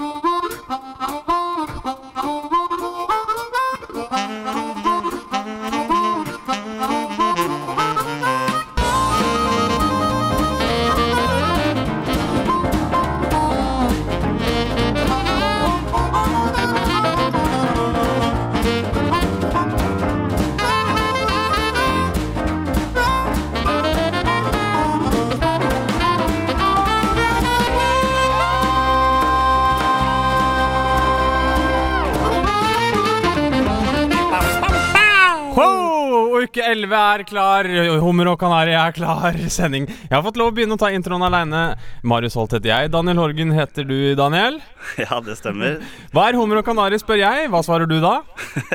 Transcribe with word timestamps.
Oh. 0.00 0.27
11 36.88 36.96
er 36.96 37.22
klar, 37.28 37.66
Hummer 38.00 38.30
og 38.32 38.38
Kanari 38.40 38.72
er 38.72 38.94
klar. 38.96 39.36
Sending. 39.52 39.84
Jeg 39.88 40.14
har 40.14 40.22
fått 40.24 40.38
lov 40.40 40.52
å 40.52 40.54
begynne 40.56 40.78
å 40.78 40.80
ta 40.80 40.88
introen 40.94 41.24
aleine. 41.26 41.74
Marius 42.00 42.36
Holt 42.38 42.54
heter 42.56 42.70
jeg. 42.70 42.92
Daniel 42.94 43.20
Horgen 43.20 43.52
heter 43.52 43.84
du, 43.84 44.14
Daniel. 44.18 44.60
Ja, 45.02 45.18
det 45.20 45.36
stemmer. 45.36 45.82
Hva 46.14 46.28
er 46.30 46.38
hummer 46.38 46.62
og 46.62 46.64
kanari, 46.64 46.96
spør 47.00 47.20
jeg. 47.20 47.50
Hva 47.52 47.60
svarer 47.66 47.88
du 47.90 47.98
da? 48.00 48.22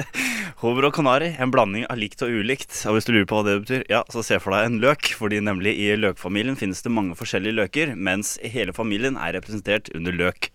Hummer 0.62 0.86
og 0.88 0.94
kanari, 0.95 1.31
en 1.41 1.52
blanding 1.52 1.88
av 1.89 1.98
likt 1.98 2.22
og 2.23 2.30
ulikt. 2.30 2.76
Og 2.88 2.99
hvis 2.99 3.08
du 3.08 3.16
lurer 3.16 3.26
på 3.27 3.39
hva 3.39 3.48
det 3.48 3.55
betyr, 3.63 3.86
ja, 3.89 4.03
så 4.14 4.22
se 4.23 4.38
for 4.44 4.53
deg 4.53 4.70
en 4.70 4.77
løk. 4.84 5.09
Fordi 5.17 5.41
nemlig 5.44 5.73
i 5.81 5.89
løkfamilien 5.98 6.59
finnes 6.59 6.86
det 6.86 6.94
mange 6.94 7.17
forskjellige 7.17 7.58
løker, 7.64 7.95
mens 7.98 8.36
hele 8.45 8.75
familien 8.77 9.17
er 9.17 9.34
representert 9.39 9.89
under 9.98 10.14
løk. 10.14 10.52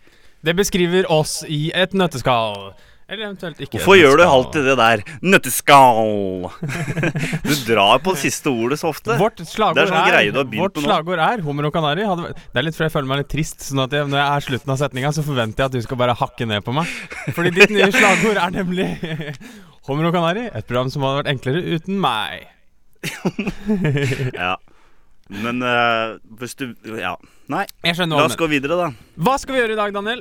Det 0.46 0.54
beskriver 0.54 1.10
oss 1.10 1.40
i 1.50 1.72
et 1.74 1.96
nøtteskall. 1.98 2.70
Eller 3.08 3.24
eventuelt 3.30 3.60
ikke. 3.64 3.78
Hvorfor 3.78 3.96
gjør 3.96 4.18
du 4.20 4.23
alltid 4.26 4.66
det 4.68 4.74
der? 4.76 5.02
Nøtteskall! 5.24 6.51
Du 7.48 7.54
drar 7.65 8.02
på 8.04 8.12
det 8.12 8.20
siste 8.20 8.52
ordet 8.52 8.76
så 8.82 8.90
ofte. 8.90 9.15
Vårt 9.16 9.40
slagord 9.48 9.78
Det 9.78 9.87
er 9.87 9.92
sånn 9.95 10.10
greie 10.10 10.32
du 10.34 10.40
har 10.42 10.50
vårt 10.52 10.80
slagord 10.84 11.23
er 11.24 11.40
hummer 11.46 11.70
og 11.70 11.73
kanari. 11.73 12.04
Det 12.04 12.60
er 12.60 12.66
litt 12.66 12.76
fordi 12.76 12.90
jeg 12.90 12.95
føler 12.98 13.09
meg 13.09 13.23
litt 13.23 13.30
trist. 13.32 13.65
Sånn 13.65 13.80
at 13.87 13.96
jeg, 13.96 14.10
når 14.12 14.20
jeg 14.20 14.28
er 14.34 14.46
slutten 14.48 14.74
av 14.74 14.80
setninga, 14.82 15.12
så 15.16 15.24
forventer 15.24 15.65
jeg 15.65 15.70
at 15.73 15.78
du 15.78 15.87
skal 15.87 16.00
bare 16.02 16.16
hakke 16.20 16.48
ned 16.50 16.66
på 16.66 16.74
meg. 16.76 16.92
Fordi 17.32 17.54
ditt 17.56 17.73
nye 17.73 17.88
slagord 17.96 18.42
er 18.45 18.52
nemlig 18.59 18.88
Hummer 19.88 20.10
og 20.10 20.18
kanari. 20.18 20.45
Et 20.52 20.68
program 20.68 20.90
som 20.93 21.06
hadde 21.06 21.22
vært 21.22 21.30
enklere 21.32 21.65
uten 21.78 21.96
meg. 22.04 22.45
Ja. 24.37 24.59
Men 25.32 25.65
eh, 25.65 26.18
hvis 26.40 26.56
du 26.60 26.74
Ja. 26.98 27.15
Nei, 27.48 27.65
la 27.88 28.20
oss 28.26 28.37
gå 28.37 28.45
videre, 28.52 28.76
da. 28.76 28.90
Hva 29.16 29.38
skal 29.40 29.56
vi 29.56 29.62
gjøre 29.62 29.72
i 29.72 29.80
dag, 29.80 29.96
Daniel? 29.96 30.20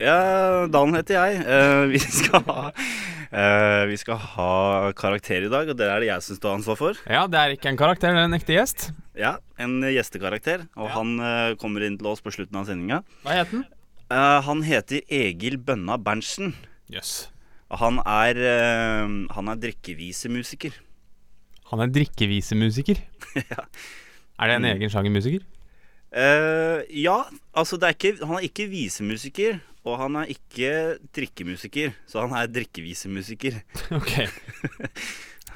Ja, 0.00 0.66
Dan 0.72 0.94
heter 0.96 1.14
jeg. 1.18 1.42
Uh, 1.44 1.84
vi, 1.92 1.98
skal 2.00 2.42
ha, 2.48 2.70
uh, 2.72 3.82
vi 3.90 3.96
skal 4.00 4.16
ha 4.16 4.92
karakter 4.98 5.44
i 5.46 5.50
dag, 5.52 5.68
og 5.68 5.76
det 5.78 5.86
er 5.88 6.00
det 6.02 6.08
jeg 6.08 6.24
som 6.26 6.38
står 6.38 6.56
ansvar 6.58 6.78
for. 6.80 6.98
Ja, 7.10 7.26
det 7.30 7.38
er 7.38 7.54
ikke 7.56 7.68
en 7.70 7.78
karakter, 7.80 8.14
det 8.16 8.22
er 8.22 8.30
en 8.30 8.38
ekte 8.38 8.56
gjest. 8.56 8.88
Ja, 9.18 9.36
En 9.60 9.76
gjestekarakter. 9.84 10.64
Og 10.74 10.88
Ja. 10.88 10.94
han 10.96 11.12
uh, 11.20 11.54
kommer 11.60 11.84
inn 11.86 11.98
til 12.00 12.08
oss 12.08 12.22
på 12.24 12.32
slutten 12.34 12.56
av 12.58 12.66
sendinga. 12.66 13.02
Hva 13.22 13.36
heter 13.42 13.60
han? 13.60 13.68
Han 14.44 14.60
heter 14.66 15.00
Egil 15.08 15.54
Bønna 15.56 15.96
Berntsen. 15.96 16.50
Yes. 16.92 17.28
Han 17.80 17.96
er, 18.04 18.36
han 19.32 19.48
er 19.48 19.56
drikkevisemusiker. 19.62 20.74
Han 21.70 21.80
er 21.80 21.92
drikkevisemusiker. 21.94 23.00
Ja. 23.48 23.62
Er 24.42 24.48
det 24.50 24.54
en 24.58 24.64
Mm. 24.66 24.70
egen 24.74 24.90
sjanger 24.92 25.12
musiker? 25.14 25.44
ja, 26.92 27.14
altså 27.56 27.78
det 27.80 27.86
er 27.88 27.94
ikke, 27.96 28.26
han 28.26 28.36
er 28.36 28.44
ikke 28.44 28.66
visemusiker, 28.68 29.60
og 29.82 29.98
han 29.98 30.16
er 30.20 30.30
ikke 30.30 30.72
drikkemusiker. 31.14 31.94
Så 32.06 32.22
han 32.22 32.34
er 32.38 32.50
drikkevisemusiker. 32.52 33.60
Ok. 33.98 34.12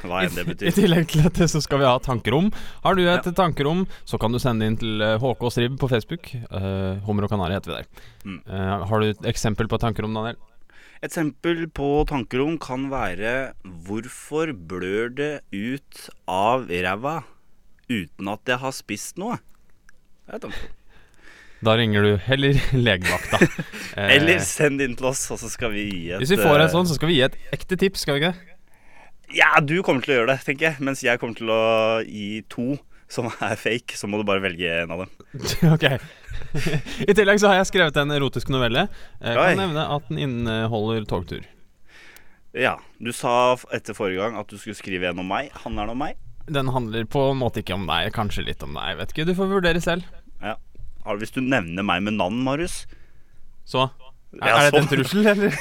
Hva 0.06 0.24
enn 0.26 0.34
det 0.36 0.44
betyr. 0.44 0.68
I 0.70 0.74
tillegg 0.76 1.06
til 1.08 1.22
dette 1.24 1.46
så 1.48 1.62
skal 1.64 1.80
vi 1.80 1.86
ha 1.88 1.94
tankerom. 2.02 2.50
Har 2.84 2.98
du 2.98 3.04
et 3.06 3.24
Ja. 3.24 3.32
tankerom, 3.32 3.86
så 4.04 4.18
kan 4.20 4.34
du 4.34 4.38
sende 4.42 4.66
inn 4.68 4.76
til 4.80 5.00
eh, 5.00 5.16
HK 5.22 5.46
Strib 5.54 5.78
på 5.80 5.88
Facebook. 5.88 6.28
Uh, 6.50 7.00
Hummer 7.06 7.24
og 7.26 7.32
kanari 7.32 7.56
heter 7.56 7.72
vi 7.72 7.78
der. 7.78 7.88
Mm. 8.26 8.40
Uh, 8.44 8.84
har 8.90 9.00
du 9.00 9.08
et 9.08 9.30
eksempel 9.32 9.70
på 9.72 9.80
tankerom, 9.80 10.12
Daniel? 10.16 10.36
Et 11.00 11.08
eksempel 11.08 11.66
på 11.76 11.88
tankerom 12.08 12.58
kan 12.60 12.86
være 12.92 13.52
Hvorfor 13.86 14.52
blør 14.56 15.10
det 15.12 15.32
ut 15.52 16.06
av 16.28 16.68
ræva 16.68 17.18
uten 17.88 18.30
at 18.32 18.48
jeg 18.48 18.60
har 18.62 18.72
spist 18.74 19.20
noe? 19.20 19.36
Det 20.26 20.36
er 20.38 20.44
tankerom. 20.44 20.74
Da 21.66 21.74
ringer 21.78 22.04
du 22.06 22.12
heller 22.28 22.58
legevakta. 22.86 23.40
Eh, 23.96 24.12
Eller 24.16 24.42
send 24.44 24.82
inn 24.84 24.94
til 24.98 25.08
oss, 25.10 25.24
og 25.34 25.40
så 25.42 25.50
skal 25.50 25.72
vi 25.74 25.86
gi 25.88 26.02
et 26.14 26.22
Hvis 26.22 26.36
vi 26.36 26.42
får 26.42 26.60
en 26.60 26.66
eh, 26.68 26.74
sånn, 26.74 26.86
så 26.86 26.98
skal 26.98 27.10
vi 27.10 27.18
gi 27.18 27.24
et 27.26 27.38
ekte 27.56 27.78
tips, 27.80 28.04
skal 28.06 28.16
vi 28.18 28.22
ikke 28.22 28.34
det? 28.36 28.52
Ja, 29.34 29.56
du 29.58 29.80
kommer 29.82 30.04
til 30.04 30.14
å 30.14 30.20
gjøre 30.20 30.36
det, 30.36 30.44
tenker 30.46 30.68
jeg. 30.70 30.82
Mens 30.86 31.02
jeg 31.02 31.18
kommer 31.18 31.34
til 31.38 31.50
å 31.50 31.62
gi 32.06 32.44
to 32.52 32.76
som 33.10 33.26
er 33.42 33.58
fake. 33.58 33.96
Så 33.98 34.06
må 34.10 34.20
du 34.20 34.26
bare 34.26 34.42
velge 34.44 34.70
en 34.82 34.94
av 34.94 35.02
dem. 35.04 35.10
ok. 35.74 35.86
I 37.06 37.14
tillegg 37.16 37.40
så 37.42 37.50
har 37.50 37.60
jeg 37.60 37.70
skrevet 37.72 37.98
en 38.02 38.14
erotisk 38.14 38.50
novelle. 38.54 38.86
Jeg 39.18 39.40
Oi. 39.42 39.52
nevne 39.58 39.86
at 39.96 40.06
den 40.10 40.22
inneholder 40.22 41.06
togtur. 41.10 41.42
Ja, 42.56 42.78
Du 43.02 43.10
sa 43.12 43.56
etter 43.74 43.92
forrige 43.96 44.22
gang 44.22 44.38
at 44.40 44.48
du 44.48 44.56
skulle 44.56 44.78
skrive 44.78 45.10
en 45.10 45.20
om 45.20 45.26
meg. 45.28 45.50
Handler 45.64 45.90
den 45.90 45.96
om 45.96 46.04
meg? 46.06 46.22
Den 46.46 46.70
handler 46.70 47.04
på 47.10 47.24
en 47.32 47.40
måte 47.42 47.60
ikke 47.60 47.74
om 47.74 47.88
deg, 47.90 48.12
kanskje 48.14 48.46
litt 48.46 48.62
om 48.64 48.78
deg. 48.78 48.96
Vet 49.00 49.12
ikke, 49.12 49.26
Du 49.28 49.34
får 49.36 49.50
vurdere 49.50 49.82
selv. 49.82 50.06
Ja. 51.06 51.14
Hvis 51.20 51.32
du 51.36 51.40
nevner 51.44 51.86
meg 51.86 52.02
med 52.02 52.16
navn, 52.18 52.40
Marius 52.42 52.80
Så 53.66 53.84
Er, 54.36 54.50
er 54.50 54.70
det 54.74 54.80
en 54.82 54.88
trussel, 54.90 55.22
eller? 55.30 55.54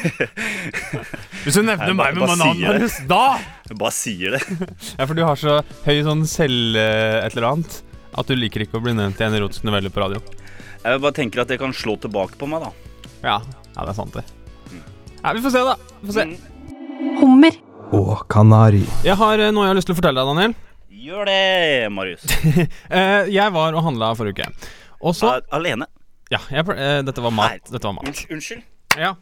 Hvis 1.45 1.55
du 1.55 1.61
nevner 1.61 1.91
Nei, 1.93 1.97
meg 1.99 2.15
med 2.17 2.23
bare 2.25 2.37
navn. 2.41 2.63
Marius, 2.65 2.97
da 3.07 3.37
Jeg 3.69 3.77
bare 3.79 3.93
sier 3.95 4.35
det. 4.35 4.41
Ja, 4.97 5.05
for 5.05 5.13
du 5.15 5.21
har 5.23 5.37
så 5.39 5.59
høy 5.85 5.99
sånn 6.07 6.25
selv... 6.29 6.75
eh, 6.81 7.19
et 7.27 7.35
eller 7.37 7.51
annet 7.53 7.77
at 8.15 8.29
du 8.31 8.35
liker 8.39 8.63
ikke 8.63 8.79
å 8.79 8.83
bli 8.83 8.93
nevnt 8.95 9.19
i 9.19 9.25
en 9.27 9.33
erotisk 9.35 9.65
novelle 9.67 9.89
på 9.91 9.99
radio. 9.99 10.21
Jeg 10.85 10.99
bare 11.03 11.15
tenker 11.17 11.41
at 11.43 11.49
det 11.51 11.57
kan 11.59 11.73
slå 11.75 11.97
tilbake 11.99 12.37
på 12.39 12.47
meg, 12.47 12.63
da. 12.63 12.69
Ja, 13.25 13.37
ja 13.75 13.81
det 13.83 13.91
er 13.91 13.97
sant, 13.97 14.15
det. 14.15 14.23
Ja, 15.19 15.33
Vi 15.35 15.41
får 15.43 15.51
se, 15.51 15.63
da. 15.67 15.73
Vi 15.99 16.07
får 16.11 16.15
se. 16.21 16.25
Mm. 16.29 17.17
Hummer. 17.19 17.57
og 17.95 18.23
kanari. 18.31 18.85
Jeg 19.05 19.17
har 19.19 19.41
eh, 19.43 19.51
noe 19.53 19.65
jeg 19.67 19.73
har 19.73 19.77
lyst 19.81 19.89
til 19.91 19.95
å 19.97 19.99
fortelle 19.99 20.23
deg, 20.23 20.31
Daniel. 20.31 20.55
Gjør 21.05 21.27
det, 21.29 21.41
Marius. 21.93 22.23
Eh, 22.95 23.27
jeg 23.35 23.53
var 23.53 23.75
og 23.75 23.83
handla 23.85 24.13
forrige 24.17 24.39
uke. 24.47 24.71
Og 25.05 25.13
så 25.13 25.35
Alene. 25.53 25.87
Ja, 26.33 26.39
jeg, 26.49 26.65
eh, 26.73 26.99
dette 27.05 27.21
var 27.21 27.33
mat. 27.35 27.65
Dette 27.69 27.85
var 27.85 27.93
mat. 27.99 28.07
Unnskyld. 28.09 28.37
unnskyld. 28.39 28.63
Ja. 28.97 29.13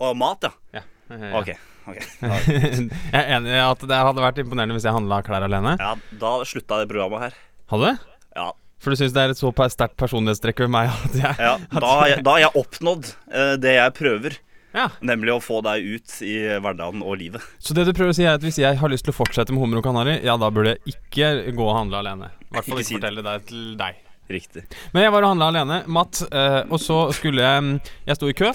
Og 0.00 0.16
mat, 0.16 0.46
ja. 0.46 0.52
ja. 0.78 0.84
Eh, 1.12 1.32
Ok. 1.36 1.50
okay. 1.86 2.06
jeg 3.12 3.20
er 3.20 3.34
enig 3.36 3.52
i 3.52 3.60
at 3.62 3.82
det 3.84 3.98
hadde 4.08 4.24
vært 4.24 4.40
imponerende 4.42 4.76
hvis 4.78 4.86
jeg 4.88 4.96
handla 4.96 5.20
klær 5.26 5.44
alene. 5.46 5.76
Ja, 5.80 5.92
Da 6.22 6.38
slutta 6.48 6.80
det 6.80 6.88
programmet 6.92 7.28
her. 7.28 7.36
Hadde 7.72 7.92
du? 7.92 8.08
Ja, 8.36 8.48
For 8.82 8.92
du 8.92 9.00
syns 9.00 9.14
det 9.16 9.22
er 9.22 9.34
et 9.34 9.40
så 9.40 9.52
sterkt 9.72 9.96
personlighetstrekk 10.00 10.64
ved 10.64 10.72
meg 10.72 10.90
at 10.92 11.14
jeg 11.16 11.38
ja 11.40 11.54
da, 11.72 11.92
jeg, 12.10 12.24
da 12.24 12.34
har 12.36 12.42
jeg 12.46 12.60
oppnådd 12.60 13.12
uh, 13.32 13.54
det 13.60 13.76
jeg 13.76 13.94
prøver. 13.96 14.38
Ja. 14.76 14.90
Nemlig 15.00 15.32
å 15.32 15.40
få 15.40 15.62
deg 15.64 15.84
ut 15.88 16.16
i 16.26 16.34
hverdagen 16.60 17.00
og 17.00 17.16
livet. 17.20 17.44
Så 17.58 17.76
det 17.76 17.86
du 17.88 17.94
prøver 17.96 18.12
å 18.12 18.16
si, 18.16 18.26
er 18.28 18.36
at 18.36 18.44
hvis 18.44 18.60
jeg 18.60 18.76
har 18.76 18.92
lyst 18.92 19.08
til 19.08 19.14
å 19.14 19.16
fortsette 19.16 19.54
med 19.54 19.64
hummer 19.64 19.80
og 19.80 19.86
kanari, 19.88 20.18
ja, 20.24 20.36
da 20.40 20.50
burde 20.52 20.74
jeg 20.74 20.96
ikke 20.96 21.54
gå 21.56 21.64
og 21.64 21.78
handle 21.78 22.02
alene. 22.02 22.32
I 22.44 22.58
hvert 22.58 22.68
fall 22.68 22.82
Ikke 22.82 22.84
ikke 22.84 22.98
fortelle 22.98 23.24
det 23.24 23.38
til 23.48 23.62
deg. 23.80 24.05
Riktig. 24.28 24.64
Men 24.94 25.06
jeg 25.06 25.12
var 25.14 25.22
og 25.22 25.34
handla 25.34 25.50
alene, 25.52 25.82
Matt, 25.86 26.22
eh, 26.26 26.62
og 26.66 26.80
så 26.82 27.04
skulle 27.14 27.44
jeg 27.44 27.62
mm, 27.62 27.76
Jeg 28.08 28.18
sto 28.18 28.30
i 28.30 28.34
kø, 28.36 28.50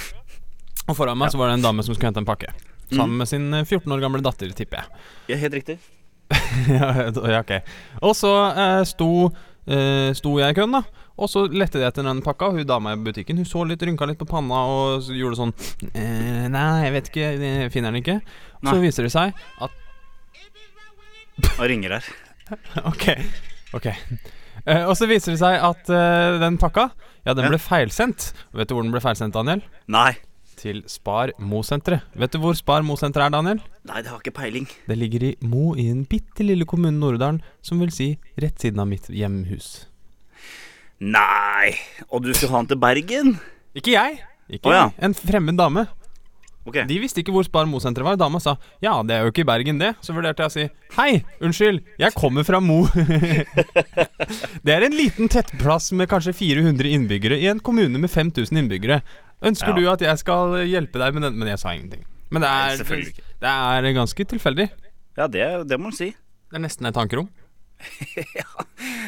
og 0.90 0.98
foran 0.98 1.20
meg 1.20 1.32
så 1.32 1.40
var 1.40 1.52
det 1.52 1.60
en 1.60 1.68
dame 1.70 1.86
som 1.86 1.96
skulle 1.96 2.12
hente 2.12 2.24
en 2.24 2.28
pakke. 2.28 2.52
Sammen 2.92 3.18
med 3.22 3.30
sin 3.30 3.54
eh, 3.56 3.64
14 3.64 3.92
år 3.96 4.04
gamle 4.04 4.24
datter, 4.26 4.52
tipper 4.56 4.82
jeg. 4.82 5.04
Ja, 5.32 5.40
helt 5.46 5.56
riktig. 5.56 5.78
ja, 6.80 6.90
ja, 7.08 7.40
ok. 7.40 7.54
Og 8.04 8.16
så 8.18 8.32
eh, 8.52 8.82
sto, 8.88 9.12
eh, 9.68 10.12
sto 10.18 10.36
jeg 10.42 10.52
i 10.52 10.58
køen, 10.60 10.76
da. 10.76 10.84
Og 11.22 11.30
så 11.30 11.46
lette 11.52 11.80
jeg 11.80 11.92
etter 11.92 12.08
den 12.08 12.24
pakka. 12.26 12.50
Hun 12.56 12.68
dama 12.68 12.96
i 12.96 13.00
butikken 13.00 13.38
Hun 13.38 13.46
så 13.46 13.64
litt, 13.68 13.84
rynka 13.86 14.08
litt 14.10 14.20
på 14.20 14.26
panna 14.30 14.64
og 14.72 15.12
gjorde 15.14 15.38
sånn 15.38 15.52
eh, 15.92 16.48
Nei, 16.50 16.86
jeg 16.88 16.96
vet 16.96 17.12
ikke. 17.12 17.28
Jeg 17.38 17.74
finner 17.74 17.94
den 17.94 18.02
ikke. 18.02 18.18
Så 18.58 18.72
Nei. 18.72 18.80
viser 18.88 19.06
det 19.06 19.14
seg 19.14 19.44
at 19.62 19.72
Og 21.60 21.66
ringer 21.70 22.00
her. 22.00 22.12
Ok. 22.92 23.06
ok 23.78 23.86
Eh, 24.66 24.84
Og 24.88 24.96
så 24.98 25.08
viser 25.10 25.34
det 25.34 25.40
seg 25.42 25.56
at 25.64 25.90
eh, 25.90 26.40
den 26.42 26.58
pakka 26.62 26.90
Ja, 27.26 27.34
den 27.38 27.48
ble 27.52 27.58
feilsendt. 27.62 28.32
Vet 28.54 28.70
du 28.70 28.76
hvor 28.76 28.84
den 28.86 28.92
ble 28.94 29.02
feilsendt, 29.04 29.34
Daniel? 29.38 29.62
Nei. 29.92 30.16
Til 30.62 30.84
Spar 30.90 31.32
Mo-senteret. 31.42 32.04
Vet 32.18 32.34
du 32.36 32.40
hvor 32.44 32.54
Spar 32.58 32.84
Mo-senteret 32.86 33.30
er, 33.32 33.34
Daniel? 33.34 33.62
Nei, 33.90 34.02
det 34.04 34.12
har 34.12 34.20
ikke 34.22 34.34
peiling. 34.38 34.68
Det 34.90 34.98
ligger 34.98 35.24
i 35.32 35.32
Mo 35.42 35.72
i 35.80 35.88
en 35.90 36.04
bitte 36.10 36.46
lille 36.46 36.66
kommunen 36.70 37.00
Norddalen, 37.02 37.40
som 37.66 37.82
vil 37.82 37.90
si 37.94 38.12
rett 38.42 38.62
siden 38.62 38.82
av 38.84 38.90
mitt 38.92 39.10
hjemhus. 39.10 39.88
Nei. 41.02 41.72
Og 42.12 42.22
du 42.26 42.30
skulle 42.34 42.54
ha 42.54 42.62
den 42.62 42.70
til 42.76 42.82
Bergen? 42.82 43.32
Ikke 43.78 43.96
jeg. 43.96 44.20
Ikke 44.52 44.70
Å, 44.70 44.76
ja. 44.76 44.84
jeg. 44.92 44.98
En 45.08 45.16
fremmed 45.18 45.58
dame. 45.58 45.88
Ok. 46.62 46.76
De 46.86 46.98
visste 47.02 47.24
ikke 47.24 47.34
hvor 47.34 47.46
Spar 47.48 47.66
Mo-senteret 47.66 48.06
var. 48.06 48.18
Dama 48.22 48.38
sa 48.44 48.54
ja, 48.84 48.94
det 49.02 49.16
er 49.16 49.24
jo 49.26 49.32
ikke 49.34 49.42
i 49.42 49.48
Bergen, 49.50 49.80
det. 49.82 49.96
Så 50.06 50.14
vurderte 50.14 50.44
jeg 50.46 50.52
å 50.52 50.54
si 50.54 50.66
hei, 51.00 51.24
unnskyld, 51.42 51.82
jeg 51.98 52.14
kommer 52.14 52.46
fra 52.46 52.60
Mo. 52.62 52.84
det 54.66 54.76
er 54.76 54.86
en 54.86 54.96
liten 54.96 55.30
tettplass 55.32 55.92
med 55.98 56.10
kanskje 56.12 56.34
400 56.38 56.92
innbyggere 56.96 57.40
i 57.42 57.48
en 57.52 57.60
kommune 57.64 57.98
med 58.02 58.12
5000 58.14 58.62
innbyggere. 58.62 59.02
Ønsker 59.42 59.74
Ja. 59.74 59.76
du 59.76 59.90
at 59.90 60.02
jeg 60.06 60.22
skal 60.22 60.60
hjelpe 60.70 61.02
deg 61.02 61.14
med 61.18 61.24
den? 61.26 61.38
Men 61.42 61.48
jeg 61.50 61.60
sa 61.64 61.74
ingenting. 61.74 62.06
Men 62.32 62.44
det 62.46 62.50
er, 62.50 63.12
det 63.42 63.50
er 63.52 63.92
ganske 63.98 64.26
tilfeldig. 64.36 64.70
Ja, 65.18 65.28
det, 65.28 65.68
det 65.68 65.80
må 65.82 65.90
du 65.92 65.98
si. 65.98 66.12
Det 66.52 66.60
er 66.60 66.64
nesten 66.64 66.86
et 66.88 66.94
tankerom. 66.96 67.28
ja, 68.38 68.46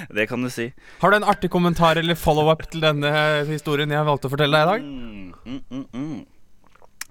Det 0.10 0.26
kan 0.28 0.42
du 0.42 0.50
si. 0.50 0.72
Har 1.04 1.12
du 1.14 1.20
en 1.20 1.28
artig 1.30 1.52
kommentar 1.54 2.00
eller 2.02 2.18
follow-up 2.18 2.66
til 2.74 2.82
denne 2.82 3.12
historien 3.46 3.92
jeg 3.94 4.08
valgte 4.08 4.26
å 4.28 4.34
fortelle 4.34 4.58
deg 4.58 4.66
i 4.66 4.72
dag? 4.72 4.82
Mm, 4.82 5.34
mm, 5.46 5.62
mm, 5.70 5.86
mm. 5.94 6.22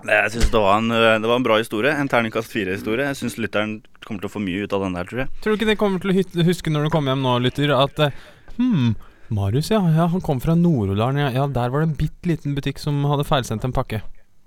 Jeg 0.09 0.33
synes 0.35 0.51
det, 0.51 0.61
var 0.61 0.79
en, 0.81 0.91
øh, 0.91 1.21
det 1.23 1.29
var 1.31 1.39
en 1.39 1.47
bra 1.47 1.57
historie. 1.61 1.93
En 1.95 2.09
terningkast 2.11 2.51
fire-historie. 2.51 3.07
Jeg 3.13 3.21
syns 3.21 3.39
lytteren 3.39 3.77
kommer 4.05 4.25
til 4.25 4.31
å 4.31 4.35
få 4.35 4.43
mye 4.43 4.65
ut 4.67 4.75
av 4.75 4.87
den 4.87 4.97
der, 4.99 5.09
tror 5.09 5.23
jeg. 5.25 5.33
Tror 5.45 5.55
du 5.55 5.61
ikke 5.61 5.71
de 5.71 5.79
kommer 5.79 6.03
til 6.03 6.13
å 6.13 6.47
huske 6.49 6.73
når 6.73 6.89
du 6.89 6.95
kommer 6.95 7.15
hjem 7.15 7.23
nå, 7.27 7.37
lytter, 7.45 7.75
at 7.77 8.03
eh, 8.03 8.23
Hm, 8.59 8.95
Marius, 9.33 9.71
ja, 9.73 9.81
ja, 9.97 10.09
han 10.13 10.21
kom 10.25 10.41
fra 10.43 10.57
Nord-Odalen. 10.59 11.23
Ja, 11.23 11.31
ja, 11.33 11.47
der 11.49 11.71
var 11.73 11.83
det 11.83 11.91
en 11.91 11.97
bitte 11.97 12.29
liten 12.29 12.57
butikk 12.57 12.83
som 12.83 12.99
hadde 13.09 13.25
feilsendt 13.25 13.65
en 13.65 13.73
pakke. 13.73 14.03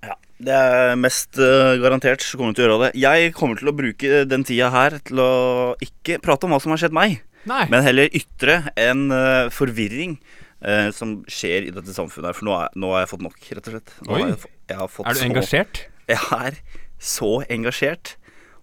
Ja, 0.06 0.14
Det 0.38 0.54
er 0.54 1.00
mest 1.00 1.40
uh, 1.42 1.74
garantert 1.82 2.22
så 2.22 2.38
kommer 2.38 2.54
du 2.54 2.60
til 2.60 2.68
å 2.68 2.76
gjøre 2.76 2.84
det. 2.84 3.02
Jeg 3.02 3.34
kommer 3.34 3.58
til 3.58 3.72
å 3.72 3.76
bruke 3.76 4.22
den 4.30 4.46
tida 4.46 4.70
her 4.76 5.00
til 5.08 5.24
å 5.24 5.32
ikke 5.82 6.20
prate 6.22 6.46
om 6.46 6.54
hva 6.54 6.62
som 6.62 6.76
har 6.76 6.84
skjedd 6.84 6.94
meg, 6.94 7.18
Nei. 7.50 7.64
men 7.74 7.86
heller 7.86 8.14
ytre 8.14 8.60
en 8.78 9.08
uh, 9.14 9.52
forvirring 9.54 10.20
som 10.98 11.20
skjer 11.30 11.68
i 11.68 11.74
dette 11.76 11.94
samfunnet. 11.94 12.34
For 12.34 12.48
nå, 12.48 12.54
er, 12.58 12.72
nå 12.80 12.88
har 12.90 13.04
jeg 13.04 13.10
fått 13.12 13.22
nok, 13.22 13.36
rett 13.54 13.68
og 13.70 13.74
slett. 13.76 13.92
Nå 14.08 14.16
Oi. 14.16 14.22
har 14.24 14.32
jeg, 14.32 14.55
er 14.70 14.88
du 14.88 15.20
så- 15.20 15.26
engasjert? 15.30 15.86
Jeg 16.08 16.18
er 16.32 16.56
så 17.00 17.44
engasjert. 17.50 18.16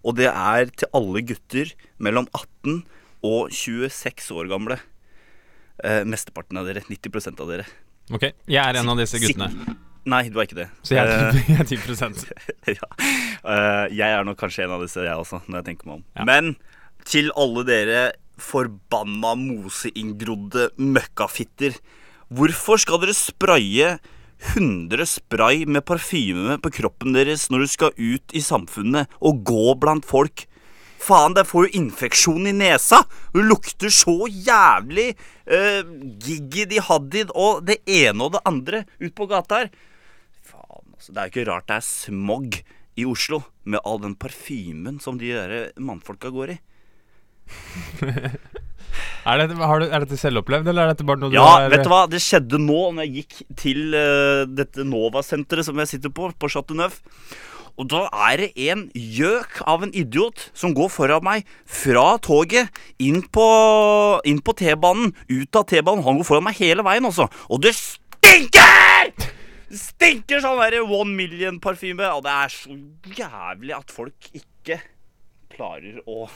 Og 0.03 0.15
det 0.17 0.27
er 0.27 0.65
til 0.75 0.87
alle 0.93 1.21
gutter 1.21 1.71
mellom 1.99 2.27
18 2.33 2.83
og 3.23 3.49
26 3.51 4.31
år 4.35 4.49
gamle. 4.51 4.79
Eh, 5.83 6.03
mesteparten 6.03 6.57
av 6.59 6.65
dere. 6.67 6.81
90% 6.89 7.39
av 7.39 7.47
dere. 7.47 7.65
Ok, 8.11 8.21
jeg 8.47 8.59
er 8.59 8.79
en 8.79 8.89
av 8.89 8.97
disse 8.97 9.19
guttene. 9.19 9.77
Nei, 10.05 10.27
du 10.27 10.37
er 10.39 10.45
ikke 10.45 10.59
det. 10.59 10.69
Så 10.83 10.95
jeg, 10.97 11.07
Eh, 11.07 11.33
jeg 11.47 11.59
er 11.59 11.63
10 11.63 12.27
ja. 12.67 12.89
Eh, 13.43 13.87
jeg 13.95 14.09
er 14.11 14.23
nok 14.27 14.37
kanskje 14.37 14.65
en 14.65 14.71
av 14.75 14.81
disse, 14.83 14.99
jeg 14.99 15.15
også, 15.15 15.39
når 15.47 15.61
jeg 15.61 15.65
tenker 15.71 15.87
meg 15.87 15.95
om. 16.01 16.03
Ja. 16.17 16.25
Men 16.27 16.55
til 17.07 17.31
alle 17.39 17.63
dere 17.63 18.01
forbanna 18.37 19.35
moseinngrodde 19.39 20.69
møkkafitter. 20.77 21.77
Hvorfor 22.33 22.79
skal 22.81 22.99
dere 23.03 23.15
spraye 23.15 23.93
100 24.51 25.05
spray 25.07 25.63
med 25.65 25.85
parfyme 25.87 26.57
på 26.61 26.71
kroppen 26.79 27.15
deres 27.15 27.47
når 27.51 27.63
du 27.63 27.71
skal 27.71 27.95
ut 27.97 28.35
i 28.35 28.41
samfunnet 28.43 29.11
og 29.23 29.43
gå 29.47 29.75
blant 29.79 30.05
folk? 30.07 30.45
Faen, 31.03 31.35
det 31.35 31.43
får 31.49 31.65
jo 31.65 31.81
infeksjon 31.81 32.47
i 32.47 32.53
nesa! 32.55 33.01
Du 33.33 33.41
lukter 33.43 33.91
så 33.91 34.15
jævlig 34.27 35.09
uh, 35.51 35.81
giggidi 36.23 36.79
haddid 36.83 37.33
og 37.35 37.65
det 37.67 37.81
ene 37.89 38.23
og 38.23 38.37
det 38.37 38.43
andre 38.47 38.83
ut 39.01 39.15
på 39.17 39.27
gata 39.31 39.63
her. 39.63 39.73
Faen, 40.47 40.85
altså. 40.95 41.11
Det 41.11 41.17
er 41.17 41.27
jo 41.27 41.33
ikke 41.33 41.49
rart 41.51 41.67
det 41.71 41.79
er 41.81 41.87
smog 41.89 42.59
i 42.95 43.07
Oslo 43.09 43.41
med 43.67 43.83
all 43.83 43.99
den 44.03 44.15
parfymen 44.15 45.01
som 45.03 45.19
de 45.19 45.33
der 45.33 45.73
mannfolka 45.81 46.31
går 46.31 46.55
i. 46.55 46.59
Er 49.29 49.39
dette, 49.43 49.55
har 49.59 49.79
du, 49.79 49.87
er 49.87 50.03
dette 50.03 50.19
selvopplevd, 50.19 50.67
eller 50.71 50.85
er 50.85 50.93
dette 50.93 51.07
bare 51.07 51.21
noe 51.21 51.31
du 51.31 51.37
Ja, 51.37 51.67
vet 51.71 51.85
du 51.85 51.91
hva? 51.91 52.03
Det 52.11 52.21
skjedde 52.23 52.59
nå 52.61 52.81
når 52.95 53.07
jeg 53.07 53.23
gikk 53.23 53.57
til 53.59 53.95
uh, 53.95 54.43
dette 54.49 54.85
Nova-senteret 54.87 55.67
som 55.67 55.79
jeg 55.81 55.95
sitter 55.95 56.13
på, 56.13 56.29
på 56.37 56.51
Chateau 56.51 56.77
Neuf. 56.77 57.01
Og 57.81 57.87
da 57.89 58.03
er 58.29 58.43
det 58.43 58.49
en 58.69 58.83
gjøk 58.93 59.63
av 59.69 59.85
en 59.85 59.93
idiot 59.97 60.49
som 60.53 60.75
går 60.77 60.91
foran 60.93 61.25
meg 61.25 61.47
fra 61.65 62.19
toget 62.21 62.69
inn 63.01 63.23
på, 63.33 63.45
inn 64.29 64.43
på 64.45 64.53
T-banen, 64.59 65.15
ut 65.31 65.57
av 65.57 65.65
T-banen. 65.71 66.03
Han 66.05 66.19
går 66.21 66.27
foran 66.27 66.45
meg 66.45 66.59
hele 66.61 66.85
veien, 66.85 67.07
også. 67.09 67.25
Og 67.49 67.63
det 67.65 67.73
stinker! 67.79 69.13
Stinker 69.73 70.43
sånn 70.43 70.61
der 70.61 70.83
One 70.83 71.15
Million-parfyme. 71.17 72.05
Og 72.13 72.21
det 72.27 72.33
er 72.43 72.53
så 72.53 72.77
jævlig 73.17 73.73
at 73.79 73.93
folk 73.93 74.29
ikke 74.37 74.77
klarer 75.53 76.01
å 76.05 76.27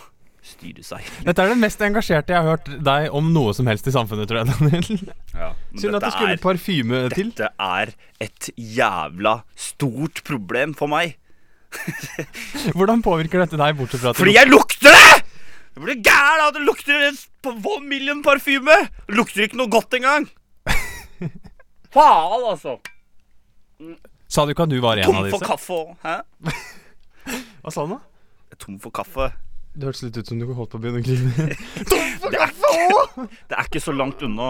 styre 0.48 0.84
seg. 0.86 1.06
Dette 1.28 1.44
er 1.44 1.52
det 1.52 1.58
mest 1.62 1.82
engasjerte 1.86 2.34
jeg 2.34 2.42
har 2.44 2.50
hørt 2.56 2.72
deg 2.88 3.08
om 3.16 3.30
noe 3.36 3.54
som 3.58 3.68
helst 3.70 3.88
i 3.90 3.94
samfunnet, 3.96 4.28
tror 4.30 4.42
jeg. 4.42 4.50
Daniel 4.56 5.14
Ja, 5.38 5.52
Synd 5.82 5.98
at 6.00 6.06
det 6.08 6.12
skulle 6.16 6.36
er- 6.38 6.44
parfyme 6.44 7.02
til. 7.14 7.32
Dette 7.36 7.52
er 7.60 7.94
et 8.24 8.50
jævla 8.58 9.38
stort 9.56 10.24
problem 10.28 10.74
for 10.80 10.88
meg. 10.92 11.18
Hvordan 12.78 13.04
påvirker 13.06 13.44
dette 13.44 13.60
deg, 13.60 13.76
bortsett 13.78 14.02
fra 14.02 14.14
at 14.16 14.20
Fordi 14.20 14.34
jeg 14.38 14.48
lukter 14.50 14.88
det! 14.96 15.24
Jeg 15.78 15.84
blir 15.84 16.00
gæren 16.02 16.42
av 16.42 16.48
at 16.50 16.56
det 16.58 16.64
lukter 16.66 17.04
One 17.52 17.86
Million-parfyme. 17.92 18.78
Det 19.06 19.14
lukter 19.20 19.44
ikke 19.46 19.60
noe 19.60 19.70
godt 19.70 19.94
engang. 20.00 20.26
Faen, 21.94 22.46
altså. 22.50 22.78
Sa 24.28 24.44
du 24.48 24.52
ikke 24.56 24.66
at 24.66 24.72
du 24.74 24.80
var 24.84 24.98
en 25.00 25.06
Tom 25.08 25.20
av 25.22 25.28
for 25.30 25.38
disse? 25.38 25.50
kaffe 25.52 25.78
òg. 25.78 25.92
Hæ? 26.02 26.16
Hva 27.62 27.72
sa 27.76 27.86
du 27.86 27.94
nå? 27.94 28.00
Tom 28.58 28.80
for 28.82 28.96
kaffe. 28.98 29.30
Det 29.78 29.86
hørtes 29.86 30.04
litt 30.08 30.18
ut 30.18 30.30
som 30.32 30.40
du 30.42 30.48
holdt 30.58 30.72
på 30.74 30.80
å 30.80 30.82
begynne 30.82 31.04
å 31.04 31.06
grine. 31.06 31.48
Det 32.28 32.40
er, 32.44 32.50
det 33.48 33.56
er 33.56 33.68
ikke 33.70 33.80
så 33.80 33.94
langt 33.96 34.20
unna. 34.26 34.50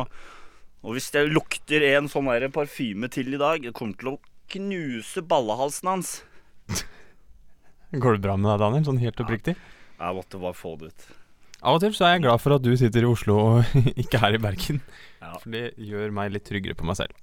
Og 0.81 0.95
hvis 0.95 1.11
jeg 1.13 1.29
lukter 1.29 1.83
en 1.91 2.07
sånn 2.09 2.29
der 2.31 2.47
parfyme 2.49 3.05
til 3.13 3.29
i 3.35 3.37
dag, 3.37 3.61
det 3.61 3.73
kommer 3.77 3.99
til 3.99 4.09
å 4.15 4.17
knuse 4.49 5.21
ballehalsen 5.21 5.91
hans. 5.91 6.13
Går 7.93 8.17
det 8.17 8.23
bra 8.23 8.33
med 8.39 8.49
deg, 8.49 8.63
Daniel? 8.63 8.87
Sånn 8.87 9.01
helt 9.03 9.21
oppriktig? 9.21 9.53
Jeg 9.97 10.17
måtte 10.17 10.41
bare 10.41 10.57
få 10.57 10.73
det 10.81 10.89
ut. 10.89 11.07
Av 11.61 11.77
og 11.77 11.83
til 11.83 11.93
så 11.97 12.07
er 12.07 12.15
jeg 12.15 12.25
glad 12.25 12.41
for 12.41 12.57
at 12.57 12.65
du 12.65 12.71
sitter 12.77 13.05
i 13.05 13.09
Oslo 13.09 13.37
og 13.41 13.77
ikke 14.03 14.21
her 14.21 14.37
i 14.37 14.41
Bergen. 14.41 14.81
Ja. 15.21 15.35
For 15.37 15.53
det 15.53 15.65
gjør 15.81 16.13
meg 16.17 16.33
litt 16.33 16.47
tryggere 16.49 16.77
på 16.77 16.87
meg 16.87 16.99
selv. 16.99 17.13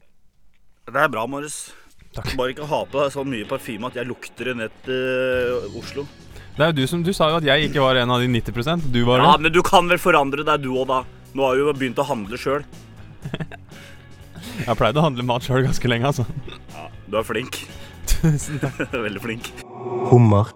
Det 0.86 1.00
er 1.00 1.10
bra, 1.12 1.26
Marius. 1.30 1.72
Takk. 2.14 2.34
Bare 2.38 2.54
ikke 2.54 2.68
ha 2.70 2.80
på 2.86 3.00
deg 3.00 3.10
så 3.14 3.24
mye 3.26 3.46
parfyme 3.50 3.90
at 3.90 3.98
jeg 3.98 4.06
lukter 4.06 4.52
det 4.52 4.56
ned 4.60 4.80
til 4.86 5.78
Oslo. 5.80 6.06
Det 6.54 6.62
er 6.62 6.70
jo 6.70 6.76
du 6.78 6.86
som 6.86 7.02
Du 7.02 7.12
sa 7.16 7.28
jo 7.32 7.38
at 7.40 7.46
jeg 7.48 7.68
ikke 7.68 7.82
var 7.82 7.98
en 7.98 8.12
av 8.14 8.20
de 8.22 8.28
90% 8.30 8.84
Du 8.94 9.00
var 9.08 9.18
Ja, 9.24 9.32
men 9.42 9.50
du 9.52 9.60
kan 9.66 9.88
vel 9.90 9.98
forandre 9.98 10.44
deg, 10.46 10.62
du 10.62 10.70
òg, 10.76 10.86
da. 10.90 11.00
Nå 11.34 11.42
har 11.48 11.56
du 11.58 11.64
jo 11.64 11.72
begynt 11.74 11.98
å 11.98 12.06
handle 12.06 12.38
sjøl. 12.38 12.62
Jeg 14.54 14.68
har 14.68 14.76
pleid 14.78 14.98
å 15.00 15.02
handle 15.02 15.24
mat 15.26 15.42
sjøl 15.42 15.64
ganske 15.66 15.88
lenge, 15.90 16.06
altså. 16.12 16.26
Ja, 16.76 16.84
du 17.10 17.16
er 17.18 17.26
flink. 17.26 17.58
Tusen 18.06 18.60
takk. 18.62 18.84
Veldig 19.06 19.22
flink. 19.24 19.50
hummer 20.12 20.52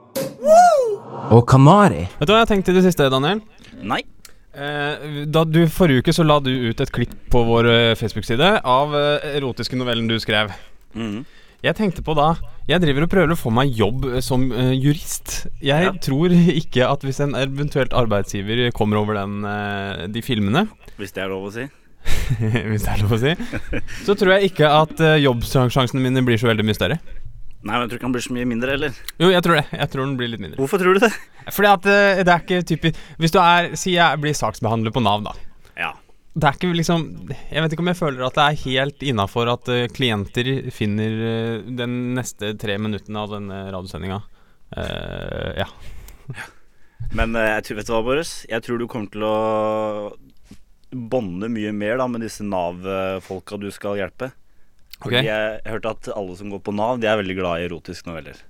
og 1.28 1.42
kanari. 1.50 2.06
Vet 2.20 2.28
du 2.28 2.32
hva 2.32 2.38
jeg 2.38 2.46
har 2.46 2.50
tenkt 2.52 2.70
i 2.70 2.74
det 2.76 2.84
siste, 2.86 3.08
Daniel? 3.12 3.42
Nei. 3.84 3.98
Eh, 4.54 5.26
da 5.28 5.42
du 5.44 5.58
Forrige 5.70 6.00
uke 6.06 6.14
så 6.16 6.24
la 6.24 6.38
du 6.40 6.48
ut 6.70 6.80
et 6.80 6.92
klipp 6.94 7.12
på 7.32 7.42
vår 7.44 7.68
eh, 7.68 7.90
Facebook-side 8.00 8.48
av 8.64 8.94
eh, 8.96 9.26
erotiske 9.36 9.76
novellen 9.76 10.08
du 10.08 10.16
skrev. 10.22 10.54
Mhm. 10.96 11.18
Jeg 11.64 11.74
tenkte 11.74 12.04
på 12.06 12.14
da 12.14 12.36
Jeg 12.70 12.78
driver 12.84 13.06
og 13.06 13.10
prøver 13.10 13.32
å 13.34 13.38
få 13.38 13.50
meg 13.50 13.72
jobb 13.74 14.04
eh, 14.12 14.20
som 14.22 14.44
uh, 14.52 14.70
jurist. 14.76 15.48
Jeg 15.64 15.88
Ja. 15.88 15.92
tror 16.04 16.30
ikke 16.60 16.86
at 16.86 17.02
hvis 17.06 17.18
en 17.24 17.34
eventuelt 17.38 17.94
arbeidsgiver 17.96 18.68
kommer 18.76 19.00
over 19.00 19.18
den, 19.18 19.40
uh, 19.42 20.06
de 20.06 20.22
filmene 20.22 20.66
Hvis 21.00 21.14
det 21.16 21.24
er 21.24 21.32
lov 21.32 21.48
å 21.48 21.54
si. 21.54 21.66
Hvis 22.70 22.84
det 22.86 22.92
er 22.92 23.02
lov 23.02 23.16
å 23.16 23.20
si. 23.22 23.32
Så 24.06 24.14
tror 24.18 24.36
jeg 24.36 24.52
ikke 24.52 24.70
at 24.70 24.94
uh, 25.02 25.16
jobbsjansene 25.18 26.02
mine 26.04 26.22
blir 26.26 26.38
så 26.40 26.48
veldig 26.50 26.66
mye 26.68 26.78
større. 26.78 27.00
Nei, 27.58 27.74
men 27.74 27.82
jeg 27.84 27.90
tror 27.90 27.98
ikke 27.98 28.06
han 28.06 28.14
blir 28.14 28.22
så 28.28 28.34
mye 28.36 28.46
mindre, 28.46 28.74
eller? 28.78 28.98
Jo, 29.18 29.32
jeg 29.34 29.42
tror 29.42 29.58
det. 29.58 29.64
Jeg 29.74 29.90
tror 29.90 30.04
den 30.06 30.14
blir 30.20 30.30
litt 30.30 30.42
mindre. 30.44 30.60
Hvorfor 30.62 30.78
tror 30.78 30.94
du 30.94 31.02
det? 31.02 31.10
Fordi 31.50 31.70
at 31.74 31.88
uh, 31.90 32.22
det 32.22 32.30
er 32.36 32.42
ikke 32.44 32.62
typisk 32.68 32.98
Hvis 33.18 33.32
du 33.34 33.38
er 33.42 33.70
Si 33.80 33.94
jeg 33.96 34.20
blir 34.22 34.34
saksbehandler 34.36 34.92
på 34.94 35.02
Nav, 35.02 35.24
da. 35.26 35.32
Det 36.34 36.46
er 36.46 36.56
ikke 36.58 36.70
liksom 36.76 37.04
Jeg 37.30 37.62
vet 37.64 37.72
ikke 37.74 37.82
om 37.82 37.90
jeg 37.90 37.98
føler 37.98 38.24
at 38.26 38.36
det 38.36 38.44
er 38.44 38.62
helt 38.64 39.04
innafor 39.10 39.50
at 39.50 39.70
uh, 39.72 39.86
klienter 39.90 40.50
finner 40.74 41.14
uh, 41.18 41.68
den 41.80 42.14
neste 42.18 42.52
tre 42.60 42.76
minuttene 42.78 43.22
av 43.24 43.32
denne 43.36 43.60
radiosendinga. 43.72 44.20
Uh, 44.76 45.52
ja. 45.58 45.68
Men 47.18 47.32
jeg 47.38 47.64
tror, 47.64 47.78
vet 47.78 47.88
du 47.88 47.94
hva, 47.94 48.02
Boris? 48.04 48.32
Jeg 48.50 48.64
tror 48.66 48.80
du 48.80 48.88
kommer 48.90 49.10
til 49.12 49.24
å 49.24 49.36
bonde 50.88 51.48
mye 51.52 51.70
mer 51.76 52.00
da 52.00 52.08
med 52.10 52.24
disse 52.24 52.44
Nav-folka 52.44 53.56
du 53.60 53.68
skal 53.72 54.00
hjelpe. 54.00 54.32
Fordi 54.98 55.20
Ok. 55.20 55.24
jeg, 55.28 55.60
jeg 55.62 55.72
hørte 55.72 55.94
at 55.94 56.10
alle 56.16 56.34
som 56.36 56.50
går 56.52 56.60
på 56.66 56.74
Nav, 56.74 56.98
de 57.00 57.08
er 57.08 57.20
veldig 57.20 57.36
glad 57.38 57.62
i 57.62 57.68
erotiske 57.68 58.10
noveller. 58.10 58.40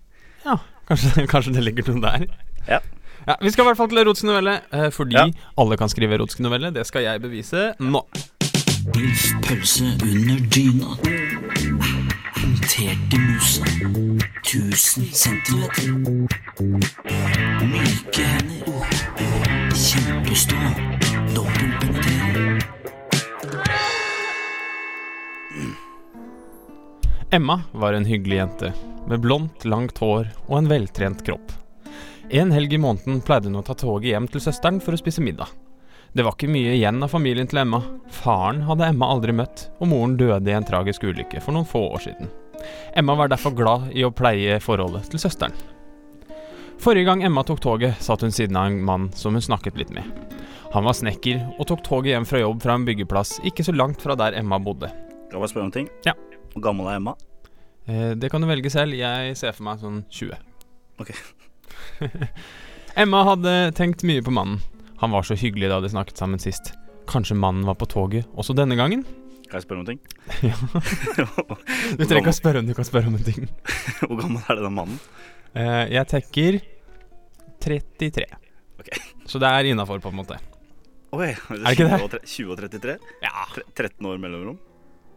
ja 0.46 0.56
kanskje, 0.88 1.26
kanskje 1.32 1.54
det 1.56 1.64
ligger 1.66 1.92
noe 1.92 2.04
der. 2.04 2.26
Ja. 2.68 2.80
Ja, 3.28 3.36
Vi 3.40 3.50
skal 3.52 3.64
i 3.64 3.68
hvert 3.68 3.76
fall 3.76 3.90
til 3.92 3.98
erotisk 4.00 4.24
novelle, 4.24 4.54
eh, 4.72 4.90
fordi 4.90 5.16
Ja. 5.18 5.26
alle 5.58 5.76
kan 5.76 5.88
skrive 5.88 6.14
erotisk 6.16 6.40
novelle. 6.40 6.70
Det 6.72 6.86
skal 6.86 7.02
jeg 7.02 7.20
bevise 7.20 7.74
nå. 7.78 8.02
Biff 8.92 9.32
pølse 9.44 9.84
under 10.02 10.38
dyna. 10.48 10.96
Håndterte 12.38 13.18
musa. 13.18 13.64
1000 14.42 15.12
centimeter. 15.12 15.92
Myke 17.68 18.24
hender. 18.24 18.86
Kjempestor. 19.76 20.68
Dobbeltpenetrering. 21.34 22.62
Emma 27.30 27.60
var 27.74 27.92
en 27.92 28.04
hyggelig 28.06 28.36
jente, 28.38 28.72
med 29.06 29.20
blondt, 29.20 29.64
langt 29.64 29.98
hår 29.98 30.30
og 30.48 30.58
en 30.58 30.68
veltrent 30.70 31.24
kropp. 31.26 31.52
En 32.30 32.50
helg 32.52 32.72
i 32.72 32.78
måneden 32.78 33.22
pleide 33.24 33.48
hun 33.48 33.56
å 33.56 33.64
ta 33.64 33.72
toget 33.78 34.10
hjem 34.10 34.26
til 34.28 34.42
søsteren 34.44 34.82
for 34.84 34.92
å 34.92 34.98
spise 35.00 35.22
middag. 35.24 35.48
Det 36.12 36.24
var 36.26 36.34
ikke 36.36 36.50
mye 36.52 36.74
igjen 36.74 37.00
av 37.04 37.08
familien 37.12 37.48
til 37.48 37.62
Emma. 37.62 37.80
Faren 38.12 38.60
hadde 38.68 38.84
Emma 38.84 39.08
aldri 39.14 39.32
møtt, 39.32 39.68
og 39.80 39.88
moren 39.88 40.16
døde 40.20 40.50
i 40.50 40.56
en 40.56 40.66
tragisk 40.68 41.06
ulykke 41.08 41.40
for 41.40 41.56
noen 41.56 41.68
få 41.68 41.86
år 41.94 42.04
siden. 42.04 42.28
Emma 42.92 43.16
var 43.16 43.32
derfor 43.32 43.54
glad 43.56 43.86
i 43.96 44.04
å 44.04 44.12
pleie 44.12 44.58
forholdet 44.60 45.08
til 45.08 45.22
søsteren. 45.22 45.56
Forrige 46.78 47.08
gang 47.08 47.24
Emma 47.24 47.42
tok 47.48 47.62
toget, 47.64 47.96
satt 48.04 48.22
hun 48.22 48.34
siden 48.34 48.60
av 48.60 48.68
en 48.68 48.78
mann 48.84 49.08
som 49.16 49.32
hun 49.32 49.44
snakket 49.44 49.80
litt 49.80 49.94
med. 49.96 50.04
Han 50.74 50.84
var 50.84 50.98
snekker 51.00 51.40
og 51.56 51.64
tok 51.70 51.80
toget 51.86 52.12
hjem 52.12 52.28
fra 52.28 52.44
jobb 52.44 52.60
fra 52.60 52.76
en 52.76 52.84
byggeplass 52.84 53.38
ikke 53.48 53.64
så 53.64 53.72
langt 53.72 54.04
fra 54.04 54.18
der 54.20 54.36
Emma 54.36 54.60
bodde. 54.60 54.92
Kan 55.32 55.40
jeg 55.40 55.54
spørre 55.54 55.70
om 55.70 55.74
ting? 55.74 55.88
Ja. 56.04 56.12
Hvor 56.52 56.68
gammel 56.68 56.92
er 56.92 57.00
Emma? 57.00 57.16
Eh, 57.88 58.12
det 58.20 58.28
kan 58.28 58.44
du 58.44 58.50
velge 58.52 58.68
selv. 58.72 59.00
Jeg 59.00 59.36
ser 59.40 59.56
for 59.56 59.70
meg 59.70 59.80
sånn 59.80 60.02
20. 60.12 60.36
Ok. 61.00 61.16
Emma 63.02 63.22
hadde 63.28 63.54
tenkt 63.78 64.02
mye 64.08 64.22
på 64.24 64.32
mannen. 64.34 64.60
Han 64.98 65.12
var 65.14 65.22
så 65.26 65.36
hyggelig 65.38 65.68
da 65.70 65.78
de 65.84 65.90
snakket 65.92 66.18
sammen 66.18 66.40
sist. 66.42 66.72
Kanskje 67.08 67.36
mannen 67.38 67.64
var 67.68 67.76
på 67.78 67.86
toget 67.88 68.26
også 68.36 68.56
denne 68.58 68.76
gangen? 68.78 69.04
Kan 69.48 69.60
jeg 69.60 69.64
spørre 69.64 69.80
om 69.80 69.86
en 69.86 69.92
ting? 69.94 70.00
Ja. 70.44 70.56
Du 71.98 72.02
trenger 72.04 72.20
ikke 72.20 72.34
å 72.34 72.36
spørre 72.36 72.60
om 72.60 72.66
du 72.68 72.74
kan 72.76 72.84
spørre 72.84 73.08
om 73.08 73.14
en 73.16 73.24
ting. 73.24 73.46
Hvor 74.02 74.18
gammel 74.20 74.42
er 74.44 74.58
denne 74.58 74.72
mannen? 74.74 74.98
Uh, 75.56 75.86
jeg 75.88 76.04
tenker 76.10 76.58
33. 77.64 78.26
Okay. 78.78 79.00
Så 79.26 79.40
det 79.42 79.48
er 79.48 79.70
innafor, 79.70 80.02
på 80.04 80.10
en 80.12 80.18
måte. 80.20 80.36
Oi, 81.16 81.30
Er 81.32 81.62
det 81.64 81.72
ikke 81.72 81.86
20 81.88 81.88
det? 81.88 82.00
og 82.04 82.28
20 82.28 82.52
og 82.52 82.58
33? 82.60 82.98
Ja. 83.24 83.46
13 83.78 84.10
år 84.10 84.18
mellomrom? 84.20 84.58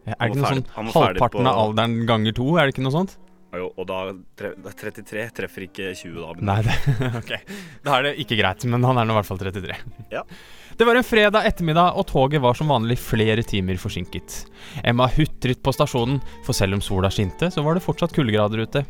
Er 0.08 0.16
det 0.16 0.30
ikke 0.32 0.40
noe 0.40 0.54
sånn 0.56 0.64
halvparten 0.96 1.44
på- 1.44 1.50
av 1.52 1.60
alderen 1.66 1.98
ganger 2.08 2.34
to? 2.34 2.46
Er 2.56 2.66
det 2.66 2.74
ikke 2.74 2.86
noe 2.86 2.94
sånt? 2.96 3.18
Og 3.52 3.84
da 3.84 3.98
tre, 4.38 4.54
33 4.56 5.26
treffer 5.36 5.66
ikke 5.66 5.90
20 5.98 6.14
da. 6.16 6.32
Nei, 6.48 6.58
det, 6.64 6.76
ok. 7.20 7.32
Da 7.84 7.98
er 7.98 8.06
det 8.06 8.12
ikke 8.22 8.38
greit, 8.40 8.64
men 8.64 8.84
han 8.88 9.00
er 9.00 9.08
nå 9.08 9.12
i 9.12 9.18
hvert 9.18 9.28
fall 9.28 9.40
33. 9.42 9.76
Ja. 10.14 10.22
Det 10.78 10.86
var 10.88 10.96
en 10.96 11.04
fredag 11.04 11.44
ettermiddag, 11.50 11.98
og 12.00 12.06
toget 12.08 12.40
var 12.40 12.56
som 12.56 12.72
vanlig 12.72 12.96
flere 13.02 13.44
timer 13.44 13.76
forsinket. 13.80 14.38
Emma 14.80 15.04
hutret 15.18 15.60
på 15.60 15.74
stasjonen, 15.76 16.22
for 16.46 16.56
selv 16.56 16.78
om 16.78 16.84
sola 16.84 17.12
skinte, 17.12 17.50
så 17.52 17.64
var 17.64 17.76
det 17.76 17.84
fortsatt 17.84 18.16
kuldegrader 18.16 18.64
ute. 18.64 18.86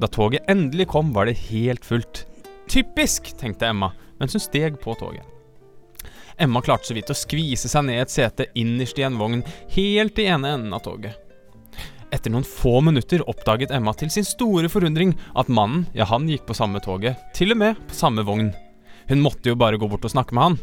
Da 0.00 0.08
toget 0.08 0.48
endelig 0.48 0.88
kom, 0.94 1.12
var 1.12 1.28
det 1.28 1.36
helt 1.50 1.84
fullt. 1.84 2.24
Typisk, 2.72 3.34
tenkte 3.36 3.68
Emma, 3.68 3.92
mens 4.20 4.32
hun 4.32 4.40
steg 4.40 4.80
på 4.80 4.96
toget. 4.96 5.26
Emma 6.40 6.62
klarte 6.64 6.88
så 6.88 6.96
vidt 6.96 7.12
å 7.12 7.18
skvise 7.18 7.68
seg 7.68 7.84
ned 7.84 8.00
et 8.00 8.12
sete 8.12 8.48
innerst 8.56 8.96
i 8.96 9.04
en 9.04 9.20
vogn, 9.20 9.42
helt 9.74 10.16
i 10.22 10.30
ene 10.32 10.54
enden 10.56 10.72
av 10.72 10.86
toget. 10.86 11.18
Etter 12.10 12.32
noen 12.32 12.46
få 12.46 12.80
minutter 12.82 13.22
oppdaget 13.30 13.70
Emma 13.70 13.92
til 13.94 14.10
sin 14.10 14.26
store 14.26 14.68
forundring 14.70 15.14
at 15.38 15.50
mannen, 15.52 15.86
ja, 15.94 16.06
han 16.10 16.26
gikk 16.28 16.48
på 16.48 16.56
samme 16.58 16.82
toget, 16.82 17.18
til 17.36 17.54
og 17.54 17.60
med 17.62 17.78
på 17.86 17.94
samme 17.94 18.24
vogn. 18.26 18.50
Hun 19.10 19.22
måtte 19.22 19.52
jo 19.52 19.58
bare 19.58 19.78
gå 19.78 19.88
bort 19.90 20.06
og 20.06 20.12
snakke 20.12 20.34
med 20.34 20.48
han. 20.48 20.58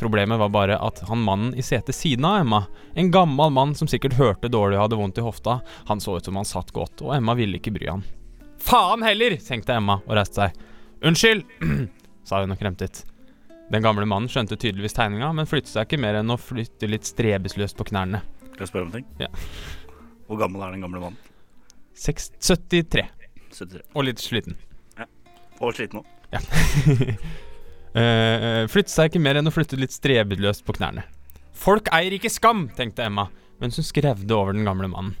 Problemet 0.00 0.40
var 0.40 0.48
bare 0.48 0.78
at 0.80 1.02
han 1.10 1.20
mannen 1.20 1.52
i 1.52 1.64
setet 1.64 1.92
siden 1.96 2.24
av 2.24 2.38
Emma, 2.40 2.62
en 2.96 3.10
gammel 3.12 3.52
mann 3.52 3.74
som 3.76 3.88
sikkert 3.90 4.16
hørte 4.16 4.48
dårlig 4.48 4.78
og 4.78 4.86
hadde 4.86 5.00
vondt 5.02 5.20
i 5.20 5.24
hofta, 5.26 5.58
han 5.90 6.00
så 6.00 6.16
ut 6.16 6.24
som 6.24 6.40
han 6.40 6.48
satt 6.48 6.72
godt, 6.72 7.04
og 7.04 7.12
Emma 7.18 7.36
ville 7.36 7.60
ikke 7.60 7.74
bry 7.76 7.90
han. 7.92 8.06
Faen 8.60 9.04
heller, 9.04 9.36
tenkte 9.44 9.76
Emma 9.76 9.98
og 10.06 10.16
reiste 10.16 10.46
seg. 10.46 10.66
Unnskyld, 11.04 11.44
sa 12.28 12.40
hun 12.40 12.56
og 12.56 12.60
kremtet. 12.60 13.04
Den 13.70 13.84
gamle 13.84 14.08
mannen 14.08 14.32
skjønte 14.32 14.56
tydeligvis 14.56 14.96
tegninga, 14.96 15.28
men 15.36 15.48
flyttet 15.48 15.74
seg 15.74 15.84
ikke 15.84 16.00
mer 16.00 16.22
enn 16.22 16.32
å 16.32 16.40
flytte 16.40 16.88
litt 16.88 17.04
strebesløst 17.08 17.76
på 17.76 17.86
knærne. 17.92 18.24
Jeg 18.56 18.68
spørre 18.68 18.88
om 18.88 18.96
ting? 18.96 19.06
Ja. 19.20 19.28
Hvor 20.30 20.38
gammel 20.38 20.62
er 20.62 20.76
den 20.76 20.84
gamle 20.84 21.00
mannen? 21.02 21.18
Seks- 21.98 22.30
73, 22.38 23.02
73. 23.50 23.80
og 23.98 24.04
litt 24.06 24.20
sliten. 24.22 24.54
Og 25.58 25.74
sliten 25.74 26.04
òg. 26.04 26.06
Uh, 27.90 28.62
flytte 28.72 28.92
seg 28.92 29.10
ikke 29.10 29.22
mer 29.24 29.40
enn 29.40 29.50
å 29.50 29.52
flytte 29.52 29.74
litt 29.80 29.90
strebeløst 29.90 30.62
på 30.64 30.76
knærne. 30.78 31.02
Folk 31.50 31.90
eier 31.92 32.14
ikke 32.14 32.30
skam, 32.30 32.68
tenkte 32.78 33.08
Emma, 33.08 33.26
mens 33.58 33.80
hun 33.80 33.88
skrevde 33.88 34.38
over 34.38 34.54
den 34.54 34.70
gamle 34.70 34.86
mannen. 34.92 35.18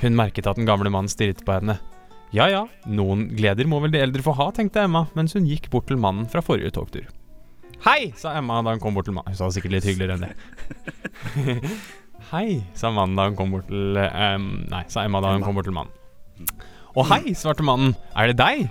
Hun 0.00 0.16
merket 0.16 0.48
at 0.48 0.56
den 0.56 0.68
gamle 0.68 0.88
mannen 0.96 1.12
stirret 1.12 1.44
på 1.44 1.58
henne. 1.58 1.76
Ja 2.32 2.48
ja, 2.48 2.64
noen 2.88 3.28
gleder 3.36 3.68
må 3.68 3.82
vel 3.84 3.92
de 3.92 4.00
eldre 4.00 4.24
få 4.24 4.32
ha, 4.40 4.48
tenkte 4.56 4.80
Emma, 4.88 5.04
mens 5.16 5.36
hun 5.36 5.46
gikk 5.48 5.68
bort 5.72 5.92
til 5.92 6.00
mannen 6.00 6.24
fra 6.32 6.40
forrige 6.44 6.72
togtur. 6.80 7.04
Hei, 7.84 8.14
sa 8.16 8.32
Emma 8.40 8.62
da 8.64 8.72
hun 8.72 8.80
kom 8.82 8.96
bort 8.96 9.06
til 9.12 9.20
mannen. 9.20 9.36
Hun 9.36 9.42
sa 9.44 9.52
sikkert 9.52 9.76
litt 9.76 9.92
hyggeligere 9.92 10.16
enn 10.16 10.24
det. 10.32 11.68
hei, 12.32 12.60
sa 12.76 12.90
mannen 12.94 13.16
da 13.18 13.28
hun 13.28 13.36
kom 13.38 13.54
bort 13.54 13.68
til 13.70 13.96
um, 13.98 14.48
Nei, 14.70 14.84
sa 14.92 15.04
Emma 15.06 15.22
da 15.24 15.34
hun 15.36 15.46
kom 15.46 15.58
bort 15.58 15.68
til 15.68 15.76
mannen. 15.76 15.94
Å 16.98 17.04
hei, 17.12 17.34
svarte 17.38 17.64
mannen. 17.66 17.94
Er 18.18 18.30
det 18.30 18.38
deg? 18.40 18.66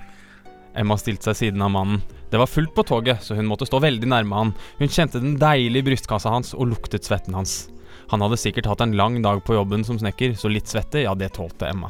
Emma 0.78 0.98
stilte 1.00 1.30
seg 1.30 1.40
siden 1.40 1.64
av 1.66 1.72
mannen. 1.74 2.04
Det 2.30 2.40
var 2.42 2.50
fullt 2.52 2.74
på 2.76 2.84
toget, 2.86 3.24
så 3.24 3.38
hun 3.38 3.48
måtte 3.48 3.66
stå 3.70 3.80
veldig 3.82 4.10
nærme 4.12 4.42
han. 4.42 4.54
Hun 4.82 4.92
kjente 4.92 5.22
den 5.24 5.38
deilige 5.40 5.88
brystkassa 5.88 6.34
hans 6.34 6.52
og 6.58 6.74
luktet 6.74 7.08
svetten 7.08 7.38
hans. 7.38 7.66
Han 8.12 8.24
hadde 8.24 8.40
sikkert 8.40 8.68
hatt 8.70 8.84
en 8.84 8.96
lang 9.00 9.22
dag 9.24 9.42
på 9.48 9.56
jobben 9.56 9.84
som 9.88 10.00
snekker, 10.00 10.36
så 10.40 10.52
litt 10.52 10.70
svette, 10.70 11.04
ja, 11.06 11.16
det 11.16 11.34
tålte 11.36 11.72
Emma. 11.72 11.90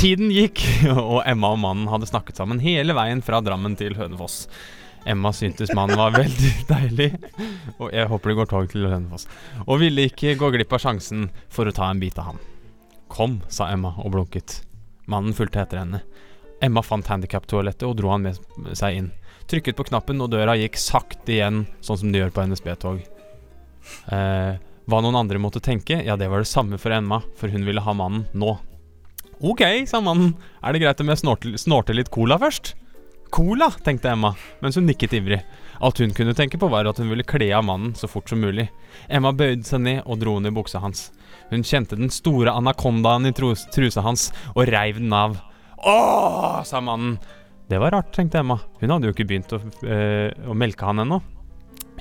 Tiden 0.00 0.30
gikk, 0.32 0.62
og 0.92 1.22
Emma 1.26 1.54
og 1.54 1.60
mannen 1.64 1.90
hadde 1.90 2.08
snakket 2.08 2.40
sammen 2.40 2.62
hele 2.62 2.96
veien 2.96 3.24
fra 3.24 3.40
Drammen 3.44 3.76
til 3.80 3.96
Hønefoss. 3.98 4.44
Emma 5.06 5.32
syntes 5.36 5.72
mannen 5.76 5.98
var 6.00 6.14
veldig 6.22 6.52
deilig, 6.68 7.10
og 7.78 7.92
jeg 7.92 8.08
håper 8.10 8.30
det 8.30 8.36
går 8.40 8.50
tog 8.50 8.68
til 8.72 8.88
Hønefoss, 8.88 9.28
og 9.66 9.80
ville 9.82 10.08
ikke 10.08 10.36
gå 10.40 10.50
glipp 10.54 10.72
av 10.72 10.84
sjansen 10.86 11.28
for 11.52 11.68
å 11.68 11.74
ta 11.76 11.90
en 11.90 12.00
bit 12.02 12.18
av 12.20 12.32
ham. 12.32 12.42
Kom, 13.12 13.40
sa 13.52 13.68
Emma 13.72 13.92
og 14.00 14.14
blunket. 14.14 14.62
Mannen 15.10 15.36
fulgte 15.36 15.60
etter 15.62 15.82
henne. 15.82 16.00
Emma 16.64 16.82
fant 16.82 17.06
handikaptoalettet 17.10 17.84
og 17.86 17.98
dro 17.98 18.14
han 18.14 18.24
med 18.24 18.76
seg 18.78 19.00
inn. 19.00 19.10
Trykket 19.50 19.76
på 19.76 19.84
knappen, 19.90 20.22
og 20.24 20.30
døra 20.32 20.56
gikk 20.56 20.78
sakte 20.80 21.34
igjen, 21.36 21.66
sånn 21.84 22.00
som 22.00 22.12
det 22.12 22.22
gjør 22.22 22.32
på 22.32 22.46
NSB-tog. 22.48 23.02
Eh, 24.16 24.54
hva 24.88 25.00
noen 25.04 25.18
andre 25.20 25.40
måtte 25.40 25.60
tenke, 25.64 25.98
ja, 26.04 26.16
det 26.16 26.30
var 26.32 26.40
det 26.40 26.48
samme 26.48 26.80
for 26.80 26.94
Emma, 26.96 27.20
for 27.36 27.52
hun 27.52 27.66
ville 27.68 27.84
ha 27.84 27.96
mannen 27.96 28.24
nå. 28.32 28.56
Ok, 29.44 29.62
sa 29.90 30.00
mannen. 30.00 30.32
Er 30.64 30.72
det 30.72 30.80
greit 30.84 31.02
om 31.04 31.12
jeg 31.12 31.20
snorter, 31.20 31.58
snorter 31.60 31.96
litt 31.96 32.12
cola 32.14 32.38
først? 32.40 32.72
Cola, 33.34 33.66
tenkte 33.82 34.12
Emma, 34.12 34.30
mens 34.62 34.76
hun 34.78 34.86
nikket 34.86 35.12
ivrig. 35.18 35.40
Alt 35.82 35.98
hun 35.98 36.12
kunne 36.14 36.36
tenke 36.38 36.58
på, 36.58 36.68
var 36.70 36.86
at 36.86 37.00
hun 37.02 37.08
ville 37.10 37.26
kle 37.26 37.48
av 37.56 37.64
mannen 37.66 37.96
så 37.98 38.06
fort 38.06 38.30
som 38.30 38.38
mulig. 38.38 38.68
Emma 39.10 39.32
bøyde 39.34 39.66
seg 39.66 39.82
ned 39.82 40.04
og 40.04 40.20
dro 40.20 40.36
ned 40.38 40.54
buksa 40.54 40.78
hans. 40.78 41.08
Hun 41.50 41.66
kjente 41.66 41.98
den 41.98 42.14
store 42.14 42.54
anakondaen 42.54 43.26
i 43.26 43.34
trus 43.34 43.66
trusa 43.74 44.04
hans 44.06 44.28
og 44.54 44.68
reiv 44.70 45.02
den 45.02 45.10
av. 45.18 45.34
Åh, 45.82 46.62
sa 46.62 46.78
mannen. 46.78 47.18
Det 47.66 47.82
var 47.82 47.96
rart, 47.96 48.14
tenkte 48.14 48.38
Emma. 48.38 48.60
Hun 48.78 48.94
hadde 48.94 49.10
jo 49.10 49.16
ikke 49.16 49.26
begynt 49.26 49.58
å, 49.58 49.58
øh, 49.82 50.30
å 50.46 50.54
melke 50.54 50.86
han 50.86 51.02
ennå. 51.02 51.18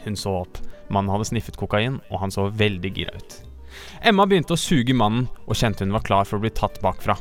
Hun 0.06 0.20
så 0.20 0.38
opp. 0.44 0.62
Mannen 0.94 1.16
hadde 1.16 1.32
sniffet 1.32 1.58
kokain, 1.58 1.98
og 2.12 2.22
han 2.22 2.34
så 2.36 2.52
veldig 2.54 2.94
gira 2.94 3.18
ut. 3.18 3.40
Emma 4.06 4.30
begynte 4.30 4.54
å 4.54 4.62
suge 4.70 4.94
mannen, 4.94 5.26
og 5.48 5.58
kjente 5.58 5.82
hun 5.82 5.98
var 5.98 6.06
klar 6.06 6.30
for 6.30 6.38
å 6.38 6.46
bli 6.46 6.54
tatt 6.54 6.78
bakfra. 6.84 7.18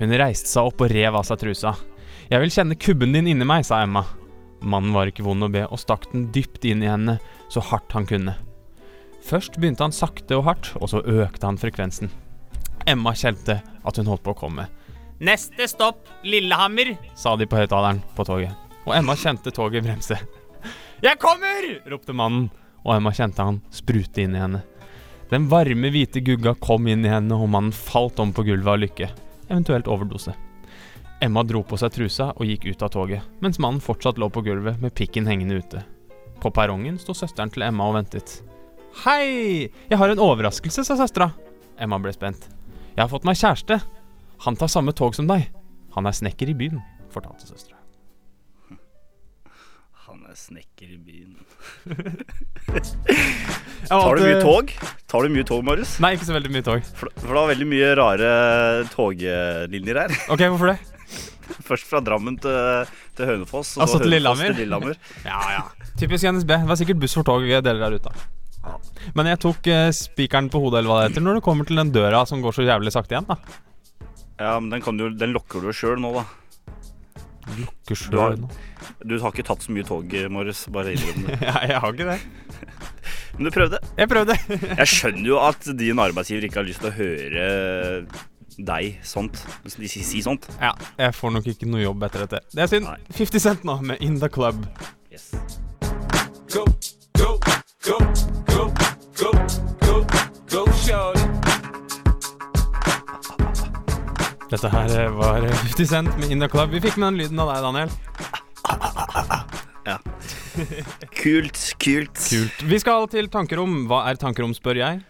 Hun 0.00 0.16
reiste 0.16 0.48
seg 0.48 0.72
opp 0.72 0.80
og 0.80 0.96
rev 0.96 1.20
av 1.20 1.28
seg 1.28 1.44
trusa. 1.44 1.76
Jeg 2.30 2.40
vil 2.40 2.52
kjenne 2.52 2.76
kubben 2.80 3.12
din 3.12 3.28
inni 3.28 3.44
meg, 3.44 3.66
sa 3.68 3.82
Emma. 3.84 4.04
Mannen 4.64 4.94
var 4.96 5.10
ikke 5.10 5.26
vond 5.26 5.44
å 5.44 5.50
be, 5.52 5.66
og 5.68 5.80
stakk 5.80 6.06
den 6.12 6.30
dypt 6.32 6.64
inn 6.64 6.82
i 6.84 6.88
henne, 6.88 7.18
så 7.52 7.60
hardt 7.60 7.92
han 7.92 8.06
kunne. 8.08 8.38
Først 9.24 9.58
begynte 9.60 9.84
han 9.84 9.92
sakte 9.92 10.38
og 10.38 10.46
hardt, 10.48 10.70
og 10.80 10.88
så 10.92 11.02
økte 11.04 11.48
han 11.48 11.60
frekvensen. 11.60 12.08
Emma 12.88 13.12
kjente 13.16 13.58
at 13.60 14.00
hun 14.00 14.08
holdt 14.08 14.24
på 14.24 14.32
å 14.32 14.38
komme. 14.38 14.66
Neste 15.24 15.68
stopp, 15.68 16.08
Lillehammer, 16.24 16.94
sa 17.16 17.34
de 17.36 17.48
på 17.48 17.60
høyttaleren 17.60 18.00
på 18.16 18.26
toget. 18.28 18.56
Og 18.84 18.96
Emma 18.96 19.16
kjente 19.16 19.52
toget 19.54 19.84
bremse. 19.84 20.18
Jeg 21.04 21.20
kommer! 21.20 21.68
ropte 21.92 22.16
mannen, 22.16 22.48
og 22.84 22.96
Emma 22.96 23.12
kjente 23.16 23.44
han 23.44 23.60
sprute 23.72 24.24
inn 24.24 24.36
i 24.36 24.40
henne. 24.40 24.64
Den 25.28 25.48
varme, 25.52 25.92
hvite 25.92 26.24
gugga 26.24 26.56
kom 26.60 26.88
inn 26.88 27.04
i 27.04 27.12
henne, 27.12 27.36
og 27.36 27.52
mannen 27.52 27.72
falt 27.72 28.20
om 28.20 28.32
på 28.32 28.44
gulvet 28.48 28.72
av 28.72 28.80
lykke, 28.80 29.12
eventuelt 29.48 29.88
overdose. 29.92 30.32
Emma 31.24 31.40
dro 31.42 31.62
på 31.64 31.78
seg 31.80 31.88
trusa 31.94 32.26
og 32.34 32.44
gikk 32.44 32.66
ut 32.68 32.82
av 32.84 32.90
toget, 32.92 33.24
mens 33.40 33.56
mannen 33.62 33.80
fortsatt 33.80 34.18
lå 34.20 34.26
på 34.28 34.42
gulvet 34.44 34.76
med 34.82 34.92
pikken 34.92 35.24
hengende 35.30 35.56
ute. 35.62 35.80
På 36.42 36.50
perrongen 36.52 36.98
sto 37.00 37.14
søsteren 37.16 37.48
til 37.54 37.64
Emma 37.64 37.86
og 37.88 37.96
ventet. 37.96 38.42
Hei, 39.06 39.70
jeg 39.88 39.98
har 39.98 40.12
en 40.12 40.20
overraskelse, 40.20 40.84
sa 40.84 40.98
søstera. 41.00 41.30
Emma 41.80 41.96
ble 42.02 42.12
spent. 42.12 42.44
Jeg 42.92 43.00
har 43.00 43.08
fått 43.08 43.24
meg 43.24 43.40
kjæreste. 43.40 43.80
Han 44.44 44.60
tar 44.60 44.68
samme 44.68 44.92
tog 44.92 45.16
som 45.16 45.30
deg. 45.30 45.48
Han 45.96 46.04
er 46.04 46.18
snekker 46.18 46.52
i 46.52 46.58
byen, 46.60 46.84
fortalte 47.14 47.48
søstera. 47.48 47.80
Han 50.04 50.28
er 50.28 50.36
snekker 50.36 50.92
i 50.92 51.00
byen. 51.00 51.40
Tar 53.88 54.18
du 54.18 54.26
mye 54.26 54.40
tog? 54.44 54.76
Tar 55.08 55.24
du 55.24 55.32
mye 55.32 55.48
tog, 55.48 55.64
Marius? 55.64 55.96
Nei, 56.04 56.18
ikke 56.18 56.28
så 56.28 56.36
veldig 56.36 56.52
mye 56.52 56.66
tog. 56.68 56.84
For, 56.98 57.08
for 57.16 57.32
det 57.32 57.38
var 57.40 57.54
veldig 57.54 57.70
mye 57.72 57.94
rare 57.96 58.34
toglinjer 58.92 60.04
her. 60.04 60.20
Ok, 60.28 60.44
hvorfor 60.52 60.74
det? 60.74 60.93
Først 61.68 61.88
fra 61.90 62.00
Drammen 62.04 62.36
til, 62.42 62.86
til 63.18 63.26
Hønefoss, 63.30 63.74
og 63.78 63.84
Altså 63.86 63.98
så 63.98 64.04
til 64.04 64.14
Lillehammer? 64.16 64.52
til 64.54 64.62
Lillehammer. 64.64 64.96
Ja, 65.28 65.40
ja. 65.56 65.90
Typisk 66.00 66.24
NSB. 66.32 66.48
Det 66.56 66.68
var 66.70 66.80
sikkert 66.80 67.00
buss 67.02 67.14
for 67.18 67.26
tog 67.28 67.44
deler 67.46 67.82
der 67.84 67.98
ute. 68.00 68.14
Men 69.14 69.28
jeg 69.28 69.38
tok 69.44 69.66
eh, 69.68 69.90
spikeren 69.92 70.48
på 70.50 70.60
hodet, 70.64 70.80
eller 70.80 70.90
hva 70.90 71.02
det 71.02 71.10
heter, 71.12 71.24
når 71.26 71.36
du 71.38 71.44
kommer 71.44 71.68
til 71.68 71.76
den 71.82 71.90
døra 71.92 72.22
som 72.26 72.40
går 72.40 72.56
så 72.56 72.64
jævlig 72.64 72.92
sakte 72.94 73.12
igjen, 73.18 73.28
da. 73.28 73.36
Ja, 74.40 74.54
men 74.58 74.70
den, 74.72 74.80
kan 74.82 74.96
du, 74.98 75.10
den 75.14 75.34
lokker 75.36 75.60
du 75.62 75.68
jo 75.68 75.74
sjøl 75.76 76.00
nå, 76.02 76.14
da. 76.16 76.24
Lukker 77.58 77.98
Du 78.10 78.16
har- 78.18 78.32
sjøl 78.32 78.40
nå. 78.40 78.48
Du 79.04 79.18
har 79.20 79.32
ikke 79.34 79.44
tatt 79.46 79.62
så 79.66 79.72
mye 79.76 79.84
tog, 79.86 80.08
Morris. 80.32 80.64
Bare 80.72 80.94
innrøm 80.96 81.26
det. 81.28 81.38
Ja, 81.48 81.58
jeg 81.68 81.80
har 81.84 81.92
ikke 81.92 82.08
det. 82.08 82.18
Men 83.34 83.48
du 83.48 83.50
prøvde. 83.54 83.78
Jeg 83.98 84.08
prøvde. 84.10 84.34
Jeg 84.80 84.88
skjønner 84.90 85.26
jo 85.28 85.38
at 85.42 85.68
din 85.76 85.98
arbeidsgiver 86.00 86.46
ikke 86.48 86.60
har 86.62 86.68
lyst 86.68 86.80
til 86.84 86.90
å 86.92 86.96
høre 86.96 87.46
deg 88.58 88.98
sånt. 89.06 89.40
De 89.64 89.88
sier 89.88 90.04
si 90.06 90.22
sånt. 90.24 90.46
Ja, 90.60 90.74
jeg 90.98 91.14
får 91.16 91.34
nok 91.36 91.48
ikke 91.54 91.68
noe 91.70 91.82
jobb 91.82 92.04
etter 92.06 92.24
dette. 92.24 92.40
Det 92.54 92.64
er 92.64 92.70
synd. 92.70 92.86
Nei. 92.88 92.98
50 93.16 93.42
Cent 93.42 93.66
nå, 93.66 93.78
med 93.82 94.02
In 94.04 94.18
The 94.22 94.30
Club. 94.32 94.64
Yes. 95.12 95.30
Go, 96.54 96.64
go, 97.18 97.30
go, 97.86 97.98
go, 98.52 98.64
go, 99.18 99.32
go, 99.82 99.98
go, 100.52 100.64
shorty. 100.84 101.24
Dette 104.52 104.70
her 104.70 104.96
eh, 105.00 105.10
var 105.18 105.48
eh, 105.48 105.62
50 105.74 105.90
Cent 105.90 106.18
med 106.20 106.30
In 106.30 106.44
The 106.44 106.50
Club. 106.52 106.70
Vi 106.74 106.82
fikk 106.84 107.00
med 107.00 107.12
den 107.12 107.24
lyden 107.24 107.42
av 107.42 107.50
deg, 107.50 107.64
Daniel. 107.68 107.90
Kult, 111.24 111.58
kult. 111.82 112.20
Kult. 112.20 112.62
Vi 112.62 112.78
skal 112.78 113.08
til 113.10 113.26
tankerom. 113.32 113.84
Hva 113.90 114.04
er 114.10 114.20
tankerom, 114.20 114.54
spør 114.56 114.78
jeg. 114.78 115.02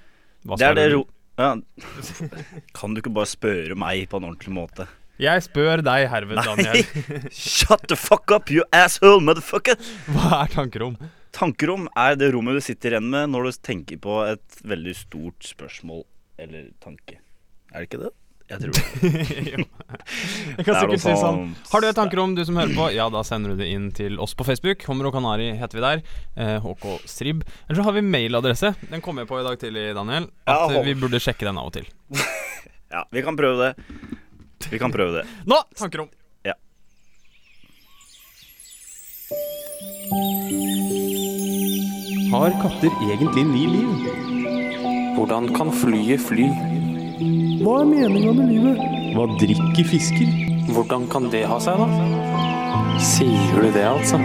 Hva 0.45 0.57
Det 0.61 0.71
er 0.71 0.79
det 0.79 0.87
ro... 0.95 1.05
Ja. 1.39 1.55
Kan 2.79 2.95
du 2.95 3.03
ikke 3.03 3.15
bare 3.15 3.31
spørre 3.31 3.75
meg 3.79 4.07
på 4.11 4.21
en 4.21 4.29
ordentlig 4.31 4.55
måte? 4.55 4.87
Jeg 5.23 5.45
spør 5.47 5.83
deg 5.87 6.09
herved, 6.11 6.41
Daniel. 6.43 6.81
Shut 7.31 7.87
the 7.91 7.99
fuck 7.99 8.33
up, 8.35 8.51
you 8.51 8.65
asshole, 8.75 9.23
motherfucker! 9.23 9.79
Hva 10.11 10.41
er 10.43 10.51
tankerom? 10.55 10.97
Tankerom 11.35 11.87
er 11.99 12.19
det 12.19 12.33
rommet 12.35 12.59
du 12.59 12.63
sitter 12.63 12.97
igjen 12.97 13.11
med 13.11 13.31
når 13.31 13.49
du 13.49 13.61
tenker 13.67 13.99
på 14.03 14.21
et 14.27 14.61
veldig 14.67 14.95
stort 14.99 15.47
spørsmål 15.47 16.05
eller 16.43 16.69
tanke. 16.83 17.21
Er 17.71 17.83
det 17.83 17.89
ikke 17.91 18.03
det? 18.07 18.13
Jeg 18.45 18.61
tror 18.61 18.75
det. 18.77 18.83
Jeg 20.59 20.65
kan 20.67 20.75
er 20.75 20.81
sikkert 20.83 21.01
si 21.01 21.15
sånn. 21.17 21.39
Har 21.71 21.81
du 21.81 21.87
et 21.89 21.97
tankerom, 21.97 22.35
du 22.37 22.43
som 22.45 22.59
hører 22.61 22.75
på? 22.77 22.89
Ja, 22.93 23.07
da 23.13 23.23
sender 23.25 23.55
du 23.55 23.63
det 23.63 23.71
inn 23.73 23.87
til 23.97 24.19
oss 24.21 24.37
på 24.37 24.45
Facebook. 24.45 24.85
Hummer 24.91 25.09
og 25.09 25.15
Kanari 25.17 25.47
heter 25.57 25.81
vi 25.81 25.85
der. 25.85 26.03
Eh, 26.37 26.59
HK 26.61 26.85
Strib. 27.09 27.41
Eller 27.65 27.81
så 27.81 27.87
har 27.89 27.97
vi 27.97 28.03
mailadresse. 28.05 28.75
Den 28.91 29.01
kom 29.05 29.23
jeg 29.23 29.31
på 29.31 29.41
i 29.41 29.47
dag 29.47 29.57
tidlig, 29.63 29.87
Daniel. 29.97 30.29
At 30.45 30.75
eh, 30.77 30.83
vi 30.85 30.97
burde 31.01 31.23
sjekke 31.25 31.49
den 31.49 31.61
av 31.61 31.73
og 31.73 31.79
til. 31.79 31.89
Ja, 32.95 33.01
vi 33.11 33.25
kan 33.27 33.35
prøve 33.35 33.59
det. 33.59 33.97
Vi 34.71 34.79
kan 34.79 34.93
prøve 34.95 35.17
det. 35.17 35.25
Nå! 35.51 35.57
Tankerom. 35.75 36.07
Ja. 36.47 36.55
Har 42.31 42.55
katter 42.63 42.95
egentlig 43.09 43.45
ni 43.49 43.65
liv? 43.73 44.07
Hvordan 45.17 45.51
kan 45.57 45.75
flyet 45.75 46.23
fly? 46.23 46.47
Hva 47.15 47.75
er 47.81 47.87
meninga 47.87 48.33
med 48.35 48.49
livet? 48.51 48.81
Hva 49.15 49.27
drikker 49.39 49.87
fisker? 49.87 50.33
Hvordan 50.75 51.05
kan 51.13 51.29
det 51.31 51.45
ha 51.47 51.61
seg, 51.63 51.79
da? 51.79 52.99
Sier 52.99 53.61
du 53.63 53.69
det, 53.71 53.85
altså? 53.87 54.19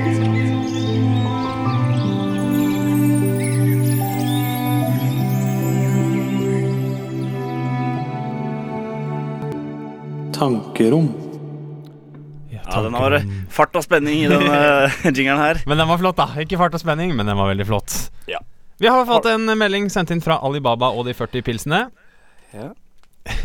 Tankerom. 10.34 11.12
Ja, 12.50 12.82
den 12.82 12.94
har 12.94 13.20
fart 13.54 13.76
og 13.78 13.86
spenning 13.86 14.24
i 14.24 14.28
denne 14.30 14.60
jingeren 15.16 15.42
her. 15.42 15.62
Men 15.70 15.82
den 15.82 15.90
var 15.90 16.02
flott, 16.02 16.18
da. 16.18 16.30
Ikke 16.42 16.58
fart 16.58 16.74
og 16.78 16.82
spenning, 16.82 17.14
men 17.18 17.30
den 17.30 17.38
var 17.38 17.52
veldig 17.54 17.70
flott. 17.70 17.96
Ja. 18.30 18.42
Vi 18.80 18.88
har 18.90 19.06
fått 19.06 19.28
en 19.30 19.46
melding 19.60 19.90
sendt 19.92 20.14
inn 20.14 20.22
fra 20.24 20.40
Alibaba 20.46 20.90
og 20.96 21.06
de 21.10 21.14
40 21.18 21.44
pilsene. 21.46 21.82
Ja. 22.56 22.74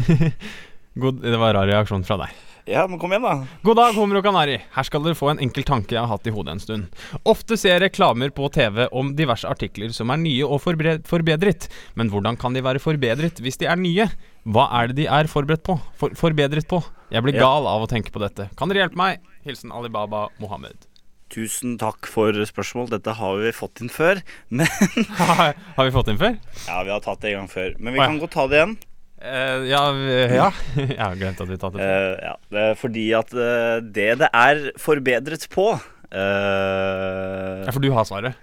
God, 1.03 1.23
det 1.23 1.39
var 1.41 1.55
rar 1.57 1.67
reaksjon 1.69 2.05
fra 2.07 2.19
deg. 2.25 2.43
Ja, 2.65 2.87
men 2.89 2.97
kom 2.99 3.13
igjen, 3.13 3.27
da. 3.27 3.45
God 3.61 3.77
dag, 3.77 3.93
Hummer 3.93 4.23
og 4.23 4.25
Kanari. 4.25 4.55
Her 4.73 4.87
skal 4.89 5.03
dere 5.05 5.19
få 5.19 5.29
en 5.35 5.41
enkel 5.45 5.67
tanke 5.69 5.93
jeg 5.93 6.01
har 6.01 6.09
hatt 6.09 6.29
i 6.31 6.33
hodet 6.33 6.55
en 6.55 6.63
stund. 6.63 7.03
Ofte 7.29 7.59
ser 7.61 7.75
jeg 7.75 7.83
reklamer 7.91 8.33
på 8.33 8.49
TV 8.55 8.87
om 8.89 9.11
diverse 9.19 9.45
artikler 9.49 9.93
som 9.93 10.09
er 10.15 10.23
nye 10.23 10.47
og 10.49 10.63
forbedret. 10.65 11.69
Men 11.99 12.09
hvordan 12.13 12.39
kan 12.41 12.57
de 12.57 12.65
være 12.65 12.81
forbedret 12.81 13.43
hvis 13.45 13.61
de 13.61 13.69
er 13.69 13.77
nye? 13.77 14.09
Hva 14.49 14.65
er 14.81 14.89
det 14.89 14.97
de 15.03 15.11
er 15.13 15.29
forberedt 15.29 15.67
på? 15.67 15.77
For 16.01 16.17
forbedret 16.17 16.71
på? 16.71 16.81
Jeg 17.13 17.27
blir 17.27 17.37
gal 17.37 17.69
av 17.69 17.85
å 17.85 17.91
tenke 17.91 18.15
på 18.15 18.25
dette. 18.25 18.49
Kan 18.57 18.73
dere 18.73 18.87
hjelpe 18.87 19.03
meg? 19.03 19.21
Hilsen 19.45 19.75
Alibaba 19.77 20.31
Mohammed. 20.41 20.89
Tusen 21.35 21.77
takk 21.81 22.09
for 22.09 22.33
spørsmål. 22.49 22.89
Dette 22.95 23.13
har 23.19 23.45
vi 23.45 23.53
fått 23.53 23.85
inn 23.85 23.93
før. 23.93 24.25
Men 24.57 24.65
har 25.21 25.85
vi 25.85 25.93
fått 25.93 26.09
inn 26.15 26.21
før? 26.21 26.41
Ja, 26.65 26.81
vi 26.81 26.97
har 26.97 27.05
tatt 27.05 27.21
det 27.21 27.35
en 27.35 27.43
gang 27.43 27.53
før. 27.53 27.77
Men 27.77 27.93
vi 27.93 28.01
kan 28.01 28.21
godt 28.25 28.37
ta 28.39 28.49
det 28.49 28.63
igjen. 28.63 28.77
Eh, 29.25 29.67
ja, 29.71 29.83
ja. 30.29 30.49
Jeg 30.77 31.01
har 31.01 31.17
glemt 31.17 31.41
at 31.41 31.49
vi 31.49 31.57
tatt 31.61 31.77
det. 31.79 31.85
Eh, 31.85 32.27
ja, 32.29 32.65
fordi 32.77 33.07
at 33.17 33.33
uh, 33.33 33.81
det 33.81 34.11
det 34.21 34.29
er 34.29 34.67
forbedret 34.81 35.49
på 35.53 35.73
Ja, 36.15 37.71
for 37.73 37.81
du 37.83 37.91
har 37.95 38.05
svaret. 38.07 38.37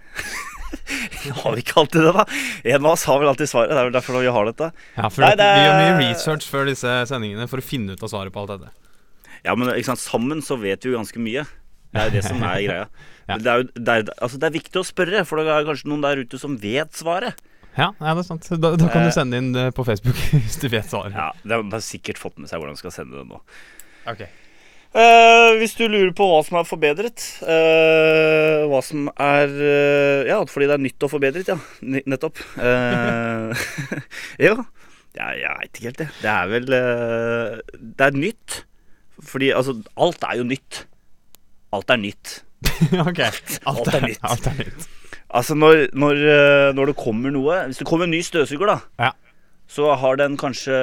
Har 1.42 1.54
vi 1.56 1.62
ikke 1.62 1.78
alltid 1.82 2.04
det, 2.04 2.12
da? 2.16 2.24
En 2.74 2.86
av 2.86 2.94
oss 2.94 3.04
har 3.08 3.20
vel 3.22 3.30
alltid 3.30 3.48
svaret. 3.48 3.72
Det 3.72 3.80
er 3.80 3.88
vel 3.88 3.94
derfor 3.94 4.18
vi 4.24 4.32
har 4.34 4.48
dette. 4.48 4.70
Ja, 4.96 5.10
for 5.12 5.24
Nei, 5.24 5.32
det 5.40 5.48
Vi 5.48 5.64
gjør 5.64 5.78
mye 5.78 5.98
research 6.00 6.48
før 6.50 6.68
disse 6.68 6.96
sendingene 7.08 7.48
for 7.52 7.62
å 7.62 7.66
finne 7.66 7.96
ut 7.96 8.04
av 8.04 8.12
svaret 8.12 8.34
på 8.34 8.42
alt 8.42 8.54
dette. 8.56 8.72
Ja, 9.46 9.56
men 9.56 9.72
sant, 9.86 10.02
sammen 10.02 10.42
så 10.44 10.58
vet 10.60 10.84
vi 10.84 10.92
jo 10.92 10.98
ganske 10.98 11.22
mye. 11.22 11.46
Det 11.92 12.04
er 12.04 12.14
det 12.16 12.24
som 12.26 12.42
er 12.44 12.64
greia. 12.68 12.88
Ja. 13.30 13.38
Det, 13.38 13.54
er 13.54 13.68
det, 13.70 13.94
er, 13.94 14.12
altså 14.18 14.42
det 14.42 14.50
er 14.50 14.58
viktig 14.58 14.82
å 14.82 14.88
spørre, 14.88 15.24
for 15.28 15.40
det 15.40 15.54
er 15.54 15.70
kanskje 15.70 15.92
noen 15.92 16.04
der 16.08 16.24
ute 16.26 16.42
som 16.42 16.58
vet 16.60 16.98
svaret. 16.98 17.40
Ja, 17.78 17.92
ja 18.02 18.14
det 18.18 18.24
er 18.24 18.28
sant. 18.28 18.48
Da, 18.52 18.74
da 18.76 18.88
kan 18.92 19.06
Eh. 19.06 19.08
du 19.08 19.16
sende 19.16 19.38
inn 19.40 19.54
eh, 19.56 19.70
på 19.72 19.86
Facebook 19.88 20.18
hvis 20.36 20.60
du 20.62 20.68
vet 20.74 20.90
svaret. 20.92 21.16
Ja, 21.16 21.32
De 21.44 21.60
har 21.72 21.84
sikkert 21.86 22.20
fått 22.20 22.38
med 22.42 22.50
seg 22.52 22.60
hvordan 22.60 22.76
de 22.76 22.82
skal 22.84 22.94
sende 22.96 23.22
det 23.22 23.28
nå. 23.30 23.40
Ok. 24.12 24.26
Uh, 24.92 25.54
hvis 25.62 25.72
du 25.80 25.86
lurer 25.88 26.12
på 26.12 26.26
hva 26.28 26.42
som 26.44 26.58
er 26.60 26.66
forbedret 26.68 27.24
uh, 27.48 28.66
Hva 28.68 28.82
som 28.84 29.06
er 29.24 29.48
uh, 29.48 30.26
Ja, 30.28 30.42
fordi 30.52 30.68
det 30.68 30.76
er 30.76 30.82
nytt 30.84 31.06
og 31.08 31.14
forbedret, 31.14 31.48
ja. 31.48 31.56
N 31.80 32.02
nettopp. 32.12 32.42
Eh, 32.60 33.64
jo. 34.50 34.58
Ja, 35.16 35.30
jeg 35.40 35.56
veit 35.62 35.72
ikke 35.80 35.88
helt, 35.88 36.02
det. 36.04 36.10
Det 36.20 36.32
er 36.34 36.52
vel 36.52 36.76
eh, 36.76 37.56
Det 37.80 38.06
er 38.10 38.20
nytt. 38.20 38.58
Fordi 39.32 39.54
altså 39.56 39.78
Alt 39.96 40.24
er 40.28 40.38
jo 40.42 40.46
nytt. 40.52 40.84
Alt 41.72 41.92
er 41.96 42.00
nytt. 42.04 42.36
ok. 43.08 43.20
Alt 43.72 43.94
er, 43.96 44.06
nytt. 44.10 44.20
Alt 44.28 44.48
er 44.52 44.60
nytt. 44.60 44.88
Altså 45.34 45.56
når, 45.56 45.86
når, 45.96 46.18
eh, 46.28 46.72
når 46.76 46.92
det 46.92 46.96
kommer 47.00 47.32
noe 47.32 47.62
Hvis 47.70 47.80
det 47.80 47.88
kommer 47.88 48.04
en 48.08 48.12
ny 48.12 48.20
støvsuger, 48.26 48.68
da, 48.68 48.80
Ja. 49.00 49.12
så 49.72 49.94
har 49.96 50.18
den 50.20 50.36
kanskje 50.38 50.76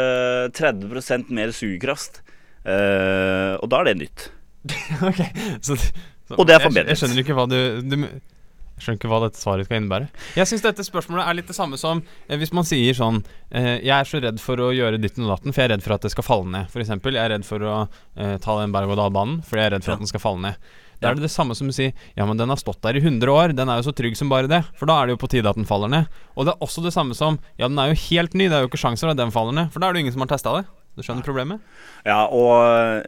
30 0.56 1.28
mer 1.36 1.52
sugekraft. 1.52 2.22
Uh, 2.68 3.54
og 3.62 3.68
da 3.70 3.78
er 3.80 3.84
det 3.90 3.96
nytt. 4.02 4.24
ok. 5.08 5.20
Så, 5.64 5.76
så, 5.78 6.34
Og 6.36 6.46
det 6.48 6.54
er 6.56 6.58
jeg- 6.60 6.66
forbedret. 6.68 6.90
Jeg, 6.92 6.98
skjønner 7.00 7.22
ikke 7.22 7.36
hva 7.38 7.44
du, 7.48 7.58
du 7.84 7.96
Jeg 8.02 8.82
skjønner 8.84 8.98
ikke 9.00 9.10
hva 9.12 9.20
dette 9.24 9.40
svaret 9.40 9.66
skal 9.68 9.80
innebære. 9.80 10.08
Jeg 10.36 10.46
syns 10.50 10.64
dette 10.66 10.84
spørsmålet 10.86 11.24
er 11.28 11.38
litt 11.38 11.48
det 11.50 11.56
samme 11.56 11.78
som 11.80 12.02
eh, 12.28 12.36
hvis 12.38 12.52
man 12.54 12.66
sier 12.68 12.94
sånn 12.94 13.22
eh, 13.50 13.78
Jeg 13.82 13.94
er 13.96 14.04
så 14.10 14.20
redd 14.22 14.38
for 14.42 14.60
å 14.60 14.68
gjøre 14.74 15.00
ditten 15.02 15.24
og 15.26 15.32
datten, 15.36 15.52
for 15.54 15.62
jeg 15.64 15.70
er 15.70 15.74
redd 15.76 15.86
for 15.86 15.96
at 15.96 16.04
det 16.04 16.12
skal 16.14 16.26
falle 16.28 16.52
ned. 16.56 16.68
For 16.74 16.84
eksempel, 16.84 17.16
jeg 17.18 17.24
er 17.24 17.34
redd 17.36 17.46
for 17.48 17.64
å 17.64 17.76
eh, 18.16 18.36
ta 18.44 18.58
den 18.60 18.74
berg-og-dal-banen, 18.76 19.40
for 19.48 19.58
jeg 19.60 19.70
er 19.70 19.76
redd 19.76 19.84
for 19.86 19.94
Ja. 19.94 19.98
at 20.00 20.04
den 20.04 20.12
skal 20.12 20.24
falle 20.24 20.44
ned. 20.50 20.68
Da 20.98 21.10
er 21.10 21.18
det 21.18 21.26
det 21.28 21.30
samme 21.30 21.54
som 21.54 21.68
å 21.70 21.74
si 21.74 21.92
Ja, 22.16 22.26
men 22.26 22.40
den 22.40 22.50
har 22.50 22.58
stått 22.58 22.80
der 22.82 22.98
i 22.98 23.02
100 23.02 23.30
år, 23.30 23.54
den 23.54 23.70
er 23.70 23.78
jo 23.78 23.86
så 23.86 23.94
trygg 23.94 24.16
som 24.18 24.32
bare 24.32 24.50
det. 24.50 24.64
For 24.78 24.90
da 24.90 24.98
er 24.98 25.08
det 25.08 25.16
jo 25.16 25.22
på 25.22 25.30
tide 25.30 25.50
at 25.50 25.58
den 25.58 25.68
faller 25.68 25.90
ned. 25.92 26.10
Og 26.34 26.48
det 26.48 26.54
er 26.56 26.64
også 26.64 26.82
det 26.84 26.94
samme 26.96 27.14
som 27.18 27.38
Ja, 27.60 27.68
den 27.68 27.78
er 27.78 27.92
jo 27.92 28.00
helt 28.08 28.34
ny, 28.34 28.48
det 28.50 28.58
er 28.58 28.66
jo 28.66 28.72
ikke 28.72 28.82
sjanser 28.82 29.12
at 29.12 29.20
den 29.20 29.34
faller 29.34 29.54
ned. 29.54 29.72
For 29.74 29.82
da 29.82 29.88
er 29.88 29.94
det 29.94 30.02
jo 30.02 30.08
ingen 30.08 30.16
som 30.16 30.26
har 30.26 30.32
testa 30.34 30.56
det. 30.58 30.66
Du 30.98 31.04
skjønner 31.06 31.22
problemet? 31.22 31.62
Ja, 32.02 32.24
og 32.26 32.50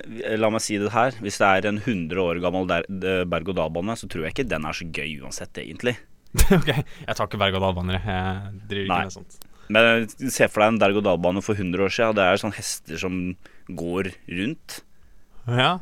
eh, 0.06 0.36
la 0.38 0.50
meg 0.54 0.62
si 0.62 0.76
det 0.78 0.92
her. 0.94 1.16
Hvis 1.18 1.40
det 1.42 1.48
er 1.48 1.66
en 1.72 1.80
100 1.82 2.20
år 2.22 2.38
gammel 2.44 2.70
eh, 2.70 3.24
berg-og-dal-bane, 3.26 3.96
så 3.98 4.06
tror 4.06 4.28
jeg 4.28 4.36
ikke 4.36 4.46
den 4.46 4.68
er 4.68 4.76
så 4.78 4.86
gøy 4.86 5.16
uansett, 5.24 5.58
egentlig. 5.58 5.96
ok, 6.60 6.68
jeg 6.70 7.16
tar 7.18 7.26
ikke 7.26 7.40
berg-og-dal-baner, 7.42 7.98
jeg. 7.98 8.52
Driver 8.70 8.84
ikke 8.86 8.94
Nei. 8.94 9.06
med 9.08 9.16
sånt. 9.16 9.40
Men 9.70 10.06
se 10.10 10.46
for 10.50 10.62
deg 10.62 10.72
en 10.72 10.80
berg-og-dal-bane 10.82 11.42
for 11.46 11.58
100 11.58 11.82
år 11.86 11.94
siden. 11.94 12.14
Det 12.18 12.26
er 12.26 12.40
sånne 12.42 12.58
hester 12.60 13.02
som 13.02 13.18
går 13.82 14.12
rundt. 14.38 14.80
Ja, 15.50 15.72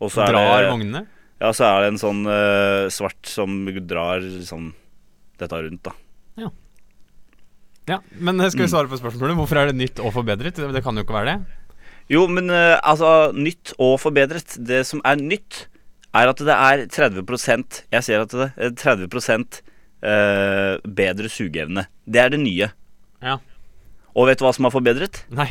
Og 0.00 0.10
så 0.14 0.24
Drar 0.24 0.62
det, 0.62 0.70
vognene? 0.72 1.04
Ja, 1.42 1.50
så 1.56 1.66
er 1.66 1.82
det 1.82 1.90
en 1.92 2.00
sånn 2.00 2.22
uh, 2.28 2.86
svart 2.92 3.26
som 3.26 3.64
drar 3.90 4.22
sånn 4.46 4.70
dette 5.42 5.58
rundt, 5.64 5.82
da. 5.88 5.96
Ja, 7.90 7.98
Men 8.14 8.38
eh, 8.38 8.46
Mm. 8.46 8.50
skal 8.54 8.62
vi 8.62 8.70
svare 8.70 8.86
på 8.90 8.98
spørsmålet? 9.00 9.34
Hvorfor 9.34 9.58
er 9.58 9.66
det 9.72 9.74
nytt 9.80 9.98
og 9.98 10.12
forbedret? 10.14 10.54
Det, 10.54 10.68
det 10.70 10.82
kan 10.84 10.94
jo 10.94 11.02
ikke 11.02 11.16
være 11.16 11.32
det. 11.32 11.58
Jo, 12.14 12.28
men 12.30 12.46
uh, 12.50 12.78
altså 12.78 13.32
Nytt 13.34 13.72
og 13.78 13.96
forbedret. 13.98 14.54
Det 14.62 14.84
som 14.86 15.02
er 15.04 15.18
nytt, 15.18 15.64
er 16.14 16.30
at 16.30 16.38
det 16.44 16.54
er 16.54 16.84
30% 16.92 17.82
Jeg 17.90 18.04
ser 18.06 18.22
at 18.22 18.30
det 18.30 18.48
er 18.54 18.74
30 18.78 19.62
uh, 20.06 20.78
bedre 20.86 21.28
sugeevne. 21.32 21.86
Det 22.06 22.22
er 22.22 22.30
det 22.30 22.40
nye. 22.42 22.70
Ja. 23.22 23.38
Og 24.14 24.28
vet 24.28 24.38
du 24.38 24.44
hva 24.46 24.54
som 24.54 24.68
er 24.68 24.74
forbedret? 24.74 25.24
Nei, 25.34 25.48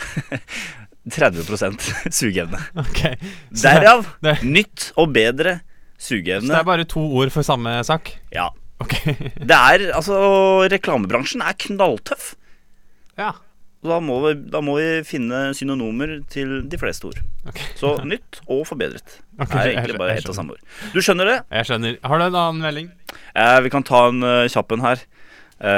30 1.10 2.14
sugeevne. 2.14 2.58
Okay. 2.86 3.14
Derav 3.52 4.06
det- 4.22 4.38
nytt 4.46 4.92
og 4.96 5.12
bedre 5.14 5.58
sugeevne. 6.00 6.46
Så 6.48 6.54
det 6.54 6.60
er 6.62 6.70
bare 6.70 6.86
to 6.88 7.02
ord 7.20 7.30
for 7.34 7.42
samme 7.46 7.74
sak? 7.84 8.14
Ja. 8.32 8.48
Okay. 8.80 9.12
Det 9.50 9.56
er 9.56 9.90
Altså, 9.92 10.16
reklamebransjen 10.72 11.42
er 11.44 11.52
knalltøff. 11.58 12.34
ja. 13.18 13.32
Da 13.80 13.96
må, 14.04 14.18
vi, 14.20 14.34
da 14.52 14.60
må 14.60 14.74
vi 14.76 14.98
finne 15.08 15.54
synonymer 15.56 16.10
til 16.28 16.66
de 16.68 16.76
fleste 16.76 17.06
ord. 17.08 17.16
Okay. 17.48 17.64
Så 17.80 17.94
nytt 18.04 18.42
og 18.44 18.66
forbedret 18.68 19.14
Ok, 19.40 19.54
er 19.56 19.70
egentlig 19.70 19.96
bare 19.96 20.18
ett 20.20 20.28
og 20.28 20.36
samme 20.36 20.52
ord. 20.52 20.60
Du 20.92 20.98
skjønner 21.00 21.24
det? 21.30 21.38
Jeg 21.48 21.64
skjønner. 21.70 21.94
Har 22.04 22.20
du 22.20 22.24
en 22.26 22.36
annen 22.42 22.60
melding? 22.60 22.90
Eh, 23.32 23.56
vi 23.64 23.72
kan 23.72 23.80
ta 23.88 24.02
en 24.10 24.20
uh, 24.20 24.44
kjapp 24.52 24.76
en 24.76 24.84
her. 24.84 25.00
En 25.64 25.72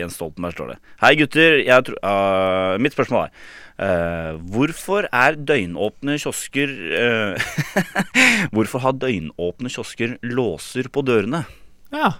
Jens 0.00 0.16
Stoltenberg, 0.18 0.56
står 0.56 0.72
det. 0.74 0.78
Hei, 1.02 1.14
gutter. 1.20 1.58
Jeg 1.62 1.86
tror, 1.86 2.00
uh, 2.04 2.80
mitt 2.82 2.96
spørsmål 2.96 3.28
er 3.28 3.34
uh, 3.80 4.40
Hvorfor 4.52 5.06
er 5.08 5.36
døgnåpne 5.36 6.18
kiosker 6.20 6.72
uh, 6.92 7.52
Hvorfor 8.54 8.84
har 8.84 8.98
døgnåpne 9.00 9.72
kiosker 9.72 10.18
låser 10.26 10.90
på 10.92 11.04
dørene? 11.06 11.44
Ja. 11.94 12.14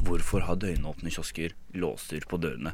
Hvorfor 0.00 0.40
har 0.46 0.56
døgnåpne 0.56 1.12
kiosker 1.12 1.52
låser 1.76 2.24
på 2.28 2.38
dørene? 2.40 2.72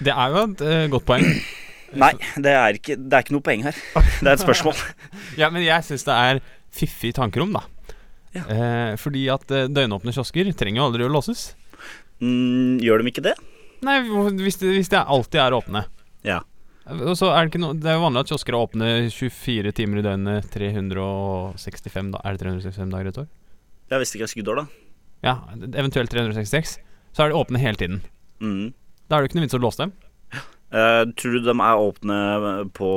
Det 0.00 0.12
er 0.12 0.32
jo 0.32 0.44
et 0.46 0.62
eh, 0.64 0.84
godt 0.92 1.04
poeng. 1.08 1.26
Nei, 2.02 2.12
det 2.42 2.52
er, 2.52 2.78
ikke, 2.78 2.96
det 2.96 3.14
er 3.14 3.24
ikke 3.24 3.36
noe 3.36 3.44
poeng 3.44 3.66
her. 3.66 3.76
Det 4.22 4.26
er 4.30 4.32
et 4.32 4.42
spørsmål. 4.42 4.80
Ja, 5.40 5.50
men 5.52 5.62
jeg 5.62 5.84
syns 5.86 6.06
det 6.08 6.16
er 6.16 6.40
fiffig 6.74 7.12
tankerom, 7.16 7.52
da. 7.54 7.62
Ja. 8.34 8.46
Eh, 8.52 8.94
fordi 9.00 9.26
at 9.32 9.44
døgnåpne 9.48 10.16
kiosker 10.16 10.48
trenger 10.56 10.80
jo 10.80 10.88
aldri 10.88 11.06
å 11.06 11.12
låses. 11.12 11.50
Mm, 12.24 12.80
gjør 12.80 13.04
de 13.04 13.12
ikke 13.12 13.26
det? 13.28 13.36
Nei, 13.84 13.96
hvis 14.40 14.60
det, 14.60 14.72
hvis 14.72 14.88
de 14.92 15.00
alltid 15.00 15.40
er 15.42 15.56
åpne. 15.56 15.82
Ja. 16.26 16.40
Og 16.86 17.16
så 17.18 17.32
er 17.34 17.42
det 17.42 17.50
ikke 17.50 17.58
noe 17.64 17.74
Det 17.74 17.88
er 17.90 17.96
jo 17.96 18.02
vanlig 18.04 18.20
at 18.22 18.28
kiosker 18.30 18.54
er 18.54 18.62
åpne 18.62 18.88
24 19.10 19.72
timer 19.74 19.98
i 19.98 20.04
døgnet 20.06 20.46
365 20.54 22.12
da, 22.14 22.20
Er 22.22 22.36
det 22.36 22.44
365 22.44 22.92
dager 22.92 23.08
i 23.08 23.10
et 23.10 23.18
år? 23.24 23.26
Ja, 23.90 23.98
Hvis 23.98 24.12
det 24.12 24.20
ikke 24.20 24.28
er 24.28 24.32
skuddår, 24.32 24.60
da. 24.60 24.66
Ja, 25.26 25.34
eventuelt 25.80 26.12
366. 26.12 26.76
Så 27.16 27.24
er 27.24 27.32
de 27.32 27.38
åpne 27.38 27.58
hele 27.58 27.80
tiden. 27.80 28.02
Mm. 28.38 28.70
Da 29.08 29.16
er 29.16 29.22
det 29.22 29.26
jo 29.26 29.30
ikke 29.30 29.38
noe 29.40 29.46
vits 29.46 29.58
å 29.58 29.62
låse 29.62 29.82
dem. 29.82 29.94
Uh, 30.74 31.02
tror 31.18 31.36
du 31.36 31.46
de 31.46 31.54
er 31.54 31.82
åpne 31.82 32.16
på 32.74 32.90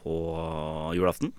På 0.00 0.16
julaften? 0.96 1.32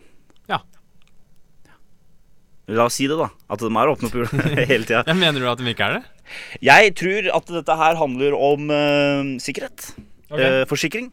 La 2.72 2.88
oss 2.88 2.96
si 2.98 3.06
det, 3.10 3.18
da. 3.20 3.30
At 3.52 3.62
de 3.62 3.70
er 3.70 3.92
åpne 3.92 4.10
på 4.10 4.26
hele 4.72 4.88
tida. 4.88 5.04
Mener 5.14 5.44
du 5.44 5.50
at 5.52 5.62
de 5.62 5.70
ikke 5.70 5.86
er 5.86 6.00
det? 6.00 6.32
Jeg 6.66 6.96
tror 6.98 7.30
at 7.38 7.52
dette 7.60 7.76
her 7.78 8.00
handler 8.00 8.34
om 8.34 8.72
uh, 8.74 9.36
sikkerhet. 9.44 9.92
Okay. 10.32 10.64
Uh, 10.64 10.64
forsikring. 10.70 11.12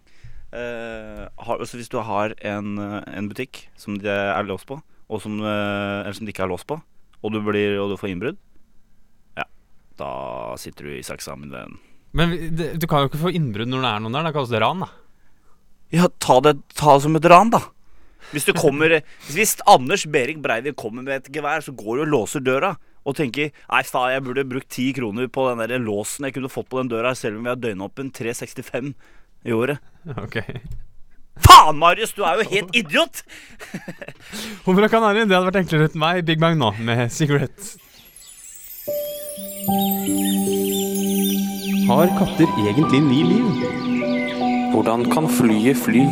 Uh, 0.53 1.29
har, 1.41 1.61
altså 1.61 1.79
hvis 1.81 1.93
du 1.93 1.99
har 2.05 2.35
en, 2.45 2.75
eh, 2.77 2.99
en 3.17 3.29
butikk 3.31 3.63
som 3.81 3.97
det 3.97 4.13
er 4.13 4.45
låst 4.45 4.67
på, 4.69 4.77
som, 5.21 5.39
eh, 5.41 6.01
eller 6.05 6.13
som 6.13 6.27
det 6.27 6.35
ikke 6.35 6.45
er 6.45 6.51
låst 6.53 6.67
på, 6.69 6.77
og 7.23 7.33
du, 7.33 7.39
blir, 7.45 7.79
og 7.81 7.93
du 7.93 7.97
får 7.97 8.11
innbrudd, 8.13 8.39
ja, 9.39 9.47
da 10.01 10.11
sitter 10.61 10.89
du 10.89 10.93
i 10.99 11.05
saksa 11.07 11.39
med 11.41 11.53
den. 11.57 11.79
Men 12.13 12.35
det, 12.57 12.75
du 12.81 12.87
kan 12.89 13.01
jo 13.01 13.09
ikke 13.09 13.23
få 13.23 13.33
innbrudd 13.33 13.73
når 13.73 13.85
det 13.85 13.93
er 13.93 14.05
noen 14.05 14.19
der. 14.19 14.27
Da 14.29 14.35
kalles 14.37 14.53
det 14.53 14.61
ran, 14.61 14.85
da. 14.85 14.91
Ja, 15.93 16.09
ta 16.21 16.39
det, 16.45 16.59
ta 16.77 16.99
som 17.01 17.17
et 17.17 17.29
ran, 17.33 17.53
da. 17.53 17.63
Hvis 18.33 18.49
du 18.49 18.53
kommer 18.57 19.01
Hvis 19.29 19.59
Anders 19.69 20.07
Behring 20.09 20.43
Breivik 20.45 20.79
kommer 20.81 21.05
med 21.05 21.21
et 21.21 21.33
gevær, 21.35 21.65
så 21.65 21.75
går 21.77 22.01
du 22.01 22.05
og 22.07 22.13
låser 22.15 22.45
døra 22.45 22.75
og 23.03 23.17
tenker 23.19 23.51
Nei, 23.51 23.83
faen, 23.83 24.13
jeg 24.15 24.25
burde 24.25 24.47
brukt 24.49 24.71
ti 24.73 24.93
kroner 24.97 25.29
på 25.33 25.49
den 25.51 25.65
der 25.65 25.83
låsen 25.83 26.29
jeg 26.29 26.37
kunne 26.37 26.53
fått 26.53 26.71
på 26.71 26.81
den 26.81 26.93
døra, 26.93 27.15
selv 27.19 27.39
om 27.39 27.47
vi 27.47 27.53
har 27.53 27.61
døgnåpen 27.61 28.13
365 28.15 28.95
i 29.43 29.55
året. 29.57 29.83
Ok 30.23 30.39
Faen, 31.43 31.79
Marius, 31.81 32.13
du 32.13 32.23
er 32.29 32.39
jo 32.39 32.49
helt 32.51 32.77
idiot! 32.77 33.23
Hummer 34.67 34.87
og 34.87 34.93
kanari, 34.93 35.25
det 35.25 35.33
hadde 35.33 35.47
vært 35.49 35.63
enklere 35.63 35.89
uten 35.89 36.03
meg. 36.03 36.21
Big 36.29 36.43
Bang 36.43 36.59
nå, 36.61 36.69
med 36.85 37.07
Cigarette. 37.11 37.79
Har 41.89 42.13
katter 42.19 42.53
egentlig 42.61 43.01
ni 43.09 43.23
liv? 43.33 43.65
Hvordan 44.75 45.09
kan 45.13 45.27
flyet 45.33 45.81
fly? 45.81 46.05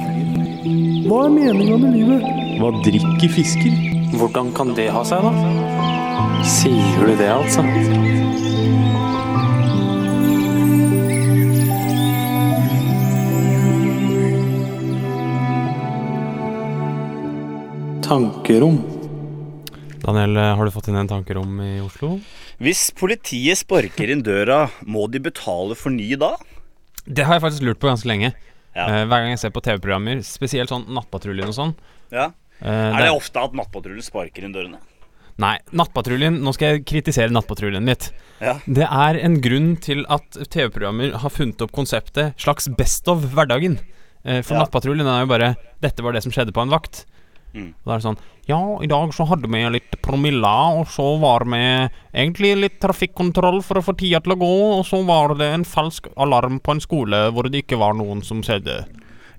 Hva 0.61 1.23
er 1.25 1.31
meninga 1.33 1.77
med 1.81 1.95
livet? 1.97 2.25
Hva 2.61 2.69
drikker 2.85 3.31
fisker? 3.33 3.77
Hvordan 4.21 4.51
kan 4.53 4.75
det 4.77 4.91
ha 4.93 5.01
seg, 5.09 5.25
da? 5.25 5.31
Sier 6.45 7.01
du 7.01 7.15
det, 7.17 7.31
altså? 7.33 7.65
Tankerom. 18.05 18.83
Daniel, 20.05 20.37
har 20.59 20.61
du 20.61 20.75
fått 20.75 20.93
inn 20.93 21.01
en 21.01 21.09
tankerom 21.09 21.57
i 21.65 21.79
Oslo? 21.81 22.19
Hvis 22.61 22.91
politiet 23.01 23.63
sparker 23.63 24.13
inn 24.13 24.21
døra, 24.27 24.67
må 24.85 25.09
de 25.09 25.25
betale 25.25 25.73
for 25.73 25.89
ny 25.95 26.13
da? 26.21 26.35
Det 27.09 27.25
har 27.25 27.39
jeg 27.39 27.47
faktisk 27.49 27.65
lurt 27.65 27.81
på 27.81 27.89
ganske 27.89 28.13
lenge. 28.13 28.35
Ja. 28.77 28.87
Uh, 28.87 29.05
hver 29.11 29.25
gang 29.25 29.33
jeg 29.35 29.39
ser 29.43 29.51
på 29.51 29.63
TV-programmer, 29.67 30.21
spesielt 30.23 30.71
sånn 30.71 30.87
Nattpatruljen 30.95 31.49
og 31.51 31.57
sånn. 31.57 31.75
Ja. 32.13 32.31
Uh, 32.63 32.69
Er 32.69 32.93
det- 32.99 33.05
det 33.09 33.17
ofte 33.17 33.43
at 33.43 33.53
Nattpatruljen 33.53 34.03
sparker 34.05 34.45
inn 34.45 34.53
dørene? 34.55 34.79
Nei, 35.41 35.59
Nattpatruljen 35.73 36.41
Nå 36.43 36.53
skal 36.53 36.75
jeg 36.77 36.85
kritisere 36.85 37.31
Nattpatruljen 37.33 37.87
litt. 37.87 38.11
Ja. 38.41 38.59
Det 38.67 38.85
er 38.87 39.17
en 39.25 39.41
grunn 39.41 39.77
til 39.81 40.05
at 40.09 40.37
TV-programmer 40.51 41.15
har 41.17 41.31
funnet 41.31 41.63
opp 41.63 41.73
konseptet 41.73 42.35
slags 42.37 42.69
Best 42.77 43.09
of 43.09 43.25
hverdagen. 43.33 43.79
Eh, 44.25 44.43
For 44.43 44.55
Ja. 44.55 44.65
Nattpatruljen 44.65 45.07
er 45.09 45.21
jo 45.25 45.27
bare 45.27 45.57
'Dette 45.81 46.03
var 46.03 46.13
det 46.13 46.23
som 46.23 46.31
skjedde 46.33 46.53
på 46.53 46.61
en 46.61 46.69
vakt'. 46.69 47.07
Mm. 47.55 47.73
Da 47.85 47.93
er 47.97 47.99
det 47.99 48.05
sånn 48.07 48.19
Ja, 48.47 48.59
i 48.83 48.87
dag 48.91 49.13
så 49.15 49.27
hadde 49.31 49.49
vi 49.51 49.61
litt 49.75 49.97
promille, 50.03 50.53
og 50.81 50.87
så 50.91 51.07
var 51.23 51.45
vi 51.51 51.61
egentlig 52.15 52.53
litt 52.59 52.81
trafikkontroll 52.83 53.61
for 53.67 53.79
å 53.79 53.85
få 53.85 53.95
tida 53.99 54.21
til 54.25 54.35
å 54.35 54.41
gå, 54.41 54.51
og 54.79 54.85
så 54.87 55.03
var 55.07 55.35
det 55.39 55.53
en 55.55 55.65
falsk 55.67 56.09
alarm 56.17 56.59
på 56.63 56.75
en 56.75 56.83
skole 56.83 57.25
hvor 57.35 57.51
det 57.51 57.65
ikke 57.65 57.79
var 57.79 57.95
noen 57.99 58.23
som 58.27 58.43
skjedde. 58.43 58.85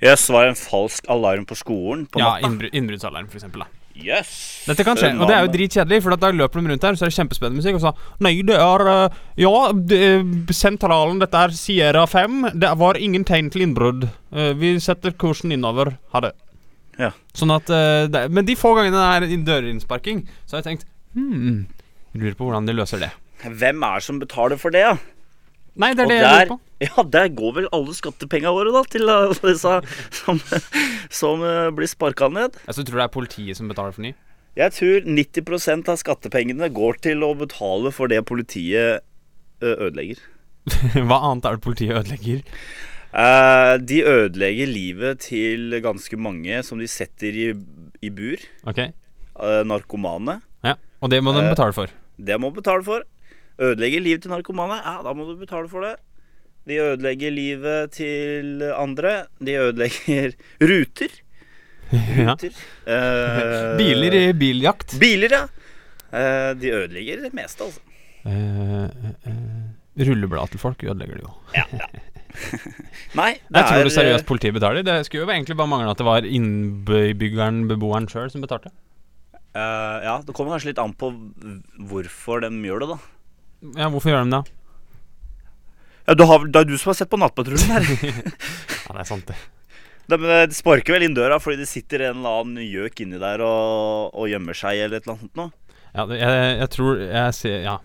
Jøss, 0.01 0.29
var 0.33 0.47
det 0.47 0.55
en 0.55 0.61
falsk 0.63 1.07
alarm 1.13 1.45
på 1.45 1.55
skolen 1.59 2.07
på 2.09 2.19
Ja, 2.19 2.37
natta? 2.41 2.71
innbruddsalarm, 2.73 3.27
for 3.29 3.37
eksempel. 3.37 3.65
Da. 3.65 3.67
Yes. 4.01 4.63
Dette 4.65 4.85
kan 4.87 4.95
skje, 4.97 5.11
og 5.19 5.27
det 5.27 5.35
er 5.35 5.43
jo 5.45 5.51
dritkjedelig, 5.53 5.99
for 6.01 6.15
da 6.17 6.31
løper 6.33 6.61
de 6.63 6.71
rundt 6.71 6.85
her, 6.87 6.95
så 6.95 7.05
er 7.05 7.11
det 7.11 7.17
kjempespennende 7.19 7.59
musikk, 7.59 7.75
og 7.77 7.83
så 7.83 8.23
Nei, 8.23 8.41
det 8.47 8.55
er 8.55 8.85
eh, 8.87 9.17
Ja, 9.43 9.71
det, 9.75 9.99
sentralen, 10.55 11.19
dette 11.21 11.37
er 11.37 11.53
Sierra 11.53 12.05
5. 12.07 12.53
Det 12.57 12.71
var 12.79 12.97
ingen 12.97 13.25
tegn 13.27 13.51
til 13.51 13.67
innbrudd. 13.67 14.07
Eh, 14.31 14.53
vi 14.57 14.77
setter 14.79 15.11
kursen 15.11 15.51
innover. 15.53 15.97
Ha 16.15 16.23
det. 16.23 16.31
Ja. 17.01 17.11
Sånn 17.37 17.53
at 17.55 17.69
eh, 17.73 18.05
det, 18.13 18.25
Men 18.35 18.45
de 18.45 18.53
få 18.59 18.75
gangene 18.77 18.99
det 18.99 19.07
er 19.29 19.33
inn- 19.35 19.45
dørinnsparking, 19.47 20.25
så 20.45 20.57
har 20.57 20.61
jeg 20.63 20.67
tenkt 20.71 20.87
hmm, 21.17 21.63
lurer 22.13 22.35
på 22.37 22.45
hvordan 22.49 22.67
de 22.69 22.75
løser 22.77 23.01
det. 23.01 23.09
Hvem 23.41 23.81
er 23.87 23.97
det 23.97 24.05
som 24.05 24.19
betaler 24.21 24.59
for 24.61 24.73
det, 24.75 24.83
da? 24.85 24.97
Nei, 25.81 25.93
det 25.95 26.03
er 26.03 26.05
Og 26.05 26.11
det 26.11 26.17
jeg 26.19 26.27
lurer 26.35 26.49
på. 26.51 26.57
ja, 26.83 27.03
der 27.15 27.29
går 27.39 27.53
vel 27.55 27.67
alle 27.73 27.93
skattepengene 27.95 28.51
våre 28.53 28.73
da 28.75 28.81
til 28.91 29.07
alle 29.09 29.37
disse 29.53 29.77
som, 30.19 30.41
som 31.21 31.45
eh, 31.47 31.69
blir 31.77 31.89
sparka 31.89 32.27
ned. 32.29 32.59
Jeg 32.67 32.77
så 32.77 32.83
tror 32.85 32.99
det 33.01 33.07
er 33.07 33.13
politiet 33.15 33.57
som 33.57 33.71
betaler 33.71 33.95
for 33.95 34.03
ny. 34.05 34.11
Jeg 34.59 34.73
tror 34.75 35.05
90% 35.07 35.89
av 35.93 35.97
skattepengene 36.01 36.67
går 36.75 36.99
til 37.07 37.23
å 37.23 37.31
betale 37.39 37.93
for 37.95 38.11
det 38.11 38.19
politiet 38.27 38.99
ødelegger. 39.63 40.19
Hva 41.07 41.21
annet 41.31 41.47
er 41.47 41.55
det 41.57 41.63
politiet 41.63 41.95
ødelegger? 42.01 42.43
Eh, 43.11 43.73
de 43.83 43.97
ødelegger 44.07 44.69
livet 44.71 45.19
til 45.27 45.73
ganske 45.83 46.15
mange 46.17 46.61
som 46.63 46.79
de 46.79 46.87
setter 46.87 47.35
i, 47.35 47.47
i 48.01 48.09
bur. 48.09 48.43
Ok, 48.67 48.89
Uh, 49.41 49.63
narkomane. 49.65 50.35
ja 50.61 50.73
Og 51.01 51.09
det 51.09 51.21
må 51.23 51.31
de 51.33 51.39
Eh, 51.41 51.49
betale 51.49 51.73
for. 51.73 51.87
Det 52.19 52.35
må 52.37 52.49
de 52.51 52.57
betale 52.59 52.83
for. 52.85 53.01
Ødelegger 53.57 54.01
livet 54.03 54.21
til 54.21 54.29
narkomane, 54.31 54.75
ja, 54.83 54.97
da 55.01 55.13
må 55.17 55.23
du 55.25 55.37
betale 55.39 55.69
for 55.71 55.81
det. 55.87 55.95
De 56.67 56.75
ødelegger 56.77 57.31
livet 57.33 57.91
til 57.95 58.61
andre. 58.75 59.13
De 59.39 59.55
ødelegger 59.57 60.35
ruter. 60.69 61.15
Ja. 61.91 62.35
Ruter. 62.35 62.53
Eh, 62.85 63.77
Biler 63.79 64.13
i 64.19 64.33
biljakt. 64.37 64.99
Biler, 65.01 65.31
ja. 65.39 66.53
De 66.53 66.69
ødelegger 66.75 67.23
det 67.23 67.33
meste, 67.33 67.63
altså. 67.63 67.81
Uh, 68.27 68.91
rulleblad 69.97 70.51
til 70.53 70.59
folk 70.61 70.83
ødelegger 70.83 71.17
det 71.17 71.23
jo. 71.25 71.33
Nei, 73.19 73.31
det 73.49 73.61
Jeg 73.61 73.67
tror 73.67 73.83
det 73.87 73.93
seriøst 73.95 74.27
politiet 74.29 74.55
betaler. 74.55 74.85
Det 74.85 74.95
skulle 75.07 75.25
jo 75.25 75.33
egentlig 75.33 75.57
bare 75.59 75.71
mangle 75.71 75.91
at 75.91 75.99
det 75.99 76.07
var 76.07 76.27
innbyggeren, 76.27 77.65
beboeren 77.69 78.07
sjøl, 78.11 78.31
som 78.33 78.43
betalte. 78.43 78.71
Uh, 79.55 79.99
Ja, 80.05 80.15
det 80.23 80.35
kommer 80.35 80.55
kanskje 80.55 80.71
litt 80.71 80.81
an 80.81 80.93
på 80.95 81.11
hvorfor 81.91 82.43
de 82.45 82.51
gjør 82.65 82.85
det, 82.85 82.89
da. 82.93 82.99
Ja, 83.83 83.89
hvorfor 83.93 84.13
gjør 84.13 84.23
de 84.25 84.37
det? 84.37 84.43
Ja, 86.07 86.15
du 86.17 86.23
har, 86.25 86.45
Det 86.47 86.61
er 86.63 86.69
du 86.69 86.77
som 86.81 86.91
har 86.91 86.97
sett 86.97 87.11
på 87.11 87.19
Nattpatruljen 87.21 87.71
her. 87.71 87.85
Ja, 88.87 88.95
det 88.97 89.03
er 89.03 89.07
sant, 89.07 89.27
det. 89.29 89.37
De, 90.11 90.17
eh, 90.17 90.45
de 90.49 90.55
sparker 90.57 90.97
vel 90.97 91.05
inn 91.05 91.13
døra 91.15 91.37
fordi 91.39 91.61
det 91.61 91.69
sitter 91.69 92.01
en 92.09 92.17
eller 92.19 92.41
annen 92.41 92.65
gjøk 92.65 93.03
inni 93.05 93.19
der 93.21 93.43
og, 93.45 94.09
og 94.17 94.27
gjemmer 94.27 94.57
seg 94.57 94.81
eller 94.81 94.99
et 94.99 95.05
eller 95.05 95.21
annet 95.21 95.37
noe. 95.39 95.53
Ja, 95.93 96.03
jeg, 96.15 96.57
jeg 96.59 96.69
tror 96.73 96.99
jeg 97.05 97.37
ser 97.37 97.63
Ja. 97.67 97.77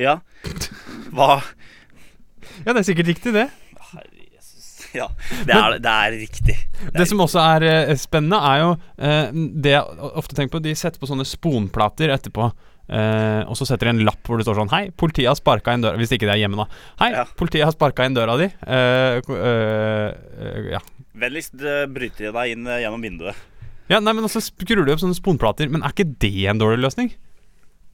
Ja. 0.00 0.14
Hva 1.12 1.40
ja, 2.64 2.72
det 2.72 2.80
er 2.82 2.88
sikkert 2.90 3.10
riktig, 3.12 3.32
det. 3.36 3.48
Ja, 4.90 5.06
det 5.46 5.54
er, 5.54 5.76
det 5.78 5.90
er 5.92 6.14
riktig. 6.18 6.56
Det 6.96 7.04
som 7.06 7.20
også 7.22 7.38
er 7.38 7.62
eh, 7.68 7.92
spennende, 8.00 8.40
er 8.42 8.62
jo 8.64 8.70
eh, 8.98 9.28
det 9.62 9.76
jeg 9.76 10.08
ofte 10.18 10.34
tenker 10.34 10.56
på. 10.56 10.62
De 10.64 10.72
setter 10.74 10.98
på 10.98 11.06
sånne 11.06 11.26
sponplater 11.28 12.10
etterpå. 12.10 12.48
eh, 12.90 13.42
og 13.46 13.54
så 13.54 13.68
setter 13.68 13.86
de 13.86 13.92
en 13.94 14.02
lapp 14.08 14.26
hvor 14.26 14.40
det 14.40 14.48
står 14.48 14.58
sånn 14.58 14.72
Hei, 14.72 14.88
politiet 14.90 15.28
har 15.30 15.36
sparka 15.38 15.76
inn 15.76 15.84
døra 15.84 15.94
Hvis 16.00 16.10
ikke 16.16 16.26
det 16.26 16.34
er 16.34 16.40
hjemme, 16.42 16.64
da. 16.64 16.80
Hei, 17.04 17.12
Ja. 17.14 17.22
politiet 17.38 17.68
har 17.68 17.76
sparka 17.76 18.02
inn 18.08 18.16
døra 18.18 18.34
di. 18.40 18.48
Eh, 18.66 19.20
eh, 19.20 20.10
eh, 20.42 20.72
ja. 20.74 20.82
Vennligst 21.22 21.54
bryter 21.94 22.26
de 22.26 22.32
deg 22.34 22.56
inn 22.56 22.66
gjennom 22.66 23.02
vinduet. 23.06 23.36
ja, 23.90 24.00
nei, 24.02 24.12
men 24.16 24.26
også 24.26 24.42
skrur 24.42 24.82
du 24.86 24.90
opp 24.92 25.02
sånne 25.04 25.14
sponplater. 25.18 25.70
Men 25.70 25.82
er 25.86 25.94
ikke 25.94 26.08
det 26.18 26.34
en 26.50 26.58
dårlig 26.58 26.82
løsning? 26.82 27.12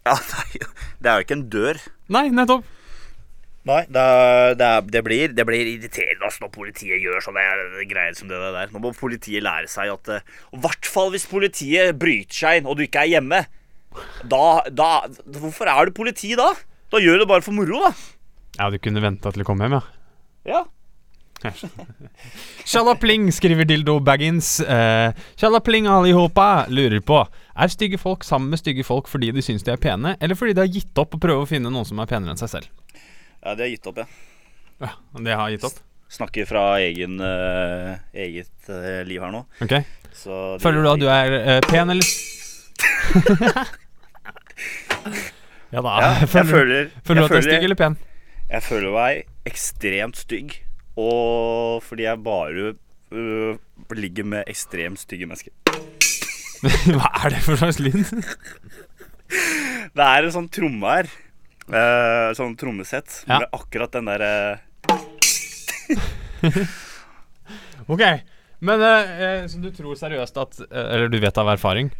Ja, 0.06 0.16
det 0.30 0.64
er 0.64 0.72
det 1.02 1.12
er 1.12 1.20
jo 1.20 1.24
ikke 1.28 1.36
en 1.42 1.46
dør. 1.52 1.82
Nei, 2.08 2.28
nettopp. 2.32 2.64
Nei, 3.66 3.81
det, 3.90 4.02
det, 4.61 4.68
det, 4.94 5.02
blir, 5.02 5.33
det 5.35 5.44
blir 5.48 5.66
irriterende 5.72 6.29
altså, 6.29 6.44
når 6.44 6.52
politiet 6.55 7.02
gjør 7.02 7.24
sånne 7.24 7.46
greier 7.90 8.14
som 8.14 8.31
det 8.31 8.38
der. 8.38 8.70
Nå 8.70 8.83
må 8.85 8.92
politiet 8.94 9.42
lære 9.42 9.66
seg 9.70 9.90
at 9.90 10.11
eh, 10.14 10.29
I 10.55 10.61
hvert 10.62 10.87
fall 10.87 11.11
hvis 11.14 11.26
politiet 11.31 11.98
bryter 11.98 12.38
seg 12.44 12.61
inn, 12.61 12.70
og 12.70 12.79
du 12.79 12.85
ikke 12.87 13.02
er 13.02 13.16
hjemme. 13.16 13.42
Da, 14.29 14.44
da 14.70 14.90
Hvorfor 15.40 15.72
er 15.72 15.88
du 15.88 15.96
politi 15.96 16.37
da? 16.38 16.52
Da 16.92 17.02
gjør 17.02 17.18
du 17.18 17.24
det 17.24 17.31
bare 17.33 17.42
for 17.42 17.57
moro, 17.57 17.83
da. 17.88 17.92
Ja, 18.61 18.70
du 18.70 18.79
kunne 18.81 19.02
venta 19.02 19.33
til 19.35 19.42
du 19.42 19.48
kom 19.48 19.61
hjem, 19.64 19.81
ja. 19.81 19.85
Ja. 20.46 20.62
Sjalapling, 22.70 23.26
skriver 23.35 23.66
Dildo 23.68 23.98
Baggins. 24.00 24.61
Eh, 24.61 25.11
Sjalapling 25.37 25.90
allihopa 25.90 26.64
lurer 26.72 27.02
på 27.05 27.18
Er 27.52 27.68
stygge 27.72 27.98
folk 28.00 28.24
sammen 28.24 28.48
med 28.55 28.62
stygge 28.62 28.87
folk 28.87 29.11
fordi 29.11 29.33
de 29.35 29.44
syns 29.44 29.66
de 29.66 29.74
er 29.74 29.83
pene, 29.83 30.14
eller 30.20 30.38
fordi 30.38 30.55
de 30.57 30.64
har 30.64 30.72
gitt 30.72 31.02
opp 31.02 31.18
å 31.18 31.20
prøve 31.20 31.44
å 31.44 31.50
finne 31.50 31.72
noen 31.72 31.88
som 31.88 32.00
er 32.00 32.09
penere 32.11 32.33
enn 32.33 32.40
seg 32.40 32.55
selv? 32.55 32.72
Ja, 33.46 33.54
det 33.54 33.62
har 33.66 33.70
gitt 33.72 33.87
opp, 33.92 33.98
ja. 34.02 34.06
Ja, 34.82 34.90
Det 35.24 35.37
har 35.38 35.50
gitt 35.54 35.64
opp? 35.68 35.78
Snakker 36.12 36.46
fra 36.46 36.64
egen, 36.85 37.16
uh, 37.22 37.96
eget 38.14 38.68
uh, 38.70 39.00
liv 39.09 39.22
her 39.24 39.32
nå. 39.35 39.40
Ok 39.64 39.72
Så 40.14 40.30
de- 40.56 40.62
Føler 40.62 40.85
du 40.85 40.90
at 40.92 41.00
du 41.02 41.06
er 41.11 41.35
uh, 41.40 41.61
pen, 41.66 41.90
eller 41.94 42.06
Ja 45.74 45.82
da. 45.82 45.94
Ja, 46.00 46.11
jeg 46.22 46.28
føler, 46.30 46.50
føler, 46.50 46.90
føler 47.04 47.20
du 47.20 47.24
at 47.26 47.32
du 47.32 47.37
er 47.40 47.46
stygg 47.48 47.64
eller 47.66 47.78
pen? 47.80 47.96
Jeg 48.50 48.62
føler 48.62 48.92
meg 48.94 49.24
ekstremt 49.50 50.16
stygg. 50.20 50.54
Og 50.96 51.82
fordi 51.85 52.06
jeg 52.06 52.22
bare 52.24 52.70
uh, 53.12 53.59
ligger 53.98 54.24
med 54.24 54.46
ekstremt 54.48 55.02
stygge 55.02 55.26
mennesker. 55.28 55.52
Hva 56.96 57.11
er 57.24 57.35
det 57.35 57.42
for 57.44 57.59
slags 57.61 57.80
lyd? 57.82 57.98
Det 59.96 60.04
er 60.06 60.22
en 60.22 60.32
sånn 60.32 60.46
tromme 60.54 60.87
her. 61.00 61.09
Uh, 61.66 62.31
sånn 62.38 62.55
trommesett. 62.59 63.24
Ja. 63.26 63.40
Med 63.42 63.48
akkurat 63.57 63.92
den 63.96 64.07
derre 64.07 64.33
Ok, 67.87 68.02
men 68.66 68.83
eh, 68.83 69.46
Så 69.50 69.61
du 69.62 69.68
tror 69.74 69.94
seriøst 69.98 70.38
at 70.42 70.59
Eller 70.66 71.07
du 71.12 71.18
vet 71.22 71.38
av 71.38 71.48
erfaring 71.52 71.90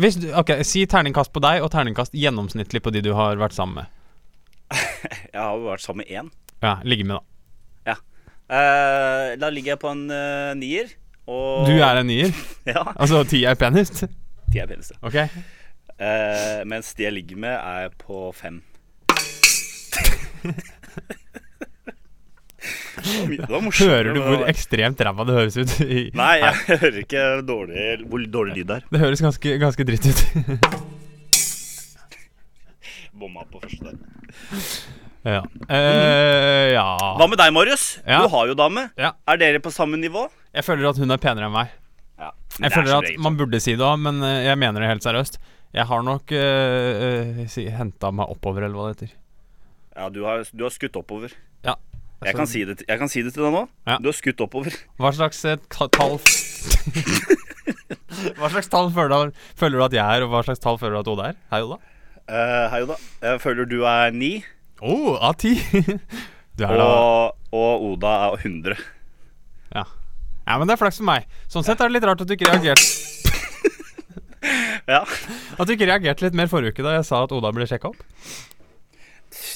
Hvis 0.00 0.18
du, 0.20 0.26
Ok, 0.36 0.52
Si 0.68 0.82
terningkast 0.88 1.32
på 1.32 1.40
deg 1.44 1.64
og 1.64 1.70
terningkast 1.72 2.16
gjennomsnittlig 2.16 2.82
på 2.84 2.92
de 2.92 3.00
du 3.04 3.12
har 3.16 3.40
vært 3.40 3.56
sammen 3.56 3.80
med. 3.80 3.88
Jeg 5.32 5.40
har 5.40 5.56
jo 5.56 5.68
vært 5.68 5.84
sammen 5.84 6.04
med 6.04 6.12
én. 6.12 6.30
Ja, 6.60 6.74
Ligge 6.84 7.06
med, 7.08 7.20
da. 7.20 7.26
Eh, 8.50 9.36
da 9.38 9.46
ligger 9.54 9.76
jeg 9.76 9.78
på 9.78 9.92
en 9.92 10.00
nier. 10.58 10.88
Og 11.30 11.68
Du 11.68 11.76
er 11.78 12.00
en 12.00 12.08
nier? 12.10 12.32
Ja, 12.66 12.82
Altså 12.96 13.22
ti 13.30 13.44
er 13.46 13.54
penest? 13.54 14.02
Ti 14.50 14.58
er 14.58 14.66
peneste. 14.66 14.96
Ok. 15.06 15.20
Eh, 15.22 16.64
mens 16.66 16.90
de 16.98 17.06
jeg 17.06 17.14
ligger 17.14 17.38
med, 17.44 17.54
er 17.54 17.94
på 18.00 18.32
fem. 18.34 18.58
Hører 23.00 24.12
du 24.14 24.20
hvor 24.20 24.44
ekstremt 24.50 25.00
ræva 25.00 25.24
det 25.28 25.36
høres 25.36 25.56
ut? 25.56 25.74
I, 25.80 26.10
Nei, 26.16 26.34
jeg 26.42 26.54
hører 26.68 26.98
ikke 27.02 27.26
dårlig, 27.48 27.84
hvor 28.06 28.24
dårlig 28.34 28.58
lyd 28.58 28.70
det 28.70 28.78
er. 28.80 28.88
Det 28.92 29.02
høres 29.02 29.22
ganske, 29.24 29.56
ganske 29.62 29.86
dritt 29.88 30.08
ut. 30.10 30.20
Bomma 33.20 33.44
på 33.50 33.60
første 33.62 33.90
der. 33.90 33.96
ja. 35.28 35.42
Eh, 35.68 36.66
ja. 36.74 36.86
Hva 37.20 37.28
med 37.28 37.40
deg, 37.40 37.52
Marius? 37.52 37.86
Ja. 38.04 38.22
Du 38.24 38.32
har 38.32 38.48
jo 38.48 38.56
dame. 38.58 38.88
Ja. 39.00 39.14
Er 39.28 39.40
dere 39.40 39.60
på 39.64 39.72
samme 39.74 40.00
nivå? 40.00 40.26
Jeg 40.56 40.66
føler 40.66 40.90
at 40.92 41.00
hun 41.00 41.12
er 41.12 41.20
penere 41.20 41.48
enn 41.50 41.56
meg. 41.56 41.72
Ja. 42.20 42.30
Jeg 42.58 42.74
føler 42.74 42.96
at 43.00 43.16
man 43.22 43.36
burde 43.40 43.60
si 43.62 43.76
det 43.76 43.84
òg, 43.86 44.00
men 44.04 44.22
eh, 44.26 44.44
jeg 44.48 44.60
mener 44.60 44.82
det 44.82 44.92
helt 44.92 45.06
seriøst. 45.06 45.40
Jeg 45.70 45.86
har 45.86 46.00
nok 46.02 46.32
uh, 46.34 47.44
si, 47.46 47.68
henta 47.70 48.08
meg 48.10 48.32
oppover, 48.32 48.64
eller 48.66 48.74
hva 48.74 48.88
det 48.88 48.96
heter. 48.96 49.12
Ja, 50.00 50.06
du 50.08 50.22
har, 50.24 50.46
du 50.56 50.62
har 50.64 50.72
skutt 50.72 50.94
oppover. 50.96 51.32
Ja. 51.66 51.74
Jeg 52.24 52.36
kan, 52.36 52.46
si 52.48 52.62
det, 52.68 52.78
til- 52.80 52.88
jeg 52.88 53.00
kan 53.00 53.08
si 53.12 53.20
det 53.24 53.32
til 53.36 53.44
deg 53.46 53.52
nå. 53.52 53.62
Ja. 53.88 53.98
Du 54.00 54.08
har 54.08 54.16
skutt 54.16 54.40
oppover. 54.44 54.72
Hva 55.00 55.10
slags 55.16 55.40
eh, 55.48 55.58
ta- 55.72 55.88
tall 55.92 56.16
Hva 58.40 58.48
slags 58.52 58.68
tall 58.72 58.90
føler 58.92 59.30
du, 59.30 59.36
føler 59.60 59.80
du 59.80 59.84
at 59.86 59.94
jeg 59.96 60.16
er, 60.18 60.24
og 60.26 60.32
hva 60.34 60.40
slags 60.44 60.60
tall 60.60 60.76
føler 60.80 60.98
du 60.98 61.02
at 61.04 61.10
Oda 61.12 61.28
er? 61.30 61.38
Hei, 61.52 61.60
Oda. 61.64 61.78
Uh, 62.30 62.66
hei, 62.72 62.80
Oda. 62.84 62.96
Jeg 63.24 63.40
føler 63.44 63.68
du 63.70 63.78
er 63.88 64.12
ni, 64.16 64.32
Oh, 64.80 65.12
av 65.20 65.34
ti! 65.40 65.54
du 66.56 66.64
er 66.64 66.78
da 66.80 66.84
og, 66.88 67.36
og 67.52 67.82
Oda 67.90 68.12
er 68.30 68.38
100. 68.46 68.78
ja. 69.76 69.82
ja, 69.84 70.56
men 70.56 70.64
det 70.68 70.76
er 70.76 70.80
flaks 70.80 71.00
for 71.02 71.08
meg. 71.08 71.26
Sånn 71.52 71.66
sett 71.66 71.80
er 71.84 71.90
det 71.92 71.98
litt 71.98 72.06
rart 72.08 72.22
at 72.24 72.30
du 72.30 72.36
ikke 72.36 72.48
reagerte 72.48 72.88
Ja. 74.88 75.02
At 75.60 75.68
du 75.68 75.74
ikke 75.76 75.86
reagerte 75.90 76.24
litt 76.24 76.36
mer 76.38 76.48
forrige 76.50 76.72
uke 76.74 76.84
da 76.86 76.94
jeg 76.96 77.04
sa 77.08 77.20
at 77.26 77.34
Oda 77.36 77.52
ble 77.54 77.66
sjekka 77.68 77.92
opp. 77.92 78.00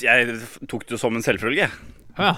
Jeg 0.03 0.39
tok 0.71 0.87
det 0.89 0.99
som 1.01 1.15
en 1.15 1.23
selvfølge. 1.25 1.69
Ja. 2.19 2.35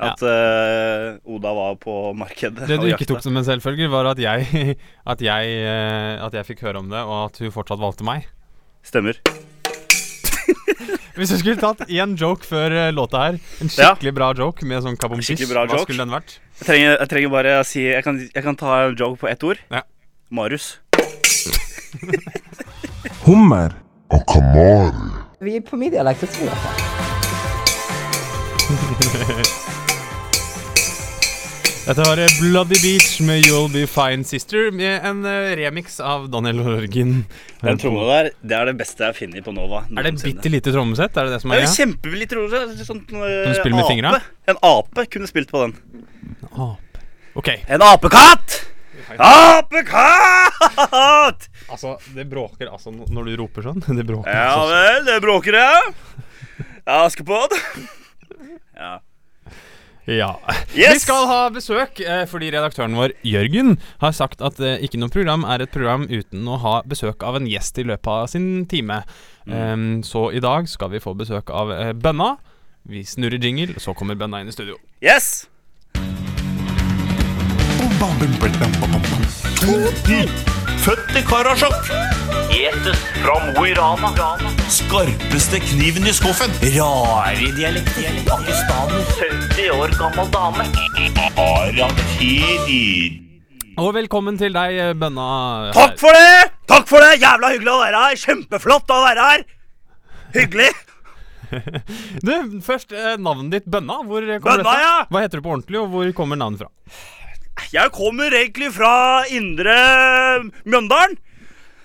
At 0.00 0.22
uh, 0.24 1.18
Oda 1.28 1.50
var 1.52 1.74
på 1.82 1.94
markedet. 2.16 2.68
Det 2.68 2.78
du 2.80 2.86
ikke 2.88 3.08
tok 3.10 3.22
som 3.24 3.36
en 3.36 3.44
selvfølge, 3.44 3.90
var 3.92 4.08
at 4.12 4.20
jeg 4.22 4.76
At 5.12 5.20
jeg, 5.20 5.54
eh, 5.60 6.16
at 6.24 6.36
jeg 6.36 6.46
fikk 6.52 6.64
høre 6.68 6.80
om 6.80 6.88
det, 6.92 7.00
og 7.04 7.26
at 7.26 7.40
hun 7.42 7.52
fortsatt 7.52 7.80
valgte 7.82 8.06
meg. 8.06 8.28
Stemmer. 8.86 9.18
Hvis 11.18 11.32
du 11.34 11.36
skulle 11.36 11.58
tatt 11.60 11.82
én 11.90 12.14
joke 12.16 12.46
før 12.48 12.72
eh, 12.72 12.92
låta 12.96 13.26
her, 13.26 13.40
en 13.60 13.68
Ja. 13.68 13.90
skikkelig 13.92 14.14
bra 14.16 14.30
joke 14.38 14.64
med 14.64 14.80
sånn 14.86 14.96
kabom 14.96 15.20
hva 15.20 15.66
joke. 15.66 15.82
skulle 15.84 16.00
den 16.06 16.14
vært? 16.14 16.38
Jeg 16.62 16.68
trenger, 16.70 16.94
jeg 16.96 17.08
trenger 17.12 17.32
bare 17.34 17.56
å 17.60 17.64
si 17.66 17.82
Jeg 17.84 18.04
kan, 18.06 18.20
jeg 18.24 18.44
kan 18.46 18.56
ta 18.56 18.78
en 18.86 18.96
joke 18.96 19.20
på 19.20 19.28
ett 19.28 19.44
ord. 19.44 19.60
Ja. 19.70 19.82
Marius. 20.30 20.78
Hummer. 23.26 23.74
Vi 25.40 25.56
er 25.56 25.66
på 25.66 25.76
min 25.76 25.92
dialekt 25.92 26.24
hvert 26.24 26.38
svårt. 26.38 26.89
Dette 31.90 32.04
var 32.06 32.20
eh, 32.22 32.28
Bloody 32.38 32.76
Beach 32.84 33.16
med 33.26 33.40
You'll 33.48 33.70
Be 33.72 33.86
Fine 33.90 34.22
Sister, 34.24 34.68
med 34.70 35.00
en 35.08 35.24
eh, 35.26 35.56
remix 35.58 35.96
av 36.04 36.28
Daniel 36.30 36.60
Horgen. 36.62 37.24
Den 37.64 37.80
tromma 37.82 38.04
der, 38.12 38.28
det 38.46 38.54
er 38.60 38.64
det 38.70 38.76
beste 38.78 39.02
jeg 39.02 39.10
har 39.10 39.16
funnet 39.18 39.42
på 39.46 39.52
Nova. 39.56 39.80
Er 39.98 40.02
det 40.06 40.12
bitte 40.22 40.52
lite 40.52 40.70
trommesett? 40.76 41.16
Er 41.18 41.26
det 41.26 41.32
det 41.34 41.40
som 41.42 41.50
er 41.50 41.64
greia? 41.64 41.72
kjempelitt 41.74 42.32
rolig. 42.38 42.60
Sånn, 42.86 43.00
uh, 43.10 43.18
Kan 43.58 43.72
du 43.72 43.74
med 43.74 43.82
ape. 43.82 43.90
fingra? 43.90 44.10
En 44.52 44.60
ape 44.70 45.06
kunne 45.16 45.26
spilt 45.30 45.50
på 45.50 45.58
den. 45.64 45.74
En 46.38 46.50
Ape. 46.68 47.02
Ok, 47.40 47.48
En 47.66 47.82
apekatt! 47.88 48.48
Apekatt! 49.16 50.60
altså, 51.72 51.96
det 52.14 52.24
bråker 52.30 52.70
altså 52.70 52.92
når 52.94 53.22
du 53.32 53.36
roper 53.40 53.66
sånn. 53.66 53.82
Det 53.98 54.04
bråker 54.06 54.30
Ja 54.30 54.52
altså. 54.54 54.76
vel, 54.76 55.00
det 55.10 55.18
bråker 55.24 55.52
det. 55.58 55.70
Ja, 56.84 57.00
Askepott. 57.08 57.56
Ja. 58.80 58.98
Ja. 60.08 60.30
Yes! 60.74 60.94
Vi 60.94 61.02
skal 61.04 61.26
ha 61.28 61.40
besøk 61.52 62.00
eh, 62.02 62.24
fordi 62.28 62.48
redaktøren 62.54 62.96
vår, 62.98 63.12
Jørgen, 63.26 63.76
har 64.00 64.14
sagt 64.16 64.40
at 64.42 64.58
eh, 64.64 64.80
ikke 64.82 64.98
noe 64.98 65.12
program 65.12 65.44
er 65.44 65.62
et 65.62 65.74
program 65.74 66.06
uten 66.08 66.48
å 66.48 66.56
ha 66.64 66.74
besøk 66.88 67.22
av 67.26 67.38
en 67.38 67.46
gjest 67.50 67.78
i 67.78 67.86
løpet 67.86 68.10
av 68.10 68.30
sin 68.32 68.64
time. 68.70 69.02
Em, 69.50 70.00
så 70.06 70.28
i 70.34 70.42
dag 70.42 70.68
skal 70.70 70.92
vi 70.94 71.02
få 71.02 71.14
besøk 71.18 71.52
av 71.54 71.72
eh, 71.76 71.92
Bønna. 71.92 72.32
Vi 72.90 73.04
snurrer 73.06 73.42
jingle, 73.42 73.76
så 73.82 73.94
kommer 73.94 74.18
Bønna 74.18 74.40
inn 74.40 74.50
i 74.50 74.56
studio. 74.56 74.80
Yes! 75.04 75.50
Født 80.80 81.16
i 81.18 81.22
Karasjok. 81.28 81.88
Etes 82.56 83.02
fra 83.20 83.34
Mo 83.44 83.64
i 83.68 83.74
Rana. 83.76 84.08
Skarpeste 84.72 85.60
kniven 85.60 86.08
i 86.08 86.14
skuffen. 86.16 86.48
Rare 86.64 87.50
dialekter. 87.58 88.16
Pakistaner. 88.24 89.04
70 89.18 89.68
år 89.76 89.92
gammel 90.00 90.32
dame. 90.32 90.64
Karakterer. 91.36 93.20
Og 93.80 93.92
velkommen 93.98 94.40
til 94.40 94.56
deg, 94.56 94.80
Bønna. 95.00 95.28
Takk 95.76 96.00
for 96.00 96.16
det! 96.16 96.50
Takk 96.72 96.88
for 96.88 97.04
det! 97.04 97.20
Jævla 97.20 97.52
hyggelig 97.52 97.74
å 97.74 97.78
være 97.84 98.02
her. 98.06 98.18
Kjempeflott 98.24 98.96
å 98.96 99.02
være 99.04 99.28
her. 99.32 99.44
Hyggelig. 100.40 100.72
Du, 102.22 102.60
først 102.62 102.92
eh, 102.94 103.16
navnet 103.18 103.50
ditt, 103.56 103.64
Bønna. 103.66 103.96
Hvor 104.06 104.22
kommer 104.22 104.60
Bønna, 104.62 104.62
dette? 104.64 104.82
ja! 104.84 104.98
Hva 105.10 105.24
heter 105.24 105.40
du 105.40 105.44
på 105.44 105.50
ordentlig, 105.56 105.80
og 105.82 105.88
hvor 105.90 106.12
kommer 106.14 106.38
navnet 106.38 106.62
fra? 106.62 106.70
Jeg 107.72 107.92
kommer 107.94 108.32
egentlig 108.34 108.72
fra 108.74 109.24
indre 109.30 109.76
Mjøndalen. 110.64 111.18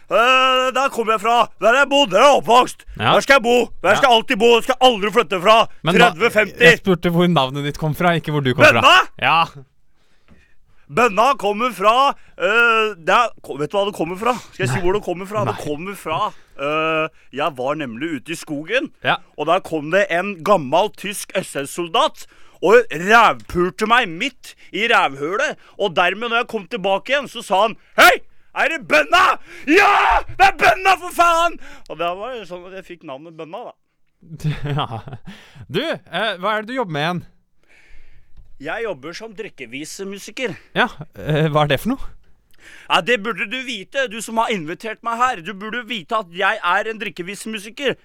Uh, 0.06 0.70
der 0.70 0.90
kommer 0.94 1.16
jeg 1.16 1.22
fra. 1.24 1.38
Der 1.60 1.72
har 1.72 1.80
jeg 1.82 1.90
bodd. 1.90 2.12
Der 2.12 2.20
er 2.22 2.28
jeg 2.28 2.42
oppvokst. 2.42 2.84
Ja. 3.00 3.14
Der 3.16 3.24
skal 3.26 3.40
jeg 3.40 3.44
bo. 3.44 3.56
Der 3.82 3.96
skal 3.98 4.08
jeg 4.10 4.18
alltid 4.18 4.38
bo. 4.38 4.50
Der 4.56 4.66
skal 4.68 4.76
jeg 4.76 4.90
aldri 4.90 5.12
flytte 5.16 5.40
fra. 5.42 5.56
30-50. 5.88 6.52
Jeg 6.62 6.82
spurte 6.84 7.14
hvor 7.16 7.32
navnet 7.32 7.66
ditt 7.66 7.80
kom 7.82 7.96
fra, 7.98 8.14
ikke 8.20 8.36
hvor 8.36 8.46
du 8.46 8.52
kom 8.54 8.68
fra. 8.68 8.84
Bønna? 8.84 8.98
Ja. 9.22 9.40
Bønna 10.86 11.32
kommer 11.42 11.72
fra 11.74 12.14
det 12.38 13.10
er, 13.16 13.32
Vet 13.58 13.72
du 13.72 13.78
hva 13.78 13.86
det 13.88 13.96
kommer 13.98 14.20
fra? 14.22 14.34
Skal 14.54 14.66
jeg 14.66 14.70
si 14.76 14.82
hvor 14.84 14.94
det 14.94 15.04
kommer 15.06 15.26
fra? 15.30 15.42
Det 15.48 15.56
kommer 15.64 15.96
fra 15.98 16.18
eh, 16.60 17.08
Jeg 17.34 17.56
var 17.58 17.76
nemlig 17.80 18.12
ute 18.20 18.36
i 18.36 18.38
skogen, 18.38 18.92
Ja. 19.04 19.16
og 19.38 19.48
der 19.50 19.64
kom 19.66 19.90
det 19.92 20.06
en 20.14 20.36
gammel 20.46 20.92
tysk 20.98 21.34
SS-soldat. 21.40 22.28
Og 22.66 22.86
rævpulte 22.90 23.86
meg 23.90 24.08
midt 24.10 24.54
i 24.74 24.86
rævhølet. 24.90 25.58
Og 25.78 25.96
dermed, 25.96 26.30
når 26.30 26.38
jeg 26.44 26.48
kom 26.54 26.68
tilbake 26.72 27.12
igjen, 27.14 27.28
så 27.30 27.42
sa 27.46 27.62
han 27.68 27.76
Hei! 28.00 28.22
Er 28.56 28.70
det 28.72 28.86
bønna? 28.88 29.24
Ja! 29.68 30.22
Det 30.30 30.46
er 30.48 30.56
bønna, 30.62 30.94
for 31.02 31.12
faen! 31.18 31.58
Og 31.90 31.98
da 32.00 32.14
var 32.16 32.38
det 32.38 32.46
sånn 32.48 32.64
at 32.70 32.78
jeg 32.80 32.86
fikk 32.88 33.04
navnet 33.10 33.36
Bønna, 33.36 33.66
da. 33.68 33.74
Ja. 34.78 34.88
Du, 35.68 35.82
eh, 35.84 36.32
hva 36.40 36.54
er 36.56 36.64
det 36.64 36.72
du 36.72 36.78
jobber 36.80 36.96
med 36.96 37.04
igjen? 37.04 37.20
Jeg 38.64 38.86
jobber 38.86 39.14
som 39.18 39.34
drikkevismusiker. 39.36 40.54
Ja, 40.78 40.86
eh, 41.20 41.48
hva 41.52 41.66
er 41.66 41.74
det 41.74 41.80
for 41.84 41.90
noe? 41.96 42.12
Ja, 42.90 43.02
Det 43.02 43.20
burde 43.22 43.46
du 43.52 43.58
vite, 43.68 44.08
du 44.10 44.22
som 44.22 44.38
har 44.38 44.50
invitert 44.54 45.04
meg 45.04 45.18
her. 45.20 45.42
Du 45.42 45.54
burde 45.54 45.84
vite 45.88 46.16
at 46.18 46.32
jeg 46.34 46.60
er 46.64 46.88
en 46.90 47.00
drikkevismusiker. 47.02 47.96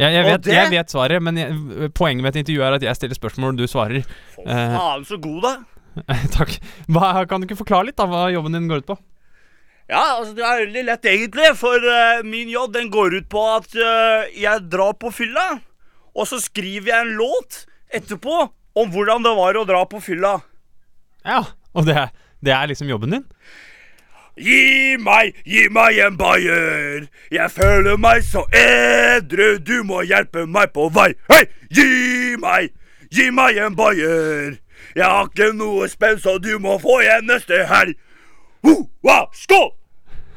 Jeg, 0.00 0.12
jeg, 0.14 0.24
vet, 0.24 0.42
det- 0.46 0.54
jeg 0.54 0.70
vet 0.70 0.88
svaret, 0.88 1.20
men 1.22 1.36
jeg, 1.36 1.90
poenget 1.92 2.22
med 2.22 2.34
et 2.36 2.40
intervju 2.46 2.62
er 2.62 2.72
at 2.78 2.82
jeg 2.82 2.96
stiller 2.96 3.14
spørsmål, 3.18 3.50
og 3.52 3.56
du 3.58 3.66
svarer. 3.66 4.02
For 4.34 4.42
Eh. 4.46 4.76
faen, 4.78 5.04
så 5.04 5.18
god, 5.20 5.42
da. 5.42 5.54
Takk. 6.38 6.54
Hva, 6.88 7.26
kan 7.28 7.40
du 7.42 7.46
ikke 7.48 7.58
forklare 7.64 7.86
litt 7.90 7.96
da, 7.98 8.06
hva 8.06 8.30
jobben 8.32 8.52
din 8.54 8.68
går 8.70 8.78
ut 8.84 8.86
på? 8.86 8.96
Ja, 9.90 10.20
altså 10.20 10.36
det 10.38 10.44
er 10.46 10.60
veldig 10.64 10.84
lett 10.86 11.02
egentlig, 11.10 11.50
for 11.58 11.76
uh, 11.82 12.22
min 12.22 12.48
jobb 12.48 12.72
den 12.72 12.88
går 12.94 13.16
ut 13.18 13.28
på 13.28 13.42
at 13.56 13.66
uh, 13.74 14.22
jeg 14.38 14.68
drar 14.70 14.94
på 14.94 15.10
fylla, 15.12 15.58
og 16.14 16.28
så 16.30 16.38
skriver 16.40 16.92
jeg 16.94 17.00
en 17.08 17.16
låt 17.18 17.64
etterpå 17.92 18.48
om 18.78 18.90
hvordan 18.92 19.24
det 19.26 19.32
var 19.36 19.58
å 19.58 19.66
dra 19.68 19.82
på 19.88 20.00
fylla. 20.02 20.38
Ja, 21.26 21.42
og 21.76 21.86
det, 21.88 22.08
det 22.44 22.54
er 22.54 22.70
liksom 22.70 22.90
jobben 22.90 23.16
din? 23.16 23.26
Gi 24.40 24.96
meg, 25.02 25.34
gi 25.44 25.66
meg 25.74 25.98
en 26.00 26.16
bayer. 26.16 27.08
Jeg 27.34 27.52
føler 27.52 27.98
meg 28.00 28.22
så 28.24 28.46
edru, 28.56 29.58
du 29.58 29.82
må 29.84 30.04
hjelpe 30.06 30.46
meg 30.48 30.72
på 30.76 30.88
vei. 30.94 31.10
Hei, 31.28 31.42
gi 31.68 32.36
meg, 32.40 32.70
gi 33.12 33.28
meg 33.34 33.58
en 33.60 33.76
bayer. 33.76 34.56
Jeg 34.96 35.04
har 35.06 35.28
ikke 35.28 35.50
noe 35.58 35.90
spenn, 35.90 36.16
så 36.22 36.38
du 36.42 36.54
må 36.62 36.78
få 36.80 37.02
igjen 37.02 37.28
neste 37.28 37.66
helg. 37.68 37.98
Ho, 38.64 38.86
wa, 39.04 39.26
skål! 39.36 39.70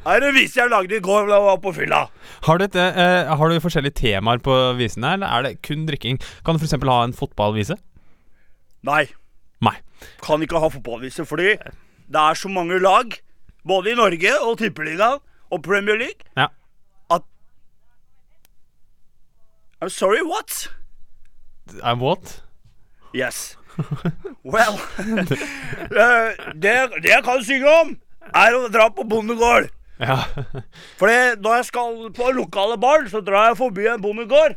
Her 0.04 0.20
er 0.20 0.34
en 0.34 0.36
vise 0.36 0.60
jeg 0.60 0.68
lagde 0.68 0.98
i 0.98 1.04
går 1.04 1.30
da 1.30 1.38
jeg 1.38 1.46
var 1.46 1.60
på 1.64 1.72
fylla. 1.78 2.02
Har 2.44 2.60
du, 2.60 2.66
et, 2.66 2.76
eh, 2.76 3.30
har 3.40 3.50
du 3.50 3.64
forskjellige 3.64 3.96
temaer 4.02 4.42
på 4.44 4.58
visene, 4.76 5.14
eller 5.16 5.32
er 5.32 5.46
det 5.46 5.62
kun 5.64 5.86
drikking? 5.88 6.20
Kan 6.44 6.58
du 6.58 6.60
f.eks. 6.60 6.76
ha 6.76 6.98
en 7.06 7.16
fotballvise? 7.16 7.78
Nei, 8.84 9.06
Nei. 9.64 9.78
kan 10.22 10.42
ikke 10.44 10.60
ha 10.60 10.68
fotballvise 10.74 11.24
fordi 11.26 11.54
det 12.14 12.20
er 12.20 12.36
så 12.36 12.50
mange 12.52 12.80
lag, 12.84 13.14
både 13.66 13.94
i 13.94 13.96
Norge 13.96 14.34
og 14.44 14.58
Tippeligaen 14.60 15.22
og 15.54 15.62
Premier 15.64 15.96
League, 15.98 16.26
Ja. 16.38 16.48
at 17.10 17.24
I'm 19.82 19.90
sorry, 19.90 20.22
what? 20.22 20.68
I'm 21.82 22.00
what? 22.00 22.42
Yes. 23.16 23.58
Well 24.44 24.76
eh, 25.00 26.36
det, 26.54 26.74
det 27.02 27.10
jeg 27.10 27.24
kan 27.26 27.40
synge 27.46 27.70
om, 27.82 27.96
er 28.36 28.54
å 28.58 28.68
dra 28.72 28.90
på 28.94 29.06
bondegård. 29.10 29.70
Ja. 30.02 30.20
Fordi 31.00 31.16
når 31.42 31.56
jeg 31.60 31.66
skal 31.72 31.98
på 32.18 32.30
lokale 32.36 32.78
barn, 32.82 33.08
så 33.10 33.22
drar 33.26 33.50
jeg 33.52 33.58
forbi 33.62 33.88
en 33.90 34.02
bondegård. 34.04 34.56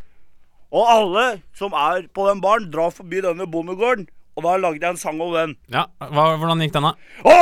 Og 0.74 0.90
alle 0.90 1.24
som 1.56 1.72
er 1.78 2.08
på 2.12 2.26
den 2.28 2.40
baren, 2.44 2.68
drar 2.72 2.90
forbi 2.92 3.22
denne 3.24 3.46
bondegården. 3.48 4.06
Og 4.36 4.44
da 4.44 4.56
lagde 4.60 4.84
jeg 4.84 4.92
en 4.92 4.98
sang 5.00 5.20
om 5.24 5.30
den. 5.32 5.54
ja. 5.72 5.86
Hva, 5.96 6.24
hvordan 6.36 6.60
gikk 6.60 6.74
den, 6.74 6.84
da? 6.84 6.90
Å, 7.24 7.36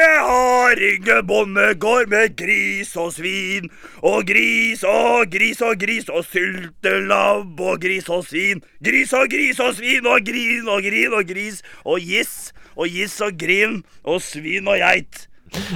jeg 0.00 0.22
har 0.26 0.80
ingen 0.88 1.26
bondegård 1.28 2.08
med 2.10 2.34
gris 2.40 2.90
og 2.98 3.12
svin. 3.14 3.68
Og 4.02 4.26
gris 4.26 4.82
og 4.88 5.30
gris 5.30 5.62
og 5.62 5.78
gris 5.78 6.10
og 6.10 6.24
syltelabb 6.26 7.60
og 7.62 7.78
gris 7.84 8.10
og 8.10 8.24
svin. 8.26 8.64
Gris 8.82 9.14
og 9.14 9.30
gris 9.30 9.60
og 9.62 9.76
svin 9.78 10.08
og 10.10 10.26
grin 10.26 10.66
og 10.74 10.82
grin 10.82 11.14
og 11.14 11.30
gris 11.30 11.62
og 11.84 12.02
giss 12.02 12.50
og 12.74 12.90
giss 12.90 13.20
og 13.22 13.38
grin 13.38 13.78
og 14.02 14.18
svin 14.26 14.66
og 14.66 14.82
geit. 14.82 15.28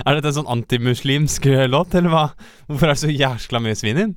Er 0.02 0.18
dette 0.18 0.32
en 0.32 0.40
sånn 0.40 0.50
antimuslimsk 0.50 1.46
eh, 1.52 1.68
låt, 1.70 1.94
eller 1.94 2.10
hva? 2.10 2.24
Hvorfor 2.66 2.88
er 2.90 2.96
det 2.96 3.02
så 3.04 3.12
jæskla 3.14 3.62
mye 3.62 3.78
svin 3.78 4.00
inn? 4.08 4.16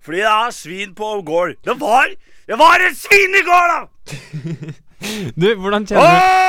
Fordi 0.00 0.24
det 0.24 0.32
er 0.32 0.56
svin 0.56 0.96
på 0.96 1.12
gård. 1.26 1.58
Det 1.66 1.76
var 1.80 2.08
Det 2.46 2.56
var 2.56 2.80
et 2.86 2.96
svin 2.96 3.34
i 3.36 3.44
går, 3.44 3.72
da! 3.74 3.80
Du, 5.40 5.48
hvordan 5.60 5.84
Å, 5.84 5.88
kjenner 5.90 6.10
du 6.10 6.46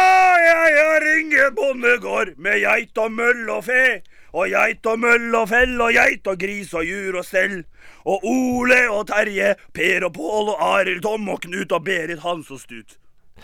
jeg 0.47 0.86
har 0.86 1.05
ingen 1.17 1.55
bondegård 1.55 2.36
med 2.41 2.62
geit 2.62 2.99
og 3.01 3.12
møll 3.15 3.49
og 3.51 3.65
fe. 3.67 4.01
Og 4.38 4.51
geit 4.51 4.86
og 4.89 4.99
møll 5.01 5.33
og 5.39 5.47
fell 5.49 5.75
og 5.81 5.95
geit 5.95 6.27
og 6.29 6.39
gris 6.39 6.73
og 6.77 6.86
jur 6.86 7.17
og 7.19 7.25
stell. 7.25 7.62
Og 8.07 8.23
Ole 8.27 8.83
og 8.93 9.07
Terje, 9.10 9.55
Per 9.75 10.05
og 10.07 10.13
Pål 10.15 10.53
og 10.53 10.63
Arild, 10.63 11.01
Tom 11.05 11.27
og 11.33 11.41
Knut 11.43 11.73
og 11.75 11.83
Berit, 11.88 12.21
Hans 12.23 12.51
og 12.53 12.62
Stut. 12.62 12.97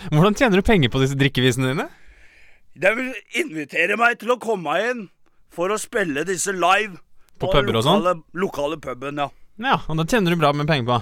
Hvordan 0.10 0.38
tjener 0.38 0.60
du 0.60 0.66
penger 0.66 0.92
på 0.94 1.02
disse 1.04 1.18
drikkevisene 1.20 1.74
dine? 1.74 1.88
De 2.74 2.94
vil 2.98 3.12
invitere 3.44 3.98
meg 4.00 4.18
til 4.22 4.34
å 4.34 4.40
komme 4.42 4.78
inn 4.90 5.08
for 5.54 5.74
å 5.74 5.80
spille 5.82 6.26
disse 6.26 6.54
live. 6.56 6.98
På 7.42 7.52
puber 7.52 7.78
og 7.78 7.86
sånn? 7.86 8.24
Lokale 8.40 8.80
puben, 8.82 9.20
ja. 9.22 9.30
Ja, 9.62 9.78
og 9.86 10.00
da 10.00 10.06
tjener 10.10 10.34
du 10.34 10.42
bra 10.42 10.50
med 10.56 10.70
penger 10.70 10.88
på. 10.90 11.02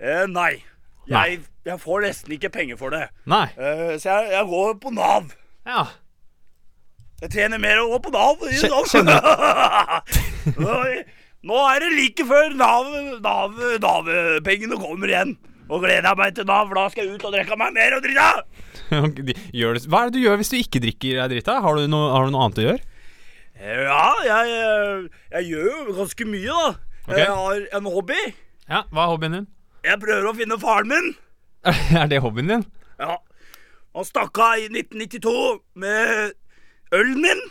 Eh, 0.00 0.24
nei. 0.30 0.62
Jeg, 1.10 1.40
jeg 1.66 1.80
får 1.82 2.06
nesten 2.06 2.36
ikke 2.36 2.52
penger 2.54 2.80
for 2.80 2.94
det. 2.94 3.08
Nei. 3.30 3.46
Uh, 3.58 3.94
så 4.00 4.10
jeg, 4.10 4.32
jeg 4.34 4.48
går 4.52 4.78
på 4.82 4.92
Nav. 4.94 5.34
Ja. 5.68 5.84
Jeg 7.22 7.32
tjener 7.32 7.60
mer 7.62 7.82
å 7.82 7.88
gå 7.94 8.00
på 8.06 8.14
Nav. 8.14 8.42
i 8.50 8.60
sånn. 8.60 9.10
Nå 11.44 11.64
er 11.68 11.84
det 11.84 11.90
like 11.92 12.24
før 12.28 12.54
Nav, 12.56 12.88
Nav, 13.24 13.58
Nav-pengene 13.84 14.80
kommer 14.80 15.12
igjen. 15.12 15.36
Og 15.68 15.80
gleder 15.80 16.10
jeg 16.10 16.20
meg 16.20 16.34
til 16.36 16.48
Nav, 16.48 16.66
for 16.68 16.76
da 16.76 16.88
skal 16.92 17.06
jeg 17.06 17.16
ut 17.16 17.24
og 17.28 17.36
drikke 17.36 17.56
meg 17.60 17.76
mer 17.76 17.96
og 17.96 18.04
drita. 18.04 18.30
Hva 18.92 20.00
er 20.02 20.10
det 20.10 20.16
du 20.16 20.20
gjør 20.20 20.40
hvis 20.40 20.52
du 20.52 20.58
ikke 20.58 20.82
drikker 20.84 21.22
deg 21.22 21.32
drita? 21.32 21.60
Har 21.64 21.78
du, 21.78 21.86
noe, 21.88 22.10
har 22.12 22.26
du 22.26 22.34
noe 22.34 22.46
annet 22.46 22.60
å 22.60 22.66
gjøre? 22.66 22.90
Ja, 23.64 24.08
jeg, 24.26 24.56
eh, 24.60 25.20
jeg 25.38 25.52
gjør 25.52 25.68
jo 25.70 25.96
ganske 26.00 26.26
mye, 26.28 26.56
da. 26.58 26.98
Okay. 27.04 27.20
Jeg 27.20 27.36
har 27.36 27.62
en 27.78 27.88
hobby. 27.94 28.20
Ja, 28.68 28.82
Hva 28.90 29.04
er 29.04 29.12
hobbyen 29.12 29.36
din? 29.38 29.46
Jeg 29.84 30.00
prøver 30.00 30.26
å 30.30 30.34
finne 30.36 30.56
faren 30.62 30.88
min. 30.90 31.10
er 32.00 32.08
det 32.10 32.22
hobbyen 32.24 32.50
din? 32.50 32.64
Ja. 33.00 33.18
Han 33.94 34.06
stakk 34.08 34.38
av 34.42 34.58
i 34.62 34.66
1992 34.70 35.34
med 35.84 36.32
ølen 36.96 37.20
min. 37.24 37.42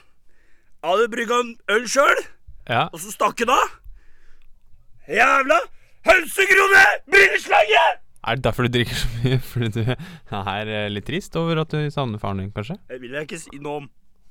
Jeg 0.84 0.90
hadde 0.92 1.12
brygga 1.14 1.38
en 1.44 1.54
øl 1.78 1.86
sjøl, 1.88 2.24
Ja. 2.68 2.88
og 2.92 3.00
så 3.00 3.14
stakk 3.14 3.40
han 3.46 3.54
av. 3.56 3.70
Jævla 5.08 5.60
hønsekrone! 6.08 6.84
Brilleslange! 7.12 7.84
Er 8.24 8.36
det 8.40 8.44
derfor 8.46 8.68
du 8.68 8.72
drikker 8.78 8.96
så 8.96 9.08
mye? 9.20 9.40
Fordi 9.52 9.70
du 9.76 9.82
er 9.88 10.70
eh, 10.72 10.90
litt 10.92 11.08
trist 11.08 11.36
over 11.40 11.60
at 11.64 11.72
du 11.76 11.90
savner 11.92 12.20
faren 12.22 12.40
din, 12.44 12.52
kanskje? 12.56 12.78
Det 12.92 13.00
vil 13.04 13.16
jeg 13.18 13.28
ikke 13.28 13.40
si 13.42 13.60
noe 13.64 13.82
om. 13.84 13.90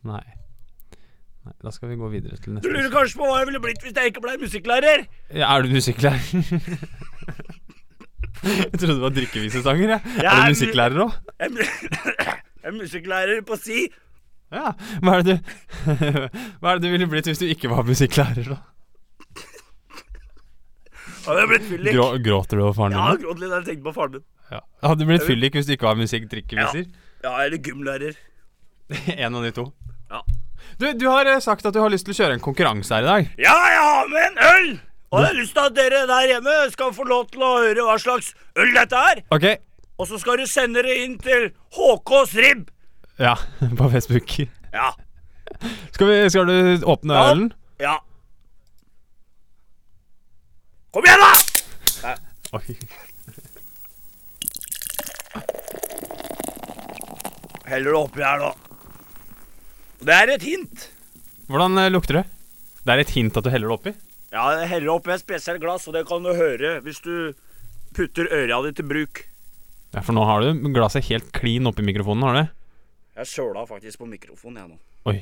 Nei. 0.08 0.22
Nei. 1.44 1.54
Da 1.64 1.72
skal 1.74 1.90
vi 1.92 1.98
gå 2.00 2.08
videre 2.12 2.36
til 2.40 2.52
Du 2.52 2.58
neste. 2.58 2.72
lurer 2.72 2.92
kanskje 2.92 3.20
på 3.20 3.28
hva 3.28 3.40
jeg 3.42 3.48
ville 3.50 3.60
blitt 3.64 3.82
hvis 3.84 3.96
jeg 3.96 4.12
ikke 4.12 4.22
ble 4.24 4.36
musikklærer? 4.44 5.04
Ja, 5.34 5.48
er 5.56 5.64
du 5.68 5.72
musikklærer? 5.76 6.20
jeg 8.42 8.78
trodde 8.78 8.96
du 8.98 9.02
var 9.04 9.14
drikkevisesanger, 9.16 9.94
jeg. 9.96 10.16
Jeg 10.18 10.30
Er 10.32 10.42
du 10.42 10.54
musikklærer 10.56 11.04
òg? 11.06 11.18
Jeg 11.38 11.50
er 11.50 12.40
jeg 12.62 12.70
er 12.70 12.74
musikklærer 12.78 13.40
på 13.46 13.56
si. 13.58 13.86
Ja. 14.52 14.72
Hva 15.02 15.16
er, 15.18 15.22
det 15.26 15.38
du, 15.38 15.54
hva 16.60 16.74
er 16.74 16.78
det 16.78 16.84
du 16.84 16.92
ville 16.92 17.08
blitt 17.10 17.30
hvis 17.30 17.40
du 17.40 17.46
ikke 17.48 17.70
var 17.72 17.86
musikklærer, 17.88 18.52
da? 18.52 18.58
Hadde 21.22 21.38
jeg 21.38 21.50
blitt 21.52 21.66
fyllik? 21.70 21.94
Grå, 21.94 22.06
gråter 22.22 22.58
du 22.58 22.64
over 22.66 22.76
faren 22.76 22.94
Ja, 22.96 23.06
din? 23.12 23.22
Ja, 23.22 23.26
gråt 23.26 23.42
litt 23.42 23.52
da 23.52 23.60
jeg 23.60 23.68
tenkte 23.70 23.86
på 23.88 23.94
faren 23.96 24.18
min. 24.18 24.24
Ja. 24.52 24.60
Hadde 24.84 25.02
du 25.02 25.10
blitt 25.10 25.26
fyllik 25.26 25.56
hvis 25.56 25.68
du 25.68 25.74
ikke 25.76 25.88
var 25.88 25.98
musikk-drikkeviser? 26.00 26.86
Ja, 27.22 27.34
eller 27.44 27.62
gymlærer. 27.62 28.16
en 29.24 29.38
av 29.38 29.46
de 29.46 29.52
to. 29.56 29.68
Ja. 30.10 30.22
Du, 30.78 30.88
du 30.98 31.06
har 31.08 31.28
eh, 31.30 31.42
sagt 31.42 31.66
at 31.66 31.74
du 31.74 31.80
har 31.82 31.92
lyst 31.92 32.08
til 32.08 32.14
å 32.14 32.18
kjøre 32.18 32.36
en 32.38 32.42
konkurranse 32.42 32.94
her 32.94 33.06
i 33.06 33.10
dag. 33.10 33.30
Ja, 33.42 33.54
jeg 33.70 33.84
har 33.86 34.10
med 34.10 34.26
en 34.26 34.42
øl! 34.50 34.72
Og 35.12 35.20
jeg 35.20 35.28
har 35.28 35.36
lyst 35.36 35.52
til 35.52 35.66
at 35.68 35.74
dere 35.76 36.06
der 36.08 36.26
hjemme 36.30 36.54
skal 36.72 36.92
få 36.96 37.04
lov 37.04 37.26
til 37.32 37.42
å 37.44 37.50
høre 37.60 37.84
hva 37.84 37.98
slags 38.00 38.30
øl 38.56 38.70
dette 38.72 38.96
er. 39.12 39.20
Ok? 39.36 39.44
Og 40.00 40.08
så 40.08 40.18
skal 40.22 40.40
du 40.40 40.46
sende 40.48 40.80
det 40.86 40.94
inn 41.04 41.18
til 41.20 41.50
HKs 41.76 42.32
Ribb. 42.40 42.70
Ja, 43.20 43.34
på 43.78 43.90
Facebook. 43.92 44.32
Ja. 44.72 44.88
Skal, 45.92 46.08
vi, 46.08 46.16
skal 46.32 46.48
du 46.48 46.86
åpne 46.88 47.18
Ja. 47.18 47.26
ølen? 47.34 47.50
Ja. 47.82 47.98
Kom 50.92 51.04
igjen, 51.04 51.20
da! 51.20 52.16
Oi. 52.52 52.76
Heller 57.68 57.92
det 57.94 57.98
oppi 58.00 58.24
her, 58.24 58.42
da. 58.42 58.50
Det 60.02 60.16
er 60.16 60.32
et 60.34 60.44
hint. 60.44 60.88
Hvordan 61.52 61.78
eh, 61.78 61.90
lukter 61.94 62.20
det? 62.20 62.24
Det 62.82 62.92
er 62.96 63.02
et 63.04 63.12
hint 63.14 63.36
at 63.38 63.46
du 63.46 63.50
heller 63.52 63.70
det 63.70 63.76
oppi. 63.78 63.92
Ja, 64.32 64.46
jeg 64.56 64.70
heller 64.70 64.94
opp 64.94 65.08
med 65.08 65.18
et 65.18 65.24
spesielt 65.26 65.60
glass, 65.60 65.84
og 65.90 65.96
det 65.96 66.06
kan 66.08 66.24
du 66.24 66.32
høre 66.32 66.78
hvis 66.84 67.02
du 67.04 67.34
putter 67.92 68.30
øra 68.32 68.62
di 68.64 68.72
til 68.78 68.88
bruk. 68.88 69.26
Ja, 69.92 70.00
For 70.00 70.16
nå 70.16 70.24
har 70.24 70.40
du 70.40 70.72
glasset 70.72 71.04
helt 71.10 71.28
klin 71.36 71.68
oppi 71.68 71.84
mikrofonen, 71.84 72.24
har 72.24 72.38
du? 72.38 72.58
Jeg 73.20 73.28
søla 73.28 73.66
faktisk 73.68 74.00
på 74.00 74.08
mikrofonen, 74.08 74.62
jeg 74.62 74.70
nå. 74.72 74.78
Oi. 75.12 75.18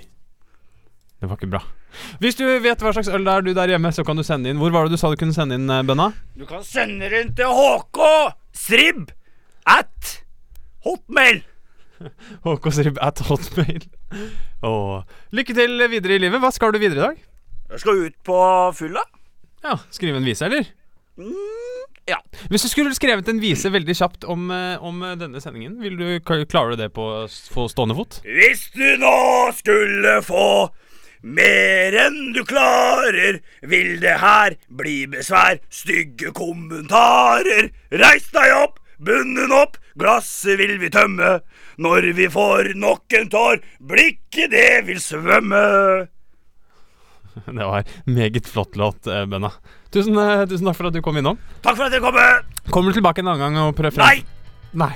Det 1.21 1.29
var 1.29 1.37
ikke 1.37 1.51
bra. 1.53 1.61
Hvis 2.23 2.39
du 2.39 2.45
vet 2.47 2.81
hva 2.81 2.93
slags 2.95 3.11
øl 3.11 3.27
det 3.27 3.33
er 3.35 3.43
du 3.45 3.51
der 3.57 3.73
hjemme, 3.75 3.91
så 3.93 4.05
kan 4.07 4.17
du 4.17 4.23
sende 4.25 4.53
inn. 4.53 4.61
Hvor 4.63 4.71
var 4.73 4.87
det 4.87 4.95
du 4.95 5.01
sa 5.01 5.11
du 5.11 5.19
kunne 5.21 5.35
sende 5.37 5.59
inn, 5.59 5.67
Benna? 5.67 5.83
bønna? 5.91 6.07
Du 6.39 6.47
kan 6.49 6.63
sende 6.65 7.11
det 7.11 7.25
inn 7.27 7.33
til 7.37 7.51
HK 7.51 8.01
Sribb 8.57 9.11
at 9.69 10.13
hotmail. 10.87 11.43
HK 12.47 12.71
Srib 12.79 13.03
at 13.03 13.21
hotmail. 13.27 13.85
Og 14.65 15.03
Lykke 15.35 15.59
til 15.59 15.77
videre 15.91 16.17
i 16.17 16.23
livet. 16.23 16.41
Hva 16.41 16.55
skal 16.55 16.73
du 16.73 16.81
videre 16.81 17.03
i 17.03 17.07
dag? 17.11 17.27
Jeg 17.71 17.83
skal 17.83 18.05
ut 18.07 18.16
på 18.27 18.37
fylla. 18.75 19.03
Ja, 19.62 19.77
Skrive 19.95 20.18
en 20.18 20.27
vise, 20.27 20.49
eller? 20.49 20.66
Ja. 22.09 22.18
Hvis 22.51 22.64
du 22.64 22.71
skulle 22.73 22.95
skrevet 22.97 23.29
en 23.31 23.41
vise 23.43 23.71
veldig 23.71 23.95
kjapt 23.95 24.25
om, 24.25 24.49
eh, 24.51 24.83
om 24.83 25.03
eh, 25.05 25.16
denne 25.21 25.41
sendingen, 25.43 25.77
vil 25.83 25.99
du, 26.01 26.07
klare 26.25 26.79
det 26.81 26.91
på 26.97 27.07
få 27.53 27.68
stående 27.71 27.95
fot? 27.95 28.21
Hvis 28.25 28.71
du 28.75 28.97
nå 28.99 29.53
skulle 29.61 30.16
få 30.27 30.71
mer 31.23 31.95
enn 32.07 32.33
du 32.35 32.43
klarer, 32.49 33.41
vil 33.62 33.99
det 34.03 34.16
her 34.23 34.57
bli 34.73 35.05
besvær, 35.12 35.61
stygge 35.71 36.33
kommentarer. 36.35 37.71
Reis 37.93 38.31
deg 38.35 38.55
opp, 38.57 38.81
bunnen 38.99 39.53
opp, 39.55 39.77
glasset 40.01 40.59
vil 40.59 40.79
vi 40.81 40.91
tømme. 40.91 41.39
Når 41.81 42.11
vi 42.16 42.27
får 42.33 42.73
nok 42.81 43.21
en 43.21 43.31
tår, 43.31 43.61
blikket 43.93 44.57
det 44.57 44.71
vil 44.89 44.99
svømme. 45.05 46.09
Det 47.61 47.66
var 47.72 47.84
meget 48.07 48.49
flott 48.49 48.76
låt, 48.76 49.07
eh, 49.07 49.24
Benna. 49.30 49.53
Tusen, 49.93 50.16
eh, 50.18 50.47
tusen 50.51 50.66
takk 50.70 50.78
for 50.78 50.91
at 50.91 50.97
du 50.97 51.03
kom 51.05 51.18
innom. 51.20 51.38
Takk 51.64 51.76
for 51.78 51.88
at 51.88 51.95
dere 51.95 52.05
kom. 52.05 52.18
Kommer 52.70 52.93
du 52.93 53.01
tilbake 53.01 53.24
en 53.24 53.32
annen 53.32 53.43
gang 53.47 53.62
og 53.64 53.76
prøver 53.78 53.97
frem? 53.99 54.07
Nei, 54.07 54.24
Nei. 54.72 54.95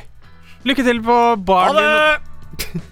Lykke 0.64 0.84
til 0.86 1.00
på 1.04 1.18
baren 1.44 1.80
din. 1.80 2.84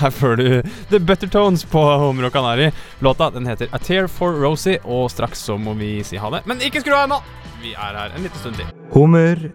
Her 0.00 0.10
får 0.10 0.38
du 0.40 0.46
The 0.90 0.98
Better 0.98 1.28
Tones 1.28 1.64
på 1.68 1.82
Homer 2.00 2.30
og 2.30 2.32
Kanari. 2.32 2.70
Låta 3.04 3.28
den 3.30 3.46
heter 3.46 3.68
A 3.72 3.78
Tear 3.78 4.08
for 4.08 4.32
Rosie, 4.32 4.80
og 4.84 5.10
straks 5.12 5.44
så 5.44 5.58
må 5.60 5.76
vi 5.78 5.98
si 6.08 6.16
ha 6.18 6.32
det. 6.32 6.42
Men 6.48 6.64
ikke 6.64 6.82
skru 6.82 6.96
av 6.96 7.04
ennå! 7.04 7.20
Vi 7.62 7.74
er 7.74 8.00
her 8.00 8.14
en 8.16 8.24
liten 8.24 8.40
stund 8.40 8.56
til. 8.58 8.70
Hummer. 8.94 9.48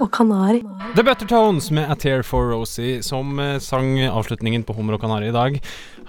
Og 0.00 0.10
kanari. 0.14 0.60
The 0.96 1.04
Better 1.06 1.28
Tones 1.28 1.70
med 1.74 1.88
A 1.90 1.96
Tear 1.98 2.22
for 2.26 2.50
Rosie, 2.52 3.00
som 3.04 3.38
eh, 3.42 3.56
sang 3.62 3.94
avslutningen 4.06 4.64
på 4.66 4.76
Hummer 4.76 4.96
og 4.96 5.02
Kanari 5.04 5.30
i 5.30 5.34
dag. 5.34 5.58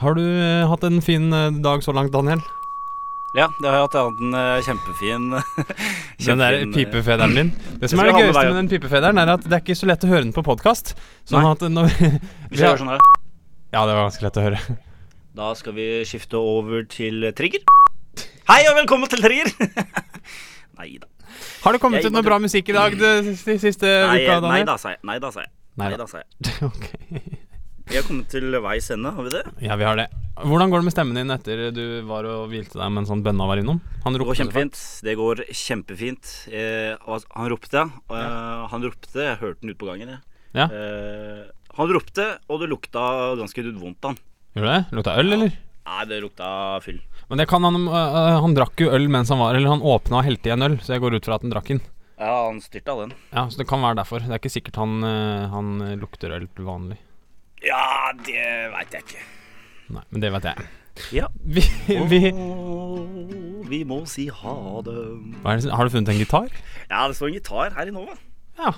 Har 0.02 0.18
du 0.18 0.24
eh, 0.24 0.68
hatt 0.70 0.84
en 0.88 1.02
fin 1.04 1.32
eh, 1.34 1.52
dag 1.64 1.84
så 1.86 1.96
langt, 1.96 2.14
Daniel? 2.16 2.42
Ja, 3.36 3.50
det 3.62 3.68
har 3.68 3.76
jeg 3.76 3.86
hatt. 3.86 3.96
Jeg 3.96 4.02
har 4.02 4.10
hatt 4.10 4.22
en 4.24 4.36
eh, 4.40 4.66
kjempefin 4.66 5.26
Den 6.28 6.42
der 6.42 6.58
pipefederen 6.74 7.36
din. 7.38 7.52
Det 7.82 7.92
som 7.92 8.02
er 8.02 8.10
det 8.10 8.24
gøyeste 8.24 8.46
med 8.48 8.60
den 8.62 8.72
pipefederen, 8.72 9.22
er 9.22 9.34
at 9.36 9.46
det 9.46 9.60
er 9.60 9.64
ikke 9.66 9.78
så 9.78 9.90
lett 9.90 10.06
å 10.08 10.12
høre 10.12 10.26
den 10.26 10.34
på 10.36 10.46
podkast. 10.48 10.96
Sånn 11.28 11.44
Nei. 11.46 11.54
at 11.54 11.66
når 11.70 11.92
Hvis 12.50 12.62
jeg 12.62 12.66
gjør 12.66 12.84
sånn 12.84 12.94
her 12.96 13.04
Ja, 13.04 13.84
det 13.84 13.94
var 13.94 14.08
ganske 14.08 14.28
lett 14.28 14.42
å 14.42 14.46
høre. 14.50 14.62
Da 15.38 15.52
skal 15.54 15.76
vi 15.78 15.84
skifte 16.10 16.40
over 16.42 16.82
til 16.90 17.28
Trigger. 17.38 17.62
Hei 18.50 18.64
og 18.72 18.80
velkommen 18.80 19.12
til 19.12 19.22
Trigger! 19.22 19.52
Nei 20.80 20.96
da. 20.98 21.06
Har 21.64 21.76
det 21.76 21.82
kommet 21.84 22.06
ut 22.06 22.14
noe 22.14 22.26
bra 22.26 22.40
musikk 22.42 22.70
i 22.72 22.78
dag 22.78 22.96
de 23.00 23.36
siste, 23.38 23.88
Nei, 23.88 24.24
uka, 24.24 24.40
nei 24.48 24.62
da, 24.68 24.78
sa 24.82 24.96
jeg. 24.96 25.02
Nei 25.08 25.18
da, 25.24 25.32
sa 25.34 25.44
jeg. 25.46 25.52
Nei 25.78 25.92
da. 25.98 26.08
sa 26.10 26.24
jeg. 26.24 26.56
Ok. 26.70 26.88
Vi 27.88 27.96
har 27.96 28.04
kommet 28.04 28.28
til 28.28 28.52
veis 28.60 28.90
ende, 28.92 29.14
har 29.16 29.24
vi 29.24 29.32
det? 29.32 29.42
Ja, 29.64 29.78
vi 29.80 29.86
har 29.88 29.96
det. 29.96 30.10
Hvordan 30.44 30.70
går 30.74 30.82
det 30.82 30.88
med 30.90 30.94
stemmen 30.94 31.16
din 31.16 31.32
etter 31.32 31.62
du 31.72 31.84
var 32.06 32.26
og 32.28 32.50
hvilte 32.52 32.76
deg 32.78 32.90
mens 32.94 33.08
han 33.14 33.22
Benna 33.24 33.48
var 33.48 33.62
innom? 33.62 33.80
Han 34.04 34.14
Det 34.14 34.26
går 34.28 34.40
kjempefint. 34.42 34.82
Det 35.08 35.14
går 35.16 35.44
kjempefint. 35.56 36.34
Eh, 36.52 36.98
han 37.00 37.48
ropte, 37.54 37.86
ja. 37.86 38.18
Eh, 38.18 38.66
han 38.74 38.84
ropte, 38.84 39.22
jeg 39.24 39.40
hørte 39.40 39.64
den 39.64 39.72
ute 39.72 39.80
på 39.80 39.88
gangen, 39.88 40.12
jeg. 40.18 40.20
Ja. 40.60 40.68
Eh, 40.68 41.46
han 41.80 41.94
ropte, 41.96 42.28
og 42.52 42.60
det 42.60 42.70
lukta 42.74 43.06
ganske 43.40 43.66
vondt 43.80 44.04
av 44.04 44.14
han. 44.14 44.20
Gjorde 44.58 44.76
det? 44.76 44.98
Lukta 45.00 45.16
øl, 45.22 45.34
eller? 45.38 45.56
Nei, 45.88 46.04
det 46.12 46.20
lukta 46.26 46.52
fyll. 46.84 47.00
Men 47.28 47.42
det 47.42 47.48
kan 47.52 47.64
han 47.68 47.76
øh, 47.76 47.94
øh, 47.94 48.38
Han 48.44 48.56
drakk 48.56 48.80
jo 48.80 48.92
øl 48.96 49.10
mens 49.12 49.30
han 49.34 49.42
var 49.42 49.58
Eller 49.58 49.74
han 49.74 49.84
åpna 49.84 50.22
og 50.22 50.28
helte 50.28 50.48
i 50.48 50.54
en 50.56 50.64
øl, 50.64 50.78
så 50.80 50.96
jeg 50.96 51.04
går 51.04 51.18
ut 51.18 51.28
fra 51.28 51.36
at 51.36 51.44
han 51.44 51.52
drakk 51.52 51.72
den. 51.74 51.82
Ja, 52.18 52.34
han 52.48 52.62
styrte 52.64 52.94
av 52.94 53.02
den. 53.04 53.12
Ja, 53.30 53.44
Så 53.52 53.60
det 53.60 53.68
kan 53.70 53.84
være 53.84 54.00
derfor. 54.00 54.24
Det 54.24 54.32
er 54.34 54.40
ikke 54.42 54.54
sikkert 54.54 54.80
han, 54.82 55.04
øh, 55.06 55.50
han 55.52 55.74
lukter 56.02 56.34
øl 56.34 56.48
til 56.48 56.66
vanlig. 56.66 56.98
Ja, 57.66 58.14
det 58.26 58.46
veit 58.74 58.96
jeg 58.96 59.06
ikke. 59.06 59.26
Nei, 59.94 60.04
men 60.10 60.24
det 60.24 60.32
vet 60.34 60.48
jeg. 60.50 60.68
Ja. 61.14 61.28
Vi, 61.46 61.62
vi 62.10 62.22
Åh, 62.32 63.00
vi 63.70 63.84
må 63.86 64.02
si 64.10 64.28
ha 64.34 64.56
det. 64.86 64.96
det, 65.44 65.72
Har 65.72 65.86
du 65.86 65.94
funnet 65.94 66.10
en 66.14 66.20
gitar? 66.20 66.50
Ja, 66.90 67.08
det 67.08 67.18
står 67.20 67.30
en 67.30 67.38
gitar 67.38 67.76
her 67.78 67.92
i 67.92 67.94
Nova. 67.94 68.18
Ja. 68.58 68.74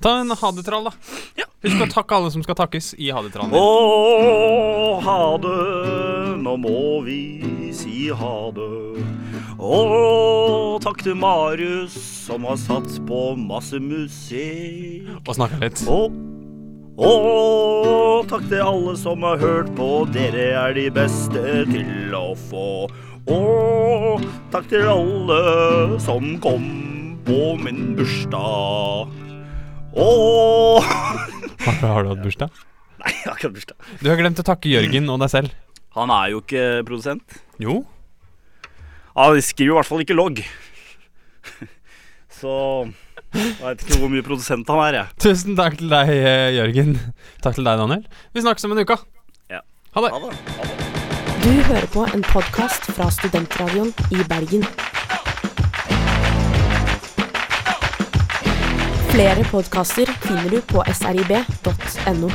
Ta 0.00 0.14
en 0.20 0.30
hadetrall, 0.30 0.88
da. 0.88 0.92
Ja. 1.38 1.48
Husk 1.66 1.82
å 1.82 1.88
takke 1.90 2.14
alle 2.14 2.30
som 2.30 2.42
skal 2.46 2.54
takkes 2.54 2.92
i 3.02 3.08
hadetrallen 3.10 3.50
Å, 3.58 3.62
oh, 3.66 5.00
ha 5.02 5.16
det, 5.42 5.54
nå 6.44 6.54
må 6.60 7.02
vi 7.06 7.20
si 7.76 8.08
ha 8.14 8.36
det. 8.56 9.04
Og 9.58 10.78
takk 10.84 11.02
til 11.02 11.16
Marius 11.18 11.96
som 12.28 12.46
har 12.48 12.58
satt 12.60 12.88
på 13.08 13.22
masse 13.40 13.80
musikk. 13.82 15.08
Og 15.26 15.34
snakka 15.38 15.58
litt. 15.62 15.82
Og, 15.90 16.14
og 16.98 18.28
takk 18.30 18.46
til 18.50 18.62
alle 18.64 18.94
som 19.00 19.26
har 19.26 19.40
hørt 19.42 19.72
på, 19.78 19.90
dere 20.14 20.48
er 20.62 20.76
de 20.78 20.88
beste 20.94 21.44
til 21.72 22.14
å 22.16 22.32
få. 22.48 22.68
Og 23.28 24.24
takk 24.54 24.70
til 24.70 24.86
alle 24.88 25.40
som 26.02 26.36
kom 26.44 26.68
på 27.26 27.52
min 27.60 27.92
bursdag. 27.98 29.10
Og 29.98 30.82
Har, 30.84 31.74
har 31.92 32.06
du 32.06 32.14
hatt 32.14 32.24
bursdag? 32.24 32.64
Nei, 32.98 33.12
jeg 33.14 33.26
har 33.28 33.36
ikke 33.36 33.48
hatt 33.50 33.56
bursdag. 33.58 33.88
Du 34.00 34.08
har 34.10 34.20
glemt 34.20 34.40
å 34.40 34.46
takke 34.46 34.70
Jørgen 34.72 35.10
og 35.12 35.20
deg 35.22 35.32
selv. 35.34 35.56
Han 35.96 36.10
er 36.12 36.32
jo 36.34 36.42
ikke 36.42 36.64
produsent. 36.86 37.38
Jo. 37.62 37.80
Han 39.16 39.40
skriver 39.42 39.72
i 39.72 39.78
hvert 39.78 39.88
fall 39.88 40.04
ikke 40.04 40.16
logg. 40.16 40.42
Så 42.38 42.52
jeg 43.34 43.56
vet 43.60 43.82
ikke 43.84 43.98
hvor 44.00 44.12
mye 44.12 44.24
produsent 44.24 44.68
han 44.70 44.82
er, 44.84 44.98
jeg. 45.00 45.16
Tusen 45.24 45.56
takk 45.58 45.78
til 45.80 45.90
deg, 45.90 46.12
eh, 46.14 46.50
Jørgen. 46.56 46.94
Takk 47.44 47.58
til 47.58 47.66
deg, 47.66 47.80
Daniel. 47.80 48.04
Vi 48.32 48.44
snakkes 48.44 48.68
om 48.68 48.76
en 48.76 48.84
uke. 48.84 48.98
Ja. 49.50 49.64
Ha 49.96 50.04
det. 50.04 50.12
Ha 50.14 50.20
det. 50.22 50.36
Ha 50.58 50.68
det. 50.68 50.78
Du 51.42 51.50
hører 51.70 51.86
på 51.92 52.04
en 52.14 52.22
podkast 52.28 52.88
fra 52.92 53.08
Studentradioen 53.14 53.92
i 54.12 54.22
Bergen. 54.28 54.64
Flere 59.12 59.44
podkaster 59.50 60.10
finner 60.22 60.50
du 60.52 60.60
på 60.68 60.82
srib.no. 60.94 62.30